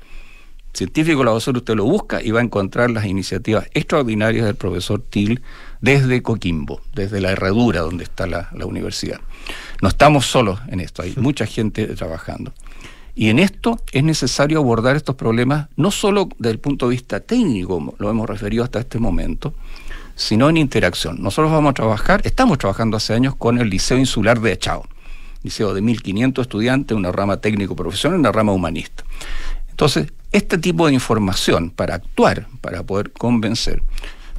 Científico 0.73 1.19
de 1.19 1.25
la 1.25 1.31
basura 1.31 1.59
usted 1.59 1.75
lo 1.75 1.85
busca 1.85 2.21
y 2.21 2.31
va 2.31 2.41
a 2.41 2.43
encontrar 2.43 2.91
las 2.91 3.05
iniciativas 3.05 3.69
extraordinarias 3.73 4.45
del 4.45 4.55
profesor 4.55 5.01
Till 5.01 5.41
desde 5.79 6.21
Coquimbo, 6.21 6.81
desde 6.93 7.21
la 7.21 7.31
herradura 7.31 7.79
donde 7.79 8.03
está 8.03 8.27
la, 8.27 8.49
la 8.51 8.65
universidad. 8.65 9.21
No 9.81 9.87
estamos 9.87 10.25
solos 10.25 10.59
en 10.67 10.81
esto, 10.81 11.01
hay 11.01 11.13
mucha 11.15 11.45
gente 11.45 11.87
trabajando. 11.95 12.53
Y 13.15 13.29
en 13.29 13.39
esto 13.39 13.79
es 13.91 14.03
necesario 14.03 14.59
abordar 14.59 14.95
estos 14.95 15.15
problemas 15.15 15.67
no 15.75 15.91
solo 15.91 16.29
desde 16.39 16.53
el 16.53 16.59
punto 16.59 16.87
de 16.87 16.95
vista 16.95 17.19
técnico, 17.19 17.93
lo 17.99 18.09
hemos 18.09 18.27
referido 18.27 18.63
hasta 18.63 18.79
este 18.79 18.99
momento, 18.99 19.53
sino 20.15 20.49
en 20.49 20.57
interacción. 20.57 21.21
Nosotros 21.21 21.51
vamos 21.51 21.71
a 21.71 21.73
trabajar, 21.73 22.21
estamos 22.23 22.57
trabajando 22.57 22.97
hace 22.97 23.13
años 23.13 23.35
con 23.35 23.59
el 23.59 23.69
Liceo 23.69 23.97
Insular 23.97 24.39
de 24.39 24.53
Echao, 24.53 24.87
liceo 25.43 25.73
de 25.73 25.81
1.500 25.81 26.41
estudiantes, 26.41 26.97
una 26.97 27.11
rama 27.11 27.37
técnico-profesional 27.37 28.19
una 28.19 28.31
rama 28.31 28.51
humanista. 28.51 29.03
Entonces, 29.69 30.11
este 30.31 30.57
tipo 30.57 30.87
de 30.87 30.93
información 30.93 31.69
para 31.69 31.95
actuar, 31.95 32.47
para 32.61 32.83
poder 32.83 33.11
convencer, 33.11 33.83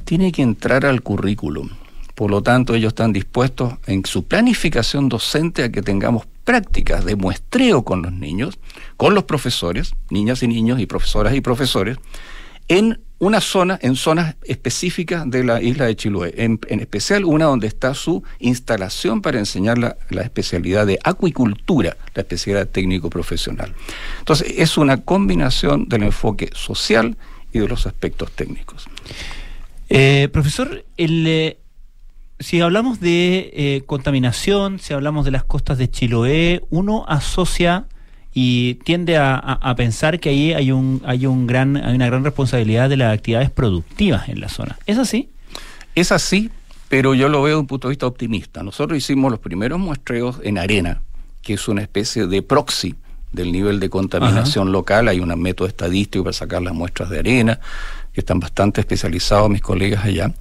tiene 0.03 0.31
que 0.31 0.41
entrar 0.41 0.85
al 0.85 1.01
currículum. 1.01 1.69
Por 2.15 2.31
lo 2.31 2.41
tanto, 2.41 2.75
ellos 2.75 2.89
están 2.89 3.11
dispuestos 3.13 3.73
en 3.87 4.05
su 4.05 4.23
planificación 4.25 5.09
docente 5.09 5.63
a 5.63 5.71
que 5.71 5.81
tengamos 5.81 6.25
prácticas 6.45 7.03
de 7.03 7.15
muestreo 7.15 7.83
con 7.83 8.01
los 8.01 8.13
niños, 8.13 8.57
con 8.95 9.13
los 9.13 9.25
profesores, 9.25 9.93
niñas 10.09 10.41
y 10.41 10.47
niños 10.47 10.79
y 10.79 10.85
profesoras 10.85 11.35
y 11.35 11.41
profesores, 11.41 11.97
en 12.67 13.01
una 13.19 13.41
zona, 13.41 13.79
en 13.81 13.95
zonas 13.95 14.35
específicas 14.43 15.29
de 15.29 15.43
la 15.43 15.61
isla 15.61 15.85
de 15.85 15.95
Chiloé, 15.95 16.33
en, 16.37 16.59
especial 16.79 17.25
una 17.25 17.45
donde 17.45 17.67
está 17.67 17.93
su 17.93 18.23
instalación 18.39 19.21
para 19.21 19.39
enseñar 19.39 19.77
la, 19.77 19.97
la, 20.09 20.21
especialidad 20.21 20.85
de 20.85 20.99
acuicultura, 21.03 21.95
la 22.13 22.21
especialidad 22.21 22.67
técnico 22.67 23.09
profesional. 23.09 23.73
Entonces, 24.19 24.53
es 24.57 24.77
una 24.77 25.01
combinación 25.01 25.87
del 25.87 26.03
enfoque 26.03 26.49
social 26.53 27.17
y 27.53 27.59
de 27.59 27.67
los 27.67 27.87
aspectos 27.87 28.31
técnicos. 28.31 28.87
Eh, 29.89 30.29
profesor, 30.31 30.83
el, 30.97 31.27
eh, 31.27 31.57
si 32.39 32.61
hablamos 32.61 32.99
de 32.99 33.51
eh, 33.53 33.83
contaminación, 33.85 34.79
si 34.79 34.93
hablamos 34.93 35.25
de 35.25 35.31
las 35.31 35.43
costas 35.43 35.77
de 35.77 35.89
Chiloé, 35.89 36.63
uno 36.69 37.05
asocia 37.07 37.87
y 38.33 38.75
tiende 38.83 39.17
a, 39.17 39.73
pensar 39.77 40.19
que 40.19 40.29
ahí 40.29 40.53
hay 40.53 40.71
un 40.71 41.01
hay 41.05 41.25
un 41.25 41.47
gran 41.47 41.77
hay 41.77 41.95
una 41.95 42.07
gran 42.07 42.25
responsabilidad 42.25 42.89
de 42.89 42.97
las 42.97 43.13
actividades 43.13 43.49
productivas 43.49 44.27
en 44.27 44.41
la 44.41 44.49
zona. 44.49 44.77
¿Es 44.85 44.97
así? 44.97 45.29
Es 45.95 46.11
así, 46.11 46.51
pero 46.89 47.13
yo 47.13 47.29
lo 47.29 47.41
veo 47.41 47.53
desde 47.53 47.61
un 47.61 47.67
punto 47.67 47.87
de 47.87 47.93
vista 47.93 48.07
optimista. 48.07 48.61
Nosotros 48.61 48.97
hicimos 48.97 49.31
los 49.31 49.39
primeros 49.39 49.79
muestreos 49.79 50.39
en 50.43 50.57
arena, 50.57 51.01
que 51.41 51.53
es 51.53 51.67
una 51.69 51.81
especie 51.81 52.27
de 52.27 52.41
proxy 52.41 52.95
del 53.31 53.53
nivel 53.53 53.79
de 53.79 53.89
contaminación 53.89 54.73
local. 54.73 55.07
Hay 55.07 55.21
un 55.21 55.29
método 55.41 55.69
estadístico 55.69 56.25
para 56.25 56.33
sacar 56.33 56.61
las 56.61 56.73
muestras 56.73 57.09
de 57.09 57.19
arena 57.19 57.61
que 58.11 58.19
están 58.19 58.41
bastante 58.41 58.81
especializados 58.81 59.49
mis 59.49 59.61
colegas 59.61 60.03
allá, 60.03 60.33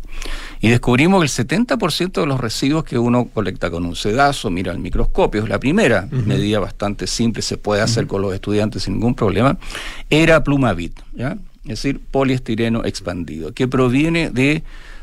y 0.60 0.68
descubrimos 0.68 1.20
que 1.20 1.42
el 1.42 1.48
70% 1.48 2.20
de 2.20 2.26
los 2.26 2.40
residuos 2.40 2.84
que 2.84 2.98
uno 2.98 3.26
colecta 3.26 3.70
con 3.70 3.84
un 3.84 3.96
sedazo, 3.96 4.50
mira 4.50 4.72
el 4.72 4.78
microscopio, 4.78 5.42
es 5.42 5.48
la 5.48 5.60
primera 5.60 6.08
medida 6.10 6.58
bastante 6.58 7.06
simple, 7.06 7.42
se 7.42 7.58
puede 7.58 7.82
hacer 7.82 8.06
con 8.06 8.22
los 8.22 8.32
estudiantes 8.32 8.84
sin 8.84 8.94
ningún 8.94 9.14
problema, 9.14 9.58
era 10.08 10.42
plumavit, 10.42 10.98
¿ya? 11.12 11.36
es 11.64 11.68
decir, 11.68 12.00
poliestireno 12.10 12.84
expandido, 12.84 13.52
que 13.52 13.68
proviene 13.68 14.30
de 14.30 14.62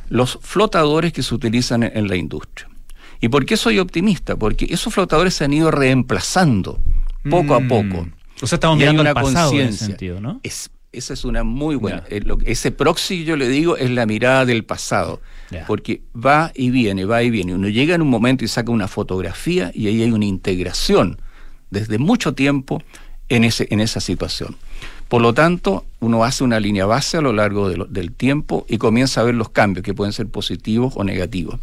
los 0.09 0.39
flotadores 0.41 1.13
que 1.13 1.23
se 1.23 1.33
utilizan 1.33 1.83
en, 1.83 2.07
la 2.07 2.15
industria. 2.15 2.67
¿Y 3.19 3.29
por 3.29 3.45
qué 3.45 3.55
soy 3.55 3.79
optimista? 3.79 4.35
Porque 4.35 4.67
esos 4.69 4.93
flotadores 4.93 5.33
se 5.35 5.45
han 5.45 5.53
ido 5.53 5.71
reemplazando 5.71 6.79
poco 7.29 7.55
a 7.55 7.59
mm. 7.59 7.67
poco. 7.67 8.07
O 8.41 8.47
sea, 8.47 8.55
estamos 8.57 8.77
mirando 8.77 9.01
una 9.01 9.13
pasado 9.13 9.53
en 9.53 9.69
ese 9.69 9.85
sentido, 9.85 10.19
¿no? 10.19 10.39
Es 10.43 10.69
esa 10.91 11.13
es 11.13 11.23
una 11.23 11.43
muy 11.43 11.75
buena. 11.75 12.03
Eh, 12.09 12.21
ese 12.45 12.71
proxy, 12.71 13.23
yo 13.23 13.37
le 13.37 13.47
digo, 13.47 13.77
es 13.77 13.89
la 13.89 14.05
mirada 14.05 14.45
del 14.45 14.63
pasado. 14.63 15.21
Porque 15.67 16.01
va 16.15 16.51
y 16.55 16.69
viene, 16.69 17.03
va 17.03 17.23
y 17.23 17.29
viene. 17.29 17.53
Uno 17.53 17.67
llega 17.67 17.93
en 17.95 18.01
un 18.01 18.09
momento 18.09 18.45
y 18.45 18.47
saca 18.47 18.71
una 18.71 18.87
fotografía 18.87 19.69
y 19.73 19.87
ahí 19.87 20.01
hay 20.01 20.11
una 20.11 20.25
integración 20.25 21.19
desde 21.69 21.97
mucho 21.97 22.33
tiempo 22.33 22.81
en, 23.27 23.43
ese, 23.43 23.67
en 23.69 23.81
esa 23.81 23.99
situación. 23.99 24.55
Por 25.09 25.21
lo 25.21 25.33
tanto, 25.33 25.85
uno 25.99 26.23
hace 26.23 26.45
una 26.45 26.61
línea 26.61 26.85
base 26.85 27.17
a 27.17 27.21
lo 27.21 27.33
largo 27.33 27.69
del 27.69 28.13
tiempo 28.13 28.65
y 28.69 28.77
comienza 28.77 29.19
a 29.19 29.23
ver 29.25 29.35
los 29.35 29.49
cambios 29.49 29.83
que 29.83 29.93
pueden 29.93 30.13
ser 30.13 30.27
positivos 30.27 30.93
o 30.95 31.03
negativos. 31.03 31.59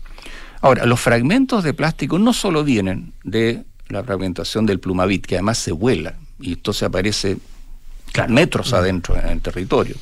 Ahora, 0.60 0.84
los 0.84 1.00
fragmentos 1.00 1.64
de 1.64 1.72
plástico 1.72 2.18
no 2.18 2.34
solo 2.34 2.64
vienen 2.64 3.14
de 3.24 3.64
la 3.88 4.04
fragmentación 4.04 4.66
del 4.66 4.80
plumavit, 4.80 5.24
que 5.24 5.36
además 5.36 5.56
se 5.56 5.72
vuela 5.72 6.16
y 6.40 6.52
entonces 6.52 6.82
aparece 6.82 7.38
metros 8.26 8.72
adentro 8.72 9.16
en 9.16 9.28
el 9.28 9.40
territorio. 9.40 9.94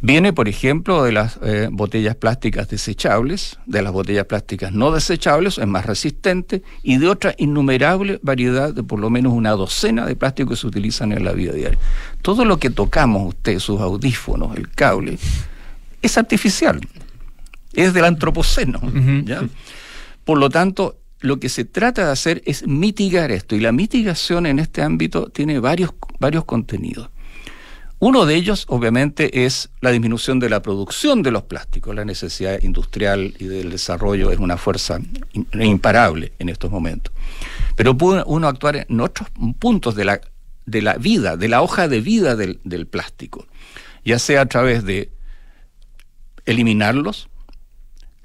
Viene, 0.00 0.34
por 0.34 0.48
ejemplo, 0.48 1.02
de 1.02 1.12
las 1.12 1.38
eh, 1.42 1.68
botellas 1.72 2.14
plásticas 2.14 2.68
desechables, 2.68 3.58
de 3.64 3.80
las 3.80 3.90
botellas 3.90 4.26
plásticas 4.26 4.70
no 4.70 4.90
desechables, 4.90 5.56
es 5.56 5.66
más 5.66 5.86
resistente, 5.86 6.62
y 6.82 6.98
de 6.98 7.08
otra 7.08 7.34
innumerable 7.38 8.20
variedad 8.22 8.74
de 8.74 8.82
por 8.82 9.00
lo 9.00 9.08
menos 9.08 9.32
una 9.32 9.52
docena 9.52 10.04
de 10.04 10.14
plásticos 10.14 10.58
que 10.58 10.60
se 10.60 10.66
utilizan 10.66 11.12
en 11.12 11.24
la 11.24 11.32
vida 11.32 11.52
diaria. 11.52 11.78
Todo 12.20 12.44
lo 12.44 12.58
que 12.58 12.68
tocamos 12.68 13.28
usted, 13.28 13.58
sus 13.58 13.80
audífonos, 13.80 14.54
el 14.58 14.68
cable, 14.68 15.16
es 16.02 16.18
artificial, 16.18 16.80
es 17.72 17.94
del 17.94 18.04
antropoceno. 18.04 18.82
Por 20.24 20.36
lo 20.36 20.50
tanto, 20.50 20.98
lo 21.20 21.40
que 21.40 21.48
se 21.48 21.64
trata 21.64 22.04
de 22.04 22.12
hacer 22.12 22.42
es 22.44 22.66
mitigar 22.66 23.30
esto, 23.30 23.56
y 23.56 23.60
la 23.60 23.72
mitigación 23.72 24.44
en 24.44 24.58
este 24.58 24.82
ámbito 24.82 25.30
tiene 25.30 25.60
varios, 25.60 25.94
varios 26.20 26.44
contenidos. 26.44 27.08
Uno 28.06 28.26
de 28.26 28.34
ellos, 28.34 28.66
obviamente, 28.68 29.46
es 29.46 29.70
la 29.80 29.90
disminución 29.90 30.38
de 30.38 30.50
la 30.50 30.60
producción 30.60 31.22
de 31.22 31.30
los 31.30 31.44
plásticos. 31.44 31.94
La 31.94 32.04
necesidad 32.04 32.60
industrial 32.60 33.32
y 33.38 33.46
del 33.46 33.70
desarrollo 33.70 34.30
es 34.30 34.38
una 34.38 34.58
fuerza 34.58 34.98
imparable 35.54 36.34
en 36.38 36.50
estos 36.50 36.70
momentos. 36.70 37.14
Pero 37.76 37.96
puede 37.96 38.22
uno 38.26 38.46
actuar 38.46 38.84
en 38.86 39.00
otros 39.00 39.30
puntos 39.58 39.94
de 39.94 40.04
la, 40.04 40.20
de 40.66 40.82
la 40.82 40.98
vida, 40.98 41.38
de 41.38 41.48
la 41.48 41.62
hoja 41.62 41.88
de 41.88 42.02
vida 42.02 42.36
del, 42.36 42.60
del 42.62 42.86
plástico, 42.86 43.46
ya 44.04 44.18
sea 44.18 44.42
a 44.42 44.46
través 44.46 44.84
de 44.84 45.10
eliminarlos, 46.44 47.30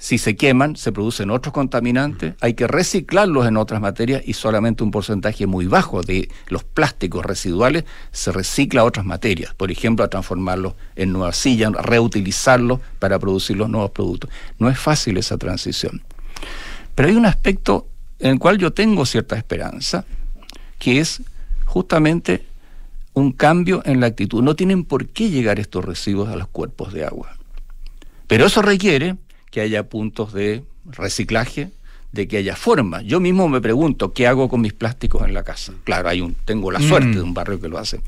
si 0.02 0.18
se 0.18 0.38
queman, 0.38 0.78
se 0.78 0.94
producen 0.94 1.30
otros 1.30 1.54
contaminantes, 1.54 2.34
hay 2.40 2.54
que 2.54 2.68
reciclarlos 2.68 3.46
en 3.46 3.58
otras 3.58 3.82
materias 3.82 4.22
y 4.26 4.32
solamente 4.32 4.82
un 4.82 4.92
porcentaje 4.92 5.46
muy 5.46 5.68
bajo 5.68 6.02
de 6.02 6.30
los 6.48 6.64
plásticos 6.64 7.26
residuales 7.26 7.84
se 8.14 8.32
recicla 8.32 8.82
a 8.82 8.86
otras 8.86 9.06
materias. 9.06 9.54
Por 9.56 9.72
ejemplo, 9.72 10.06
a 10.06 10.08
transformarlos 10.08 10.76
en 10.96 11.12
nuevas 11.12 11.36
sillas, 11.36 11.74
a 11.78 11.82
reutilizarlos 11.82 12.80
para 12.98 13.20
producir 13.20 13.58
los 13.58 13.70
nuevos 13.70 13.92
productos. 13.92 14.32
No 14.58 14.70
es 14.70 14.80
fácil 14.80 15.18
esa 15.18 15.38
transición. 15.38 16.02
Pero 16.96 17.10
hay 17.10 17.16
un 17.16 17.26
aspecto 17.26 17.90
en 18.20 18.32
el 18.32 18.40
cual 18.40 18.58
yo 18.58 18.72
tengo 18.72 19.06
cierta 19.06 19.36
esperanza, 19.36 20.06
que 20.78 21.02
es 21.02 21.22
justamente 21.66 22.46
un 23.12 23.34
cambio 23.34 23.82
en 23.84 24.00
la 24.00 24.08
actitud. 24.08 24.42
No 24.44 24.56
tienen 24.56 24.86
por 24.86 25.08
qué 25.08 25.30
llegar 25.30 25.60
estos 25.60 25.84
residuos 25.84 26.30
a 26.30 26.38
los 26.38 26.48
cuerpos 26.48 26.94
de 26.94 27.04
agua. 27.04 27.36
Pero 28.28 28.46
eso 28.46 28.62
requiere 28.62 29.18
que 29.52 29.62
haya 29.62 29.90
puntos 29.90 30.34
de 30.34 30.64
reciclaje, 30.86 31.70
de 32.12 32.28
que 32.28 32.38
haya 32.38 32.56
forma. 32.56 33.02
Yo 33.02 33.20
mismo 33.20 33.48
me 33.48 33.62
pregunto, 33.62 34.14
¿qué 34.14 34.28
hago 34.28 34.50
con 34.50 34.62
mis 34.62 34.74
plásticos 34.74 35.24
en 35.28 35.34
la 35.34 35.44
casa? 35.44 35.74
Claro, 35.84 36.10
hay 36.10 36.22
un, 36.22 36.36
tengo 36.46 36.72
la 36.72 36.80
suerte 36.80 37.18
de 37.18 37.22
un 37.22 37.34
barrio 37.34 37.60
que 37.60 37.68
lo 37.68 37.78
hace. 37.78 38.02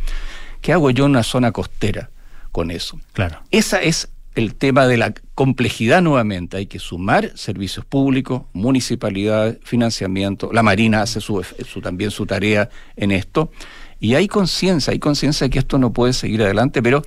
¿Qué 0.62 0.74
hago 0.74 0.90
yo 0.92 1.06
en 1.06 1.12
una 1.12 1.24
zona 1.24 1.52
costera 1.52 2.10
con 2.52 2.72
eso? 2.72 3.00
Claro. 3.14 3.40
Esa 3.52 3.82
es 3.82 4.10
el 4.36 4.56
tema 4.56 4.88
de 4.88 4.98
la 4.98 5.14
complejidad 5.36 6.02
nuevamente. 6.02 6.58
Hay 6.58 6.68
que 6.68 6.80
sumar 6.80 7.32
servicios 7.36 7.86
públicos, 7.86 8.44
municipalidades, 8.54 9.58
financiamiento. 9.64 10.52
La 10.54 10.64
Marina 10.64 11.02
hace 11.02 11.20
su, 11.20 11.44
su 11.44 11.82
también 11.82 12.12
su 12.12 12.26
tarea 12.26 12.70
en 12.96 13.12
esto. 13.12 13.52
Y 14.02 14.16
hay 14.16 14.28
conciencia, 14.28 14.92
hay 14.92 15.00
conciencia 15.00 15.46
de 15.46 15.52
que 15.52 15.60
esto 15.60 15.78
no 15.78 15.94
puede 15.94 16.12
seguir 16.14 16.42
adelante, 16.42 16.82
pero 16.82 17.04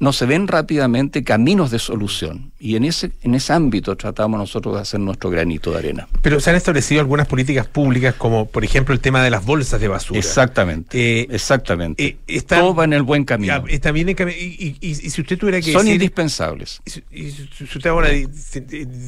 no 0.00 0.12
se 0.12 0.24
ven 0.26 0.48
rápidamente 0.48 1.22
caminos 1.22 1.70
de 1.70 1.78
solución. 1.78 2.52
Y 2.58 2.76
en 2.76 2.84
ese, 2.84 3.10
en 3.22 3.34
ese 3.34 3.52
ámbito 3.52 3.96
tratamos 3.96 4.38
nosotros 4.40 4.74
de 4.74 4.80
hacer 4.80 4.98
nuestro 5.00 5.28
granito 5.30 5.70
de 5.72 5.78
arena. 5.78 6.08
Pero 6.22 6.40
se 6.40 6.48
han 6.50 6.56
establecido 6.56 7.00
algunas 7.02 7.26
políticas 7.26 7.66
públicas, 7.66 8.14
como 8.16 8.46
por 8.48 8.64
ejemplo 8.64 8.94
el 8.94 9.00
tema 9.00 9.22
de 9.22 9.30
las 9.30 9.44
bolsas 9.44 9.78
de 9.80 9.88
basura. 9.88 10.18
Exactamente. 10.18 11.20
Eh, 11.20 11.26
exactamente. 11.30 12.02
eh, 12.04 12.16
está- 12.26 12.60
Todo 12.60 12.74
va 12.74 12.84
en 12.84 12.94
el 12.94 13.02
buen 13.02 13.24
camino. 13.24 13.64
Ya, 13.66 13.72
está 13.72 13.92
bien 13.92 14.08
en 14.08 14.16
cami- 14.16 14.36
y, 14.38 14.44
y- 14.58 14.76
y- 14.80 14.90
y 14.90 14.94
si 15.10 15.20
usted 15.20 15.38
tuviera 15.38 15.60
que 15.60 15.70
Son 15.72 15.82
decir- 15.84 15.94
indispensables. 15.94 16.80
y 17.10 17.30
si- 17.30 17.64
usted 17.64 17.90
ahora 17.90 18.08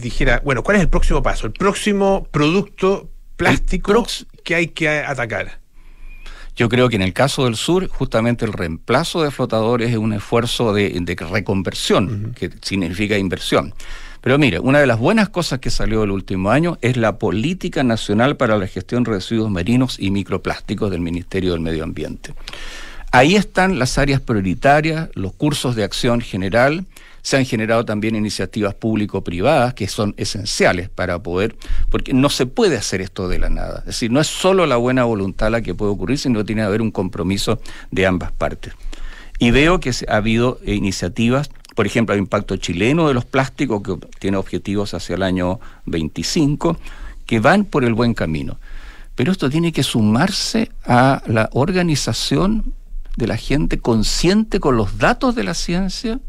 dijera, 0.01 0.43
bueno, 0.45 0.63
¿cuál 0.63 0.77
es 0.77 0.83
el 0.83 0.89
próximo 0.89 1.23
paso? 1.23 1.47
El 1.47 1.53
próximo 1.53 2.27
producto 2.31 3.09
plástico 3.37 4.07
que 4.45 4.55
hay 4.55 4.67
que 4.69 4.89
atacar. 4.89 5.60
Yo 6.57 6.69
creo 6.69 6.89
que 6.89 6.97
en 6.97 7.03
el 7.03 7.13
caso 7.13 7.45
del 7.45 7.57
sur, 7.57 7.89
justamente 7.89 8.45
el 8.45 8.53
reemplazo 8.53 9.23
de 9.23 9.31
flotadores 9.31 9.91
es 9.91 9.97
un 9.97 10.13
esfuerzo 10.13 10.73
de, 10.73 10.91
de 10.91 11.15
reconversión, 11.15 12.35
que 12.39 12.51
significa 12.63 13.17
inversión. 13.17 13.75
Pero 14.21 14.39
mire, 14.39 14.59
una 14.59 14.81
de 14.81 14.87
las 14.87 14.99
buenas 14.99 15.31
cosas 15.31 15.61
que 15.61 15.71
salió 15.71 16.03
el 16.03 16.11
último 16.11 16.51
año 16.51 16.77
es 16.83 16.97
la 16.97 17.19
Política 17.19 17.83
Nacional 17.83 18.37
para 18.37 18.59
la 18.59 18.67
Gestión 18.67 19.03
de 19.03 19.13
Residuos 19.13 19.51
Marinos 19.51 19.97
y 19.99 20.11
Microplásticos 20.11 20.91
del 20.91 21.01
Ministerio 21.01 21.53
del 21.53 21.61
Medio 21.61 21.85
Ambiente. 21.85 22.35
Ahí 23.13 23.35
están 23.35 23.79
las 23.79 23.97
áreas 23.99 24.21
prioritarias, 24.21 25.09
los 25.15 25.33
cursos 25.33 25.75
de 25.75 25.85
acción 25.85 26.21
general, 26.21 26.85
se 27.23 27.37
han 27.37 27.45
generado 27.45 27.85
también 27.85 28.17
iniciativas 28.17 28.75
público-privadas 28.75 29.75
que 29.75 29.89
son 29.89 30.15
esenciales 30.17 30.89
para 30.89 31.23
poder, 31.23 31.57
porque 31.91 32.13
no 32.13 32.29
se 32.31 32.47
puede 32.47 32.77
hacer 32.77 33.01
esto 33.01 33.29
de 33.29 33.39
la 33.39 33.49
nada. 33.49 33.81
Es 33.81 33.87
decir, 33.87 34.11
no 34.11 34.21
es 34.21 34.27
solo 34.27 34.67
la 34.67 34.77
buena 34.77 35.05
voluntad 35.05 35.51
la 35.51 35.63
que 35.63 35.75
puede 35.75 35.93
ocurrir, 35.93 36.19
sino 36.19 36.41
que 36.41 36.45
tiene 36.45 36.63
que 36.63 36.67
haber 36.67 36.83
un 36.83 36.91
compromiso 36.91 37.61
de 37.91 38.07
ambas 38.07 38.33
partes. 38.33 38.75
Y 39.39 39.51
veo 39.51 39.81
que 39.81 39.91
ha 40.09 40.17
habido 40.17 40.59
eh, 40.65 40.75
iniciativas, 40.75 41.51
por 41.75 41.87
ejemplo, 41.87 42.15
el 42.15 42.21
impacto 42.21 42.57
chileno 42.57 43.09
de 43.09 43.15
los 43.15 43.25
plásticos, 43.25 43.83
que 43.83 43.97
tiene 44.19 44.37
objetivos 44.37 44.93
hacia 44.93 45.15
el 45.15 45.23
año 45.23 45.61
25, 45.87 46.79
que 47.27 47.41
van 47.41 47.65
por 47.65 47.85
el 47.85 47.95
buen 47.95 48.13
camino. 48.13 48.59
Pero 49.15 49.33
esto 49.33 49.49
tiene 49.51 49.73
que 49.73 49.83
sumarse 49.83 50.71
a 50.85 51.23
la 51.27 51.49
organización 51.53 52.75
de 53.17 53.27
la 53.27 53.37
gente 53.37 53.79
consciente 53.79 54.61
con 54.61 54.77
los 54.77 54.99
datos 54.99 55.35
de 55.35 55.45
la 55.45 55.55
ciencia, 55.55 56.21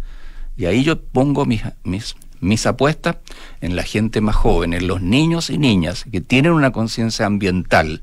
y 0.58 0.66
ahí 0.66 0.84
yo 0.84 1.02
pongo 1.02 1.46
mis, 1.46 1.64
mis, 1.84 2.16
mis 2.40 2.66
apuestas 2.66 3.18
en 3.62 3.76
la 3.76 3.84
gente 3.84 4.22
más 4.22 4.36
joven, 4.36 4.74
en 4.74 4.88
los 4.88 5.02
niños 5.02 5.50
y 5.50 5.58
niñas 5.58 6.06
que 6.12 6.22
tienen 6.22 6.52
una 6.54 6.72
conciencia 6.72 7.26
ambiental 7.26 8.02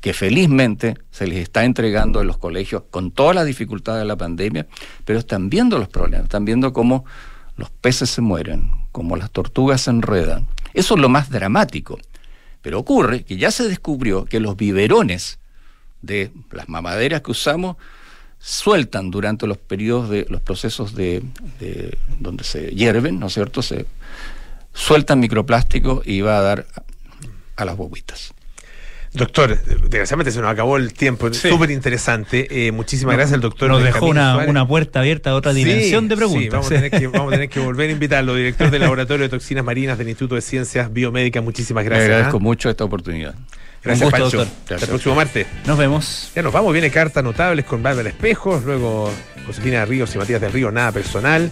que 0.00 0.12
felizmente 0.12 0.98
se 1.10 1.26
les 1.26 1.38
está 1.38 1.64
entregando 1.64 2.20
en 2.20 2.26
los 2.26 2.36
colegios 2.36 2.82
con 2.90 3.10
todas 3.10 3.34
las 3.34 3.46
dificultades 3.46 4.02
de 4.02 4.06
la 4.06 4.16
pandemia, 4.16 4.66
pero 5.06 5.18
están 5.18 5.48
viendo 5.48 5.78
los 5.78 5.88
problemas, 5.88 6.24
están 6.24 6.44
viendo 6.44 6.74
cómo 6.74 7.06
los 7.56 7.70
peces 7.70 8.10
se 8.10 8.20
mueren, 8.20 8.70
cómo 8.92 9.16
las 9.16 9.30
tortugas 9.30 9.80
se 9.80 9.90
enredan. 9.90 10.46
Eso 10.74 10.94
es 10.96 11.00
lo 11.00 11.08
más 11.08 11.30
dramático. 11.30 11.98
Pero 12.60 12.80
ocurre 12.80 13.24
que 13.24 13.38
ya 13.38 13.50
se 13.50 13.66
descubrió 13.66 14.26
que 14.26 14.40
los 14.40 14.56
biberones 14.56 15.38
de 16.02 16.30
las 16.50 16.68
mamaderas 16.68 17.22
que 17.22 17.30
usamos 17.30 17.76
sueltan 18.46 19.10
durante 19.10 19.46
los 19.46 19.56
periodos 19.56 20.10
de 20.10 20.26
los 20.28 20.42
procesos 20.42 20.94
de, 20.94 21.22
de- 21.60 21.96
donde 22.20 22.44
se 22.44 22.66
hierven, 22.74 23.18
¿no 23.18 23.28
es 23.28 23.32
cierto? 23.34 23.62
Se 23.62 23.86
sueltan 24.74 25.18
microplástico 25.20 26.02
y 26.04 26.20
va 26.20 26.36
a 26.38 26.42
dar 26.42 26.66
a, 26.76 27.62
a 27.62 27.64
las 27.64 27.74
bobitas. 27.76 28.34
Doctor, 29.14 29.56
desgraciadamente 29.64 30.32
se 30.32 30.40
nos 30.40 30.50
acabó 30.50 30.76
el 30.76 30.92
tiempo, 30.92 31.32
Sí. 31.32 31.48
súper 31.48 31.70
interesante. 31.70 32.66
Eh, 32.66 32.72
muchísimas 32.72 33.14
gracias 33.14 33.34
al 33.34 33.40
doctor. 33.40 33.70
Nos 33.70 33.82
dejó 33.82 34.06
una, 34.06 34.38
una 34.38 34.66
puerta 34.66 34.98
abierta 35.00 35.30
a 35.30 35.34
otra 35.36 35.52
Sí, 35.54 35.64
dimensión 35.64 36.08
de 36.08 36.16
sí, 36.16 36.18
preguntas. 36.18 36.50
vamos, 36.50 36.66
a 36.66 36.74
tener 36.74 36.90
que, 36.90 37.06
vamos 37.06 37.28
a 37.28 37.36
tener 37.36 37.48
que 37.48 37.60
volver 37.60 37.88
a 37.90 37.92
invitarlo, 37.92 38.34
director 38.34 38.70
del 38.72 38.82
Laboratorio 38.82 39.22
de 39.22 39.28
Toxinas 39.30 39.64
Marinas 39.64 39.96
del 39.98 40.08
Instituto 40.08 40.34
de 40.34 40.40
Ciencias 40.42 40.92
Biomédicas. 40.92 41.42
Muchísimas 41.44 41.84
gracias. 41.84 42.08
Le 42.08 42.14
agradezco 42.14 42.38
¿ah? 42.38 42.40
mucho 42.40 42.68
esta 42.68 42.82
oportunidad. 42.84 43.36
Gracias, 43.84 44.10
gusto, 44.10 44.22
Pancho. 44.22 44.36
doctor. 44.38 44.74
Hasta 44.74 44.86
el 44.86 44.90
próximo 44.90 45.14
martes. 45.14 45.46
Nos 45.66 45.78
vemos. 45.78 46.30
Ya 46.34 46.42
nos 46.42 46.52
vamos, 46.52 46.72
viene 46.72 46.90
cartas 46.90 47.22
notables 47.22 47.64
con 47.64 47.82
Bárbara 47.82 48.08
Espejos, 48.08 48.64
luego 48.64 49.10
Josefina 49.46 49.84
Ríos 49.84 50.14
y 50.14 50.18
Matías 50.18 50.40
del 50.40 50.52
Río, 50.52 50.70
nada 50.70 50.90
personal. 50.92 51.50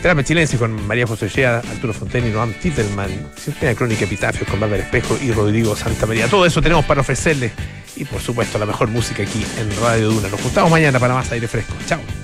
Terapia 0.00 0.24
Chilense 0.24 0.56
con 0.56 0.86
María 0.86 1.06
José 1.06 1.26
Ollea, 1.26 1.58
Arturo 1.58 1.92
Fontaine 1.92 2.28
y 2.28 2.32
Noam 2.32 2.52
Titelman. 2.54 3.10
Sistema 3.36 3.74
Crónica 3.74 4.04
Epitafios 4.04 4.48
con 4.48 4.58
Bárbara 4.58 4.82
Espejo 4.82 5.16
y 5.22 5.30
Rodrigo 5.32 5.76
Santa 5.76 6.06
María. 6.06 6.26
Todo 6.28 6.46
eso 6.46 6.62
tenemos 6.62 6.84
para 6.84 7.02
ofrecerles. 7.02 7.52
Y 7.96 8.04
por 8.04 8.20
supuesto, 8.20 8.58
la 8.58 8.66
mejor 8.66 8.88
música 8.88 9.22
aquí 9.22 9.44
en 9.58 9.70
Radio 9.80 10.08
Duna. 10.10 10.28
Nos 10.28 10.40
juntamos 10.40 10.70
mañana 10.70 10.98
para 10.98 11.14
más 11.14 11.30
aire 11.30 11.46
fresco. 11.46 11.74
Chao. 11.86 12.23